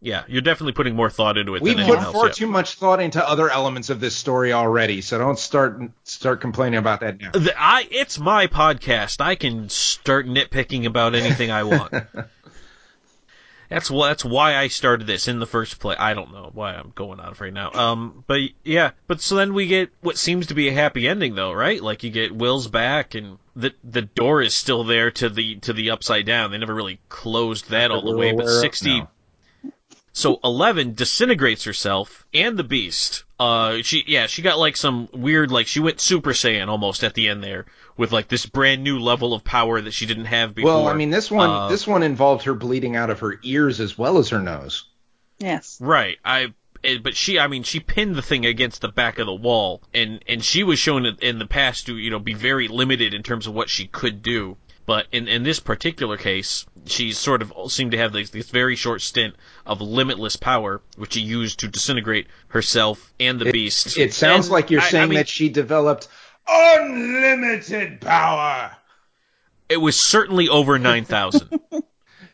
[0.00, 2.12] Yeah, you're definitely putting more thought into it We than put else.
[2.12, 2.32] far yeah.
[2.32, 6.78] too much thought into other elements of this story already, so don't start start complaining
[6.78, 7.30] about that now.
[7.32, 9.22] The- I, it's my podcast.
[9.22, 11.94] I can start nitpicking about anything I want.
[13.68, 15.96] that's that's why I started this in the first place.
[15.98, 17.72] I don't know why I'm going on right now.
[17.72, 21.34] Um, but yeah, but so then we get what seems to be a happy ending,
[21.34, 21.82] though, right?
[21.82, 25.72] Like you get Will's back, and the the door is still there to the to
[25.72, 26.50] the upside down.
[26.50, 29.04] They never really closed that all the way, but sixty.
[30.14, 30.20] Now.
[30.20, 33.24] So Eleven disintegrates herself and the Beast.
[33.38, 37.14] Uh, she yeah, she got like some weird like she went Super Saiyan almost at
[37.14, 37.66] the end there
[37.96, 40.70] with like this brand new level of power that she didn't have before.
[40.72, 43.80] Well, I mean, this one Uh, this one involved her bleeding out of her ears
[43.80, 44.84] as well as her nose.
[45.38, 45.78] Yes.
[45.80, 46.18] Right.
[46.24, 46.52] I.
[46.84, 49.82] eh, But she, I mean, she pinned the thing against the back of the wall,
[49.92, 53.14] and and she was shown in- in the past to, you know, be very limited
[53.14, 54.56] in terms of what she could do.
[54.86, 58.76] But in in this particular case, she sort of seemed to have this, this very
[58.76, 59.34] short stint
[59.64, 63.96] of limitless power, which she used to disintegrate herself and the beast.
[63.96, 66.08] It sounds And like you're I- I saying mean, that she developed
[66.46, 68.72] unlimited power.
[69.68, 71.48] it was certainly over nine thousand.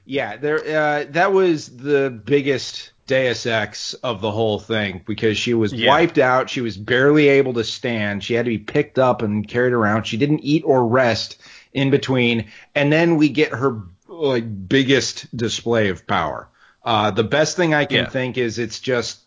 [0.06, 0.56] Yeah, there.
[0.58, 5.88] Uh, that was the biggest Deus Ex of the whole thing because she was Yeah.
[5.90, 6.50] wiped out.
[6.50, 8.24] She was barely able to stand.
[8.24, 10.04] She had to be picked up and carried around.
[10.04, 11.40] She didn't eat or rest
[11.72, 12.50] in between.
[12.74, 16.48] And then we get her like biggest display of power.
[16.84, 18.08] Uh, the best thing I can Yeah.
[18.08, 19.20] think is it's just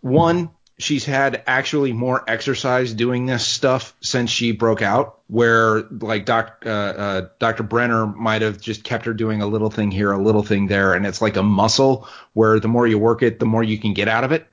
[0.00, 0.50] one.
[0.78, 6.62] She's had actually more exercise doing this stuff since she broke out, where like doc,
[6.64, 7.64] uh, uh, Dr.
[7.64, 10.94] Brenner might have just kept her doing a little thing here, a little thing there,
[10.94, 13.92] and it's like a muscle where the more you work it, the more you can
[13.92, 14.46] get out of it.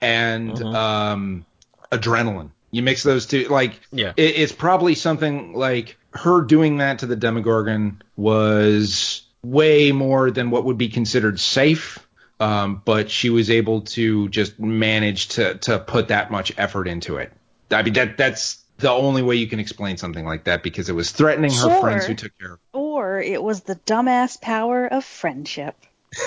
[0.00, 1.46] And um,
[1.92, 4.14] adrenaline, you mix those two, like Yeah.
[4.16, 10.50] it, it's probably something like her doing that to the Demogorgon was way more than
[10.50, 11.98] what would be considered safe.
[12.40, 17.16] Um, but she was able to just manage to to put that much effort into
[17.18, 17.32] it.
[17.70, 20.94] I mean that that's the only way you can explain something like that because it
[20.94, 21.80] was threatening her Sure.
[21.80, 22.58] friends who took care of.
[22.74, 22.78] her.
[22.80, 25.76] Or it was the dumbass power of friendship.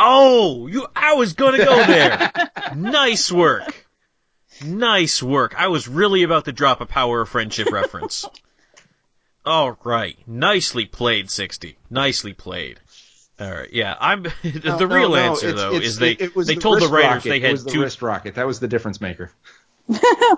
[0.00, 0.86] Oh, you!
[0.94, 2.30] I was gonna go there.
[2.76, 3.84] nice work.
[4.64, 5.54] Nice work.
[5.60, 8.24] I was really about to drop a power of friendship reference.
[9.44, 11.78] All right, nicely played, sixty.
[11.90, 12.80] Nicely played.
[13.40, 13.96] All right, yeah.
[14.00, 16.46] I'm the No, real no, no, answer it's- though it's- is they it, it was
[16.48, 17.28] they the told the writers rocket.
[17.30, 17.82] they it had was the two.
[17.82, 18.34] wrist rocket.
[18.34, 19.30] That was the difference maker.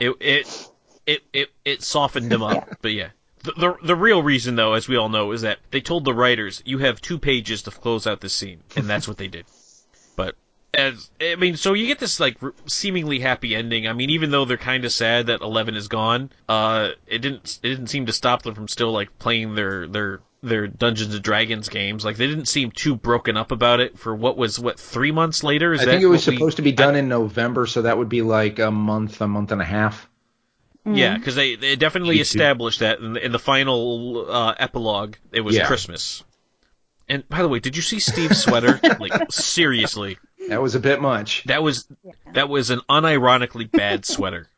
[0.01, 0.68] It it
[1.06, 3.09] it it, it softened them up, but yeah.
[3.43, 6.12] The, the the real reason though, as we all know, is that they told the
[6.14, 9.47] writers you have two pages to close out this scene, and that's what they did.
[10.72, 13.86] But as I mean, so you get this like r- seemingly happy ending.
[13.88, 17.59] I mean, even though they're kind of sad that Eleven is gone, uh, it didn't
[17.62, 21.22] it didn't seem to stop them from still like playing their their their Dungeons and
[21.22, 22.05] Dragons games.
[22.05, 25.42] Like they didn't seem too broken up about it for what was what three months
[25.42, 25.72] later.
[25.72, 27.82] Is I that think it was what we- supposed to be done in November, so
[27.82, 30.09] that would be like a month, a month and a half.
[30.86, 32.20] Yeah, because they, they definitely YouTube.
[32.22, 35.66] established that in the, in the final uh, epilogue, it was Yeah.
[35.66, 36.24] Christmas.
[37.06, 38.80] And by the way, did you see Steve's sweater?
[38.98, 40.16] like seriously,
[40.49, 41.45] That was a bit much.
[41.45, 41.87] that was
[42.35, 44.49] that was an unironically bad sweater.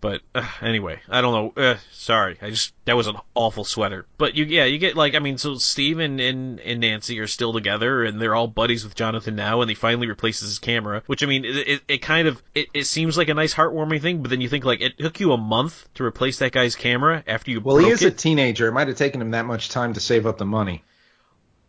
[0.00, 1.60] But uh, anyway, I don't know.
[1.60, 4.06] Uh, sorry, I just that was an awful sweater.
[4.16, 7.26] But you, yeah, you get like I mean, so Steve and, and and Nancy are
[7.26, 11.02] still together, and they're all buddies with Jonathan now, and he finally replaces his camera.
[11.06, 14.00] Which I mean, it, it, it kind of it, it seems like a nice heartwarming
[14.00, 16.76] thing, but then you think like it took you a month to replace that guy's
[16.76, 18.12] camera after you Well, broke he is it.
[18.12, 18.68] a teenager.
[18.68, 20.84] It might have taken him that much time to save up the money.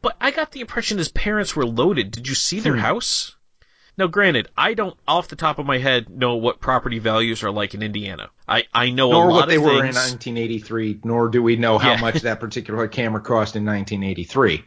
[0.01, 2.11] But I got the impression his parents were loaded.
[2.11, 2.63] Did you see Hmm.
[2.63, 3.35] their house?
[3.97, 7.51] Now, granted, I don't, off the top of my head, know what property values are
[7.51, 8.30] like in Indiana.
[8.47, 11.57] I, I know Nor a lot what they of were in 1983, nor do we
[11.57, 11.99] know how Yeah.
[12.01, 14.63] much that particular camera cost in 1983.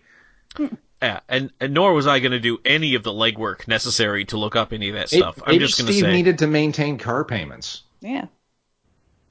[1.02, 4.36] Yeah, and, and nor was I going to do any of the legwork necessary to
[4.38, 5.36] look up any of that Maybe- stuff.
[5.44, 7.82] I'm just going to say Steve needed to maintain car payments.
[8.00, 8.26] Yeah.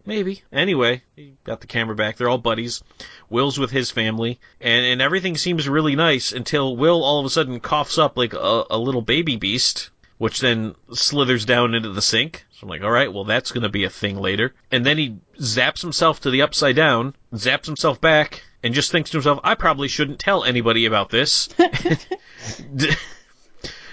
[0.05, 0.43] Maybe.
[0.51, 2.17] Anyway, he got the camera back.
[2.17, 2.83] They're all buddies.
[3.29, 7.29] Will's with his family, and and everything seems really nice until Will all of a
[7.29, 12.01] sudden coughs up like a, a little baby beast, which then slithers down into the
[12.01, 12.45] sink.
[12.51, 14.53] So I'm like, all right, well that's going to be a thing later.
[14.71, 19.09] And then he zaps himself to the upside down, zaps himself back, and just thinks
[19.11, 21.49] to himself, I probably shouldn't tell anybody about this.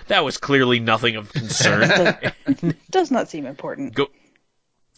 [0.08, 2.16] that was clearly nothing of concern.
[2.90, 3.94] Does not seem important.
[3.94, 4.08] Go,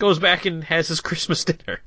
[0.01, 1.81] goes back and has his Christmas dinner.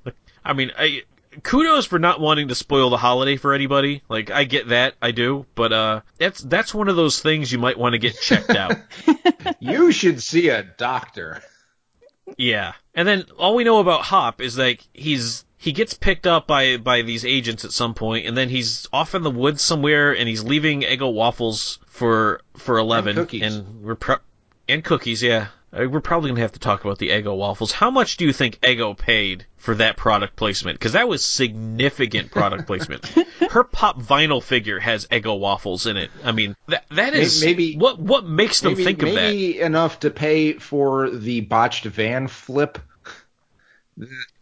[0.46, 1.02] I mean, I,
[1.42, 4.02] kudos for not wanting to spoil the holiday for anybody.
[4.08, 7.60] Like, I get that, I do, but uh, that's that's one of those things you
[7.60, 8.78] might want to get checked out.
[9.60, 11.42] You should see a doctor.
[12.38, 16.48] yeah, and then all we know about Hop is like he's he gets picked up
[16.48, 20.14] by by these agents at some point, and then he's off in the woods somewhere,
[20.16, 23.42] and he's leaving Eggo waffles for for eleven, cookies.
[23.56, 24.18] and we're pro-
[24.68, 25.48] and cookies, yeah.
[25.74, 27.72] Uh, We're probably gonna have to talk about the Eggo waffles.
[27.72, 30.78] How much do you think Eggo paid for that product placement?
[30.78, 33.06] Because that was significant product placement.
[33.50, 36.12] Her pop vinyl figure has Eggo waffles in it.
[36.24, 39.16] I mean, that that is maybe- what what makes them Maybe, think of that.
[39.16, 42.78] maybe enough to pay for the botched van flip.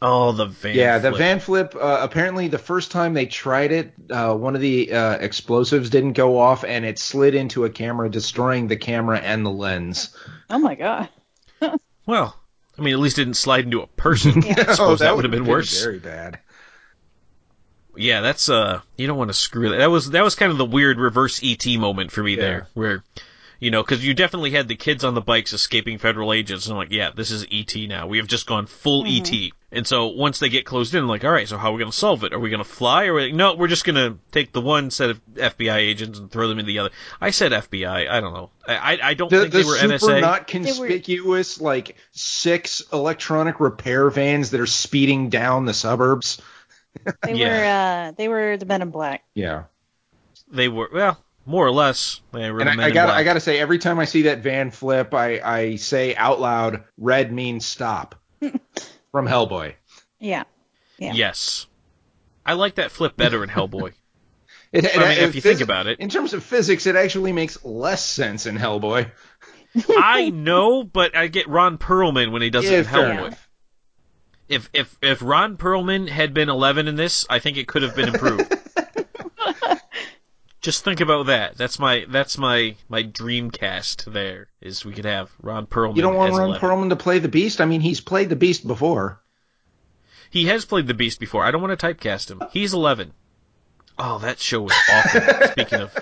[0.01, 0.75] Oh, the van.
[0.75, 1.75] yeah, the van flip.
[1.75, 6.13] Uh, apparently, the first time they tried it, uh, one of the uh, explosives didn't
[6.13, 10.15] go off, and it slid into a camera, destroying the camera and the lens.
[10.49, 11.09] Oh my god.
[12.05, 12.35] Well,
[12.77, 14.43] I mean, at least it didn't slide into a person.
[14.57, 15.81] I suppose that, would have been worse.
[15.83, 16.39] Very bad.
[17.95, 19.77] Yeah, that's uh, you don't want to screw that.
[19.77, 22.41] That was that was kind of the weird reverse ET moment for me Yeah.
[22.41, 23.03] there, where,
[23.61, 26.73] you know, because you definitely had the kids on the bikes escaping federal agents, and
[26.73, 28.07] I'm like, yeah, this is ET now.
[28.07, 29.31] We have just gone full ET.
[29.71, 31.79] And so once they get closed in, I'm like, all right, so how are we
[31.79, 32.33] going to solve it?
[32.33, 33.05] Are we going to fly?
[33.05, 35.77] Or are we like, no, we're just going to take the one set of FBI
[35.77, 36.89] agents and throw them in the other.
[37.21, 38.09] I said FBI.
[38.09, 38.49] I don't know.
[38.67, 40.21] I I, I don't The, think the they were super NSA.
[40.21, 46.41] not conspicuous, like six electronic repair vans that are speeding down the suburbs.
[47.23, 47.47] They Yeah.
[47.47, 49.23] were uh they were the Men in Black.
[49.35, 49.63] Yeah.
[50.51, 52.22] They were well, more or less.
[52.31, 54.23] They were And the I, I got I got to say, every time I see
[54.23, 58.15] that van flip, I, I say out loud, "Red means stop."
[59.11, 59.73] From Hellboy.
[60.19, 60.43] Yeah.
[60.97, 61.13] Yeah.
[61.13, 61.68] Yes,
[62.45, 63.93] I like that flip better in Hellboy.
[64.72, 65.99] It, it- I mean, if it- you think about it.
[65.99, 69.09] in terms of physics, it actually makes less sense in Hellboy.
[69.89, 73.11] I know, but I get Ron Perlman when he does it in Hellboy.
[73.27, 73.49] enough.
[74.47, 77.95] If if if Ron Perlman had been 11 in this, I think it could have
[77.95, 78.53] been improved.
[80.61, 81.57] Just think about that.
[81.57, 84.11] That's my that's my my dream cast.
[84.11, 85.95] There is we could have Ron Perlman.
[85.95, 86.69] You don't want as Ron 11.
[86.69, 87.59] Perlman to play the Beast?
[87.59, 89.21] I mean, he's played the Beast before.
[90.29, 91.43] He has played the Beast before.
[91.43, 92.43] I don't want to typecast him.
[92.51, 93.11] He's 11.
[93.97, 95.21] Oh, that show was awful.
[95.51, 95.97] Speaking of,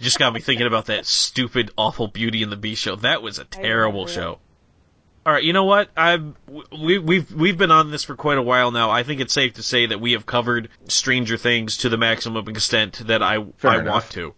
[0.00, 2.96] just got me thinking about that stupid, awful Beauty and the Beast show.
[2.96, 4.38] That was a terrible remember show.
[5.30, 5.90] All right, you know what?
[5.96, 6.34] I've
[6.72, 8.90] we, we've we've been on this for quite a while now.
[8.90, 12.48] I think it's safe to say that we have covered Stranger Things to the maximum
[12.48, 14.34] extent that I Fair I want to.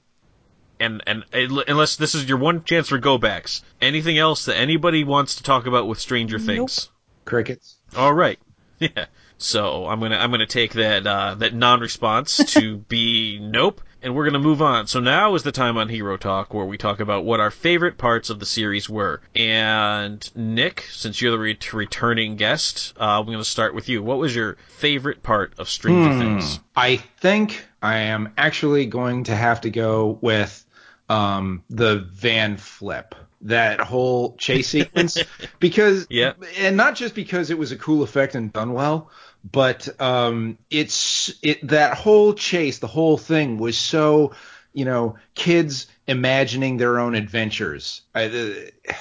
[0.78, 5.02] And and unless this is your one chance for go backs, anything else that anybody
[5.02, 6.90] wants to talk about with Stranger Things?
[7.24, 7.78] Crickets.
[7.97, 8.39] All right.
[8.78, 9.06] Yeah.
[9.39, 14.24] So I'm gonna I'm gonna take that uh, that non-response to be nope, and we're
[14.24, 14.87] gonna move on.
[14.87, 17.99] So now is the time on Hero Talk where we talk about what our favorite
[17.99, 19.20] parts of the series were.
[19.35, 24.03] And Nick, since you're the re- returning guest, uh, I'm gonna start with you.
[24.03, 26.61] What was your favorite part of Stranger Things?
[26.77, 30.65] I think I am actually going to have to go with
[31.09, 33.15] um, the van flip.
[33.45, 35.19] That whole chase sequence,
[35.59, 36.35] because Yeah.
[36.59, 39.11] and not just because it was a cool effect and done well,
[39.51, 44.35] but um, it's it that whole chase, the whole thing was so,
[44.73, 48.02] you know, kids imagining their own adventures.
[48.14, 48.93] I, uh,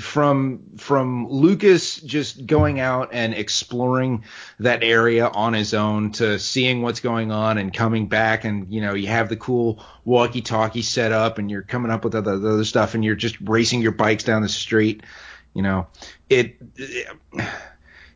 [0.00, 4.24] from from Lucas just going out and exploring
[4.58, 8.80] that area on his own to seeing what's going on and coming back and you
[8.80, 12.52] know you have the cool walkie-talkie set up and you're coming up with other, the
[12.52, 15.04] other stuff and you're just racing your bikes down the street
[15.54, 15.86] you know
[16.28, 17.06] it it,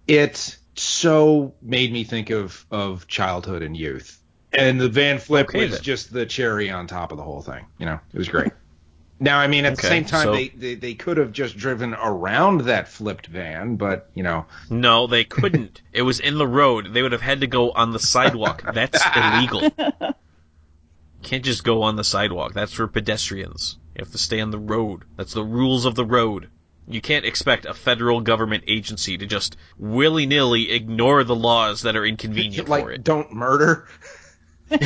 [0.08, 4.20] it so made me think of of childhood and youth
[4.52, 5.82] and the van flip Okay, was then.
[5.82, 8.52] just the cherry on top of the whole thing you know it was great
[9.20, 11.92] now, I mean, at the same time, so- they, they they could have just driven
[11.94, 15.82] around that flipped van, but you know, No, they couldn't.
[15.92, 16.92] it was in the road.
[16.94, 18.62] They would have had to go on the sidewalk.
[18.72, 19.72] That's illegal.
[21.24, 22.52] Can't just go on the sidewalk.
[22.54, 23.76] That's for pedestrians.
[23.96, 25.02] You have to stay on the road.
[25.16, 26.48] That's the rules of the road.
[26.90, 31.96] You can't expect a federal government agency to just willy nilly ignore the laws that
[31.96, 33.04] are inconvenient like for it.
[33.04, 33.86] don't murder.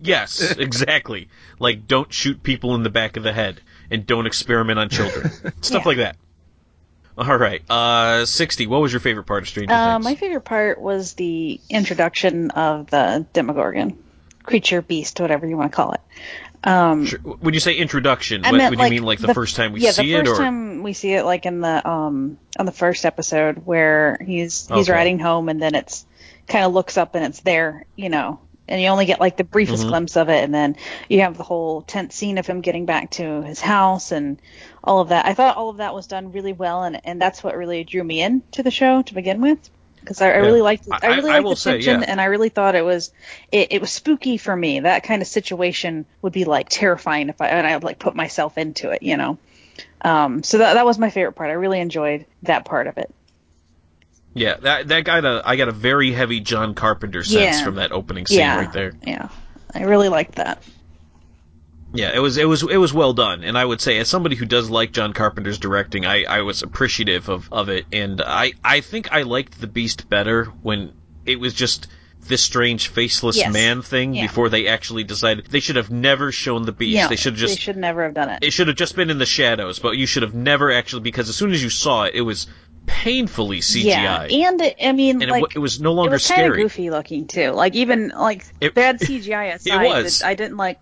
[0.00, 1.28] Yes, exactly.
[1.58, 3.60] Like, don't shoot people in the back of the head
[3.90, 5.30] and don't experiment on children.
[5.60, 5.88] Stuff Yeah.
[5.88, 6.16] like that.
[7.16, 7.68] All right.
[7.68, 8.68] Uh, 60.
[8.68, 10.04] What was your favorite part of Stranger Uh, Things?
[10.04, 13.98] my favorite part was the introduction of the Demogorgon,
[14.44, 16.00] creature, beast, whatever you want to call it.
[16.64, 17.18] Um, Sure.
[17.20, 19.80] When you say introduction, I what, meant, would you mean like the, first time we
[19.80, 22.66] yeah, see it, or the first time we see it, like in the um on
[22.66, 24.92] the first episode where he's he's Okay.
[24.92, 26.06] riding home and then it's
[26.48, 29.44] kind of looks up and it's there, you know, and you only get like the
[29.44, 29.88] briefest Mm-hmm.
[29.88, 30.76] glimpse of it, and then
[31.08, 34.40] you have the whole tense scene of him getting back to his house and
[34.82, 35.26] all of that.
[35.26, 38.02] I thought all of that was done really well, and and that's what really drew
[38.04, 39.70] me in to the show to begin with.
[40.08, 42.06] Because I, I really liked, I, I- really I liked will the say, tension, yeah.
[42.08, 43.12] and I really thought it was,
[43.52, 44.80] it, it was spooky for me.
[44.80, 48.56] That kind of situation would be like terrifying if I, and I like put myself
[48.56, 49.36] into it, you know.
[50.00, 51.50] Um, so that that was my favorite part.
[51.50, 53.14] I really enjoyed that part of it.
[54.32, 57.64] yeah, that that got a I got a very heavy John Carpenter sense Yeah.
[57.64, 58.92] from that opening scene right there.
[59.06, 59.28] Yeah,
[59.74, 60.62] I really liked that.
[61.94, 64.36] Yeah, it was it was it was well done, and I would say as somebody
[64.36, 68.52] who does like John Carpenter's directing, I, I was appreciative of, of it, and I
[68.62, 70.92] I think I liked the Beast better when
[71.24, 71.88] it was just
[72.20, 73.50] this strange faceless Yes.
[73.52, 74.26] man thing Yeah.
[74.26, 76.94] before they actually decided they should have never shown the Beast.
[76.94, 78.40] Yeah, they should have just they should never have done it.
[78.42, 81.30] it should have just been in the shadows, but you should have never actually because
[81.30, 82.48] as soon as you saw it, it was
[82.84, 83.84] painfully CGI.
[83.84, 86.26] Yeah, and it- I mean, and it, like wa- it was no it longer was
[86.28, 86.62] kind of scary.
[86.62, 87.50] goofy looking too.
[87.52, 90.18] Like even like It- bad CGI aside, was.
[90.18, 90.78] that I didn't like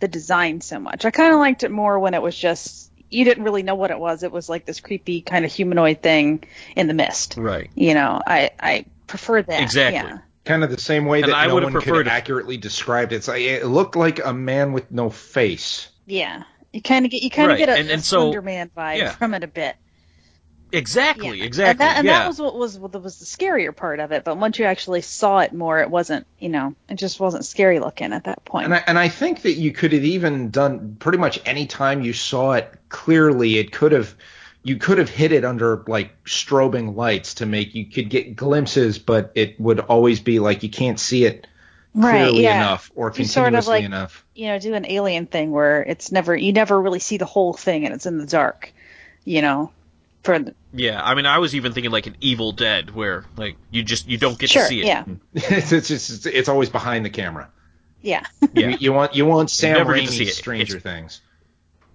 [0.00, 1.04] the design so much.
[1.04, 3.90] I kind of liked it more when it was just you didn't really know what
[3.90, 4.22] it was.
[4.22, 6.44] It was like this creepy kind of humanoid thing
[6.76, 7.36] in the mist.
[7.36, 7.70] Right.
[7.74, 9.62] You know, I I prefer that.
[9.62, 9.96] Exactly.
[10.10, 10.18] Yeah.
[10.44, 12.56] Kind of the same way And that I no would've one could preferred if- accurately
[12.56, 13.16] described it.
[13.16, 15.88] It's like, it looked like a man with no face.
[16.06, 16.44] Yeah.
[16.72, 18.70] You kind of get you kind of Right, get a, and- a so- Slender Man
[18.76, 19.10] vibe yeah.
[19.10, 19.76] from it a bit.
[20.72, 21.38] Exactly.
[21.38, 21.44] Yeah.
[21.44, 21.70] Exactly.
[21.70, 22.18] And that, and yeah.
[22.20, 24.24] that was what was what was the scarier part of it.
[24.24, 26.26] But once you actually saw it more, it wasn't.
[26.38, 28.66] You know, it just wasn't scary looking at that point.
[28.66, 32.02] And I, and I think that you could have even done pretty much any time
[32.02, 34.14] you saw it clearly, it could have
[34.62, 38.98] you could have hit it under like strobing lights to make you could get glimpses,
[38.98, 41.46] but it would always be like you can't see it
[41.94, 42.24] right.
[42.24, 42.56] clearly Yeah.
[42.56, 44.24] enough or You continuously sort of like- enough.
[44.34, 47.54] you know, do an alien thing where it's never you never really see the whole
[47.54, 48.72] thing and it's in the dark,
[49.24, 49.70] you know.
[50.22, 53.56] For the, Yeah, I mean, I was even thinking like an Evil Dead, where like
[53.70, 54.86] you just you don't get sure, to see it.
[54.86, 57.48] yeah, it's, it's just it's always behind the camera.
[58.02, 58.68] yeah, Yeah.
[58.70, 60.36] You, you want you want Sam never get see Raimi's.
[60.36, 61.20] Stranger It's- Things.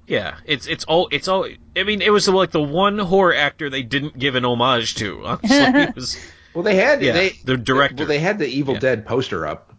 [0.07, 1.47] Yeah, it's it's all it's all.
[1.76, 5.26] I mean, it was like the one horror actor they didn't give an homage to.
[5.26, 6.18] Honestly, it was
[6.53, 7.95] Well, they had Yeah, they the director.
[7.97, 8.81] Well, they had the Evil Yeah.
[8.81, 9.73] Dead poster up.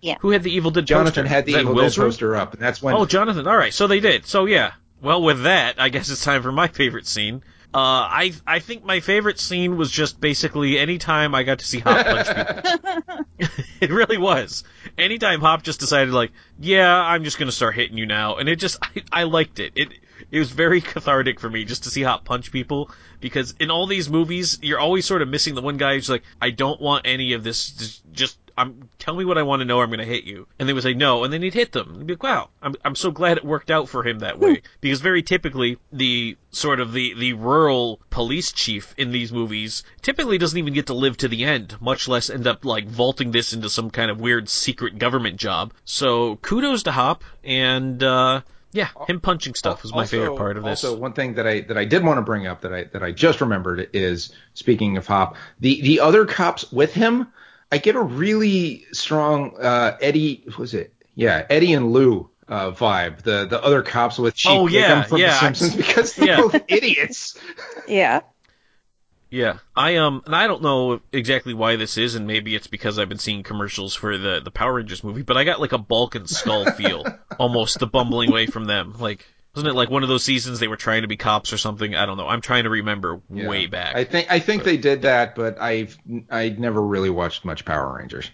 [0.00, 0.16] Yeah.
[0.20, 1.28] who had the Evil Dead Jonathan poster?
[1.34, 3.46] had the Evil Will's Dead poster up, and that's when Oh, Jonathan.
[3.46, 4.26] All right, so they did.
[4.26, 4.72] So yeah.
[5.00, 7.42] Well, with that, I guess it's time for my favorite scene.
[7.72, 11.66] Uh, I I think my favorite scene was just basically any time I got to
[11.66, 13.48] see Hop punch people.
[13.80, 14.64] it really was.
[14.96, 18.56] Anytime Hop just decided like, yeah, I'm just gonna start hitting you now, and it
[18.56, 19.74] just I, I liked it.
[19.76, 19.88] It
[20.30, 23.86] it was very cathartic for me just to see Hop punch people because in all
[23.86, 27.06] these movies you're always sort of missing the one guy who's like, I don't want
[27.06, 27.70] any of this.
[27.70, 29.78] Just, just I'm tell me what I want to know.
[29.78, 31.94] Or I'm gonna hit you, and they would say no, and then he'd hit them.
[31.94, 34.62] And be like, wow, I'm I'm so glad it worked out for him that way
[34.80, 40.36] because very typically the sort of the the rural police chief in these movies typically
[40.38, 43.52] doesn't even get to live to the end, much less end up like vaulting this
[43.52, 45.72] into some kind of weird secret government job.
[45.84, 48.02] So kudos to Hop and.
[48.02, 48.40] uh
[48.70, 50.84] yeah, him punching stuff was my Also- favorite part of this.
[50.84, 53.02] Also, one thing that I that I did want to bring up that I that
[53.02, 57.28] I just remembered is speaking of Hop, the the other cops with him,
[57.70, 60.94] I get a really strong uh, Eddie what was it?
[61.14, 63.22] Yeah, Eddie and Lou uh, vibe.
[63.22, 66.40] The the other cops with Chief Oh, yeah, from yeah, The Simpsons because they're yeah.
[66.40, 67.38] both idiots.
[67.88, 68.20] yeah.
[69.30, 72.98] Yeah, I um, and I don't know exactly why this is, and maybe it's because
[72.98, 75.78] I've been seeing commercials for the the Power Rangers movie, but I got like a
[75.78, 77.04] Bulk and Skull feel,
[77.38, 78.94] almost the bumbling away from them.
[78.98, 79.26] Like,
[79.58, 81.96] wasn't it like one of those seasons they were trying to be cops or something?
[81.96, 82.28] I don't know.
[82.28, 83.48] I'm trying to remember Yeah.
[83.48, 83.96] way back.
[83.96, 85.98] I think I think they did that, but I've
[86.30, 88.30] I never really watched much Power Rangers.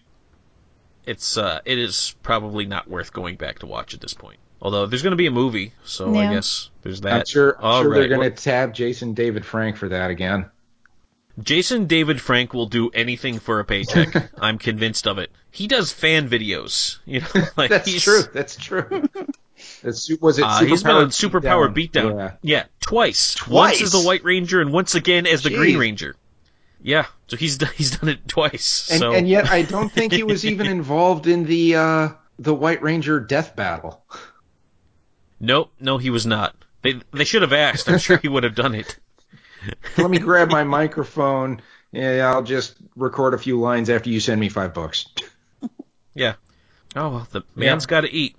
[1.06, 4.38] It's uh, it is probably not worth going back to watch at this point.
[4.60, 7.12] Although there's going to be a movie, so I guess there's that.
[7.12, 10.50] I'm sure, I'm All sure they're going to tab Jason David Frank for that again.
[11.42, 14.30] Jason David Frank will do anything for a paycheck.
[14.38, 15.30] I'm convinced of it.
[15.50, 16.98] He does fan videos.
[17.06, 18.22] You know, like That's true.
[18.32, 19.08] That's true.
[19.82, 22.16] That's, was it Uh, he's been on Superpower Superpower Beatdown.
[22.16, 22.32] Yeah.
[22.42, 22.64] Yeah.
[22.80, 23.34] twice.
[23.34, 23.80] Twice?
[23.80, 25.56] Once as the White Ranger and once again as the Jeez.
[25.56, 26.16] Green Ranger.
[26.84, 28.90] Yeah, so he's he's done it twice.
[28.90, 32.08] And, so and yet I don't think he was even involved in the uh,
[32.38, 34.04] the White Ranger death battle.
[35.40, 36.54] nope, no, he was not.
[36.82, 37.88] They they should have asked.
[37.88, 38.98] I'm sure he would have done it.
[39.96, 41.62] Let me grab my microphone.
[41.90, 45.06] Yeah, I'll just record a few lines after you send me five bucks.
[46.14, 46.34] Yeah.
[46.94, 48.36] Oh well, the man's got to eat.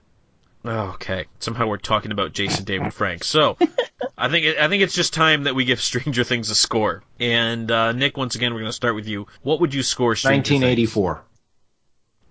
[0.67, 1.25] Oh, okay.
[1.39, 3.23] Somehow we're talking about Jason David Frank.
[3.23, 3.55] So,
[4.17, 7.03] I think it, I think it's just time that we give Stranger Things a score.
[7.19, 9.27] And uh, Nick, once again, we're going to start with you.
[9.43, 10.61] What would you score Stranger Things?
[10.63, 11.23] 1984.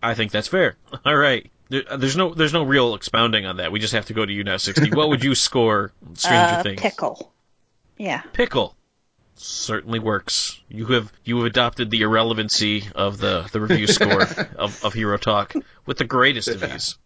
[0.02, 0.76] I think that's fair.
[1.04, 1.48] All right.
[1.68, 3.72] There, there's no there's no real expounding on that.
[3.72, 4.90] We just have to go to you now, sixty.
[4.90, 6.80] What would you score Stranger Uh, Things?
[6.80, 7.32] pickle.
[7.96, 8.20] Yeah.
[8.32, 8.76] Pickle.
[9.36, 10.60] Certainly works.
[10.68, 15.16] You have you have adopted the irrelevancy of the, the review score of, of Hero
[15.18, 15.54] Talk
[15.86, 16.96] with the greatest of ease.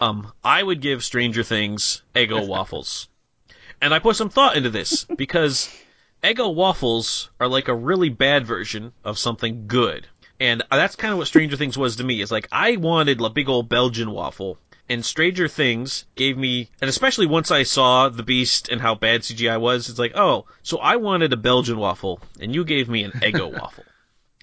[0.00, 3.08] Um, I would give Stranger Things Eggo waffles,
[3.80, 5.68] and I put some thought into this because
[6.22, 10.06] Eggo waffles are like a really bad version of something good,
[10.40, 12.20] and that's kind of what Stranger Things was to me.
[12.20, 14.58] Is like I wanted a big old Belgian waffle,
[14.88, 19.22] and Stranger Things gave me, and especially once I saw the Beast and how bad
[19.22, 23.02] CGI was, it's like, oh, so I wanted a Belgian waffle, and you gave me
[23.04, 23.84] an Eggo waffle,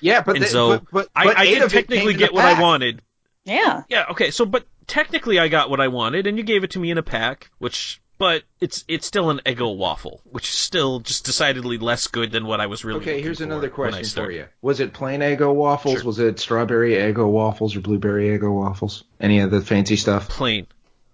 [0.01, 2.31] Yeah, but and they- so but, but, I, but I eight did of technically get
[2.31, 3.01] a what I wanted.
[3.45, 3.83] Yeah.
[3.89, 6.79] Yeah, okay, so but technically I got what I wanted, and you gave it to
[6.79, 8.01] me in a pack, which.
[8.17, 12.45] But it's it's still an Eggo waffle, which is still just decidedly less good than
[12.45, 13.01] what I was really.
[13.01, 14.45] Okay, here's for another question for you.
[14.61, 15.95] Was it plain Eggo waffles?
[15.95, 16.03] Sure.
[16.05, 19.03] Was it strawberry Eggo waffles or blueberry Eggo waffles?
[19.19, 20.29] Any of the fancy stuff?
[20.29, 20.65] Plain,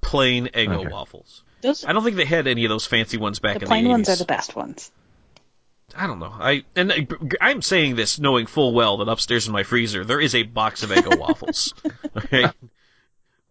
[0.02, 0.92] plain Eggo Okay.
[0.92, 1.42] waffles.
[1.62, 3.68] Those I don't think they had any of those fancy ones back in the in
[3.70, 3.94] plain the 80s.
[3.94, 4.92] ones are the best ones.
[5.98, 6.32] I don't know.
[6.40, 6.96] I and uh,
[7.42, 10.44] I, I'm saying this knowing full well that upstairs in my freezer there is a
[10.44, 11.74] box of Eggo waffles.
[12.16, 12.46] Okay.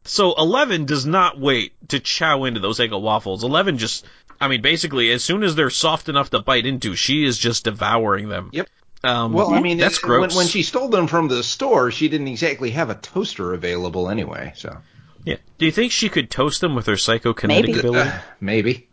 [0.05, 3.44] So Eleven does not wait to chow into those Eggo waffles.
[3.44, 4.06] Eleven just,
[4.40, 7.64] I mean, basically, as soon as they're soft enough to bite into, she is just
[7.64, 8.51] devouring them.
[8.52, 8.68] Yep.
[9.02, 10.28] Um, Well, I mean, that's it- gross.
[10.35, 14.09] When, when she stole them from the store, she didn't exactly have a toaster available
[14.10, 14.52] anyway.
[14.56, 14.77] So
[15.24, 15.36] yeah.
[15.59, 17.78] Do you think she could toast them with her psychokinetic Maybe.
[17.78, 18.09] ability?
[18.10, 18.89] Uh, maybe.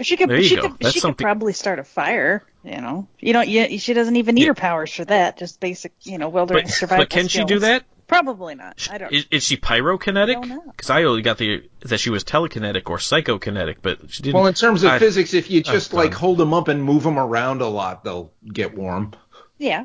[0.00, 0.28] She could.
[0.30, 0.62] There you she go.
[0.62, 0.78] could.
[0.78, 2.44] That's she something- could probably start a fire.
[2.64, 3.08] You know.
[3.18, 3.48] You don't.
[3.48, 4.48] You, she doesn't even need Yeah.
[4.48, 5.38] her powers for that.
[5.38, 5.92] Just basic.
[6.02, 7.02] You know, wilderness But, survival.
[7.04, 7.82] but can she do that?
[8.08, 8.88] Probably not.
[8.90, 9.12] I don't.
[9.12, 10.42] Is, is she pyrokinetic?
[10.42, 10.66] don't.
[10.70, 14.34] Because I only got the that she was telekinetic or psychokinetic, but she didn't.
[14.34, 17.02] Well, in terms of I- physics, if you just like hold them up and move
[17.04, 19.12] them around a lot, they'll get warm.
[19.58, 19.84] yeah.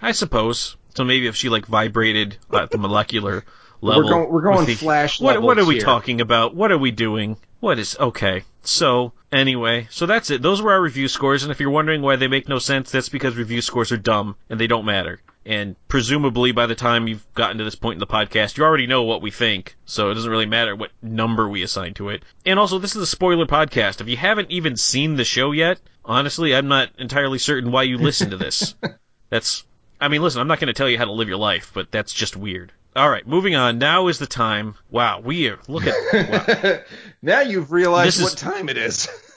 [0.00, 0.76] I suppose.
[0.96, 3.44] So maybe if she like vibrated at the molecular
[3.80, 4.08] level.
[4.08, 5.84] going- we're going with the- flash What, what are levels we here.
[5.84, 6.54] talking about?
[6.56, 7.36] What are we doing?
[7.60, 8.42] What is okay?
[8.62, 10.42] So anyway, so that's it.
[10.42, 13.08] Those were our review scores, and if you're wondering why they make no sense, that's
[13.10, 15.20] because review scores are dumb and they don't matter.
[15.44, 18.86] And presumably, by the time you've gotten to this point in the podcast, you already
[18.86, 22.22] know what we think, so it doesn't really matter what number we assign to it.
[22.46, 24.00] And also, this is a spoiler podcast.
[24.00, 27.98] If you haven't even seen the show yet, honestly, I'm not entirely certain why you
[27.98, 28.74] listen to this.
[29.30, 29.64] That's,
[30.00, 31.90] I mean, listen, I'm not going to tell you how to live your life, but
[31.90, 32.70] that's just weird.
[32.94, 33.78] All right, moving on.
[33.78, 34.74] Now is the time.
[34.90, 35.58] Wow, we are.
[35.68, 35.94] Look at.
[36.12, 36.80] Wow.
[37.22, 39.08] now you've realized This is- what time it is.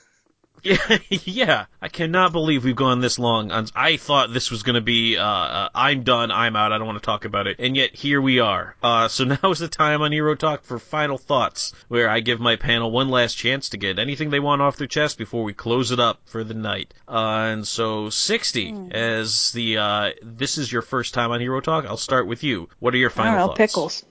[0.65, 1.65] Yeah, yeah.
[1.79, 3.51] I cannot believe we've gone this long.
[3.51, 6.79] on- I thought this was going to be, uh, uh, I'm done, I'm out, I
[6.79, 7.57] don't want to talk about it.
[7.59, 8.75] And yet, here we are.
[8.81, 12.39] Uh, so now is the time on Hero Talk for final thoughts, where I give
[12.39, 15.53] my panel one last chance to get anything they want off their chest before we
[15.53, 16.93] close it up for the night.
[17.07, 21.85] Uh, and so, 60, as the, uh, this is your first time on Hero Talk,
[21.85, 22.69] I'll start with you.
[22.79, 23.47] What are your final know.
[23.47, 23.57] thoughts?
[23.57, 24.05] Pickles.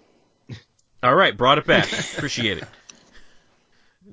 [1.03, 1.93] All right, brought it back.
[2.17, 2.65] Appreciate it.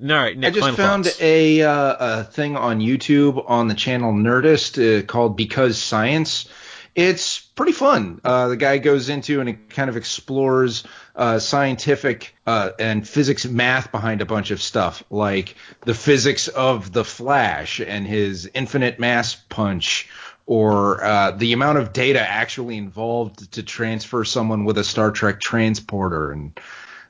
[0.02, 1.20] All right, Nick, I just found thoughts.
[1.20, 6.48] a, uh, a thing on YouTube on the channel Nerdist uh, called Because Science.
[6.94, 8.20] It's pretty fun.
[8.24, 10.84] Uh, the guy goes into and it kind of explores
[11.14, 15.54] uh, scientific uh, and physics math behind a bunch of stuff, like
[15.86, 20.10] the physics of the Flash and his infinite mass punch,
[20.46, 25.40] or uh, the amount of data actually involved to transfer someone with a Star Trek
[25.40, 26.58] transporter, and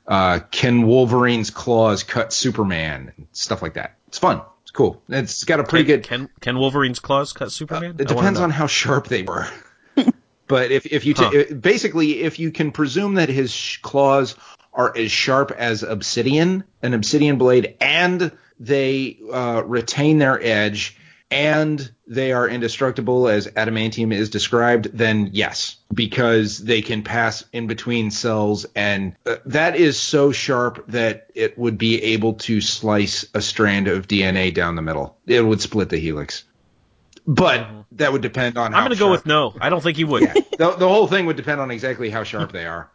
[0.07, 3.95] uh, can Wolverine's claws cut Superman and stuff like that.
[4.07, 4.41] It's fun.
[4.63, 5.01] It's cool.
[5.09, 6.03] It's got a pretty Can- good.
[6.07, 7.95] Can, can Wolverine's claws cut Superman?
[7.99, 9.47] It I depends on how sharp they were.
[10.47, 11.53] but if if you ta- Huh.
[11.55, 14.35] basically if you can presume that his sh- claws
[14.73, 20.97] are as sharp as obsidian, an obsidian blade, and they uh, retain their edge,
[21.29, 27.67] and they are indestructible as adamantium is described, then yes, because they can pass in
[27.67, 33.25] between cells, and uh, that is so sharp that it would be able to slice
[33.33, 35.17] a strand of DNA down the middle.
[35.25, 36.43] It would split the helix.
[37.25, 38.73] But that would depend on.
[38.73, 39.53] How I'm going to go with no.
[39.61, 40.23] I don't think he would.
[40.23, 42.89] Yeah, the, the whole thing would depend on exactly how sharp they are.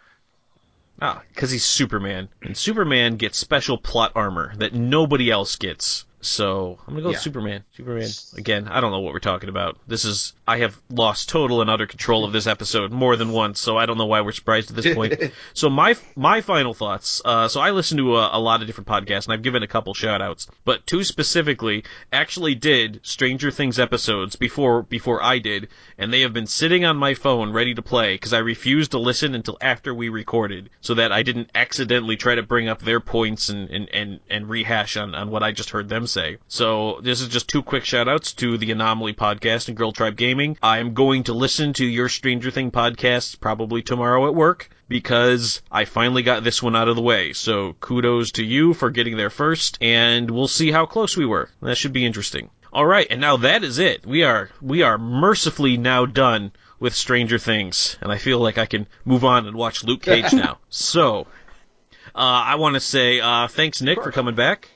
[1.00, 6.04] Ah, because he's Superman, and Superman gets special plot armor that nobody else gets.
[6.28, 7.64] So I'm gonna go with Superman.
[7.72, 8.68] Superman again.
[8.68, 9.78] I don't know what we're talking about.
[9.86, 13.60] This is I have lost total and utter control of this episode more than once,
[13.60, 15.14] so I don't know why we're surprised at this point.
[15.54, 17.22] so my my final thoughts.
[17.24, 19.66] Uh, so I listen to a, a lot of different podcasts, and I've given a
[19.66, 25.68] couple shout outs, but two specifically actually did Stranger Things episodes before before I did,
[25.96, 28.98] and they have been sitting on my phone ready to play because I refused to
[28.98, 33.00] listen until after we recorded, so that I didn't accidentally try to bring up their
[33.00, 36.17] points and and and, and rehash on on what I just heard them say.
[36.48, 40.16] So this is just two quick shout outs to the Anomaly podcast and Girl Tribe
[40.16, 40.58] Gaming.
[40.62, 45.84] I'm going to listen to your Stranger Thing podcasts probably tomorrow at work because I
[45.84, 47.32] finally got this one out of the way.
[47.32, 51.50] So kudos to you for getting there first, and we'll see how close we were.
[51.62, 52.50] That should be interesting.
[52.72, 54.04] All right, and now that is it.
[54.04, 58.66] We are we are mercifully now done with Stranger Things, and I feel like I
[58.66, 60.58] can move on and watch Luke Cage now.
[60.68, 61.26] So,
[62.14, 64.68] uh, I want to say uh, thanks, Nick, for coming back.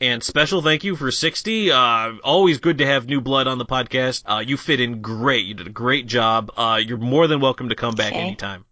[0.00, 1.72] And special thank you for 60.
[1.72, 4.22] Uh, always good to have new blood on the podcast.
[4.26, 5.44] Uh, you fit in great.
[5.44, 6.52] You did a great job.
[6.56, 8.20] Uh, you're more than welcome to come back Okay.
[8.20, 8.64] anytime.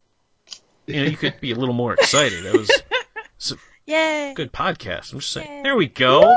[0.86, 2.44] You know, you could be a little more excited.
[2.44, 2.70] That was
[3.52, 4.34] a Yay.
[4.36, 5.12] good podcast.
[5.12, 5.50] I'm just saying.
[5.50, 5.62] Yay.
[5.64, 6.32] There we go.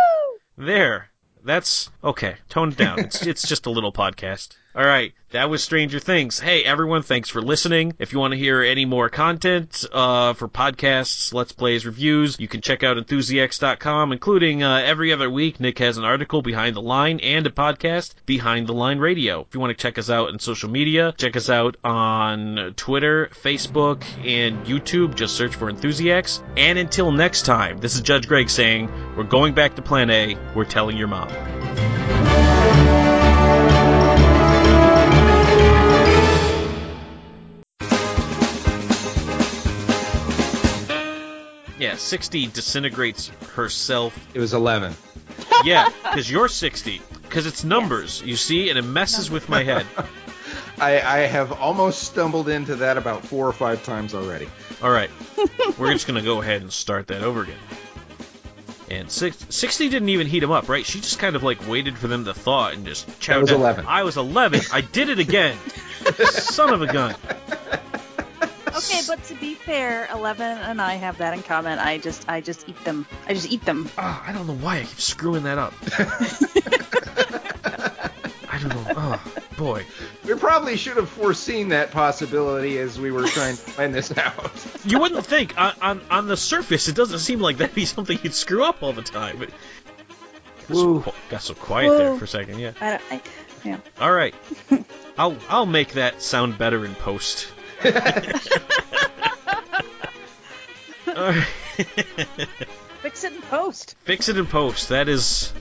[0.58, 1.12] There.
[1.44, 2.38] That's okay.
[2.50, 3.00] Tone it down.
[3.00, 4.50] It's it's just a little podcast.
[4.76, 6.40] All right, that was Stranger Things.
[6.40, 7.94] Hey everyone, thanks for listening.
[7.98, 12.48] If you want to hear any more content uh, for podcasts, let's plays, reviews, you
[12.48, 15.60] can check out enthusiasts.com, including uh, every other week.
[15.60, 19.42] Nick has an article behind the line and a podcast behind the line radio.
[19.42, 23.32] If you want to check us out on social media, check us out on Twitter,
[23.34, 25.16] Facebook, and YouTube.
[25.16, 26.44] Just search for Enthusiasts.
[26.58, 28.88] And until next time, this is Judge Greg saying,
[29.18, 30.38] we're going back to Plan A.
[30.54, 31.30] We're telling your mom.
[41.80, 44.18] Yeah, 60 disintegrates herself.
[44.34, 44.94] It was 11.
[45.64, 47.02] Yeah, because you're 60.
[47.22, 49.86] Because it's numbers, you see, and it messes with my head.
[50.80, 54.50] I, I have almost stumbled into that about four or five times already.
[54.82, 55.10] All right,
[55.78, 57.58] we're just gonna go ahead and start that over again.
[58.90, 60.86] And six, 60 didn't even heat him up, right?
[60.86, 63.60] She just kind of like waited for them to thaw and just chowed was down.
[63.60, 63.86] 11.
[63.88, 64.62] I was 11.
[64.74, 65.58] I did it again.
[66.32, 67.16] Son of a gun.
[68.76, 71.80] Okay, but to be fair, Eleven and I have that in common.
[71.80, 73.06] I just I just eat them.
[73.28, 73.90] I just eat them.
[73.98, 75.74] Oh, I don't know why I keep screwing that up.
[78.52, 78.94] I don't know.
[78.96, 79.22] Oh,
[79.58, 79.86] boy.
[80.26, 84.52] We probably should have foreseen that possibility as we were trying to find this out.
[84.84, 88.18] You wouldn't think on, on on the surface it doesn't seem like that'd be something
[88.24, 91.04] you'd screw up all the time, but got so, Woo.
[91.30, 92.60] got so quiet there for a second.
[92.60, 92.72] Yeah.
[92.82, 93.22] I, don't- I
[93.66, 93.78] yeah.
[94.00, 94.34] All right.
[95.18, 97.48] I'll I'll make that sound better in post.
[101.08, 101.46] All right.
[103.02, 103.96] Fix it in post.
[104.04, 104.90] Fix it in post.
[104.90, 105.54] That is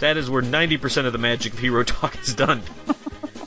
[0.00, 2.62] that is where ninety percent of the magic of hero talk is done.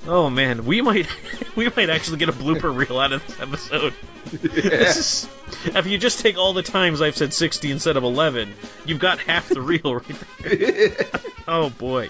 [0.06, 1.08] Oh man, we might
[1.56, 3.94] we might actually get a blooper reel out of this episode.
[4.32, 5.30] This is,
[5.76, 8.54] if you just take all the times I've said sixty instead of eleven,
[8.86, 10.96] you've got half the reel right there.
[11.46, 12.08] Oh boy.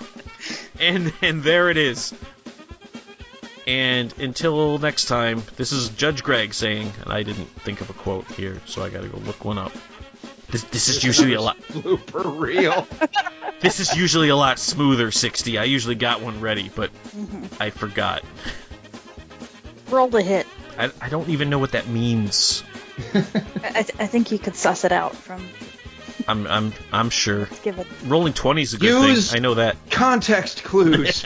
[0.79, 2.13] And and there it is.
[3.65, 7.93] And until next time, this is Judge Greg saying, and I didn't think of a
[7.93, 9.71] quote here, so I gotta go look one up.
[10.49, 11.57] This, this is usually a lot.
[11.69, 12.87] Blooper reel.
[13.59, 15.09] This is usually a lot smoother.
[15.09, 15.57] Sixty.
[15.57, 17.45] I usually got one ready, but mm-hmm.
[17.63, 18.21] I forgot.
[19.89, 20.45] Roll the hit.
[20.77, 22.61] I, I don't even know what that means.
[23.13, 23.19] I,
[23.63, 25.47] I, th- I think you could suss it out from
[26.27, 27.47] I'm I'm I'm sure.
[27.63, 27.87] give it.
[28.05, 29.37] Rolling twenty is a good Use- thing.
[29.37, 29.77] I know that.
[29.89, 31.25] Context clues.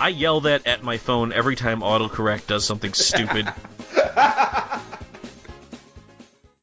[0.00, 3.52] I yell that at my phone every time autocorrect does something stupid.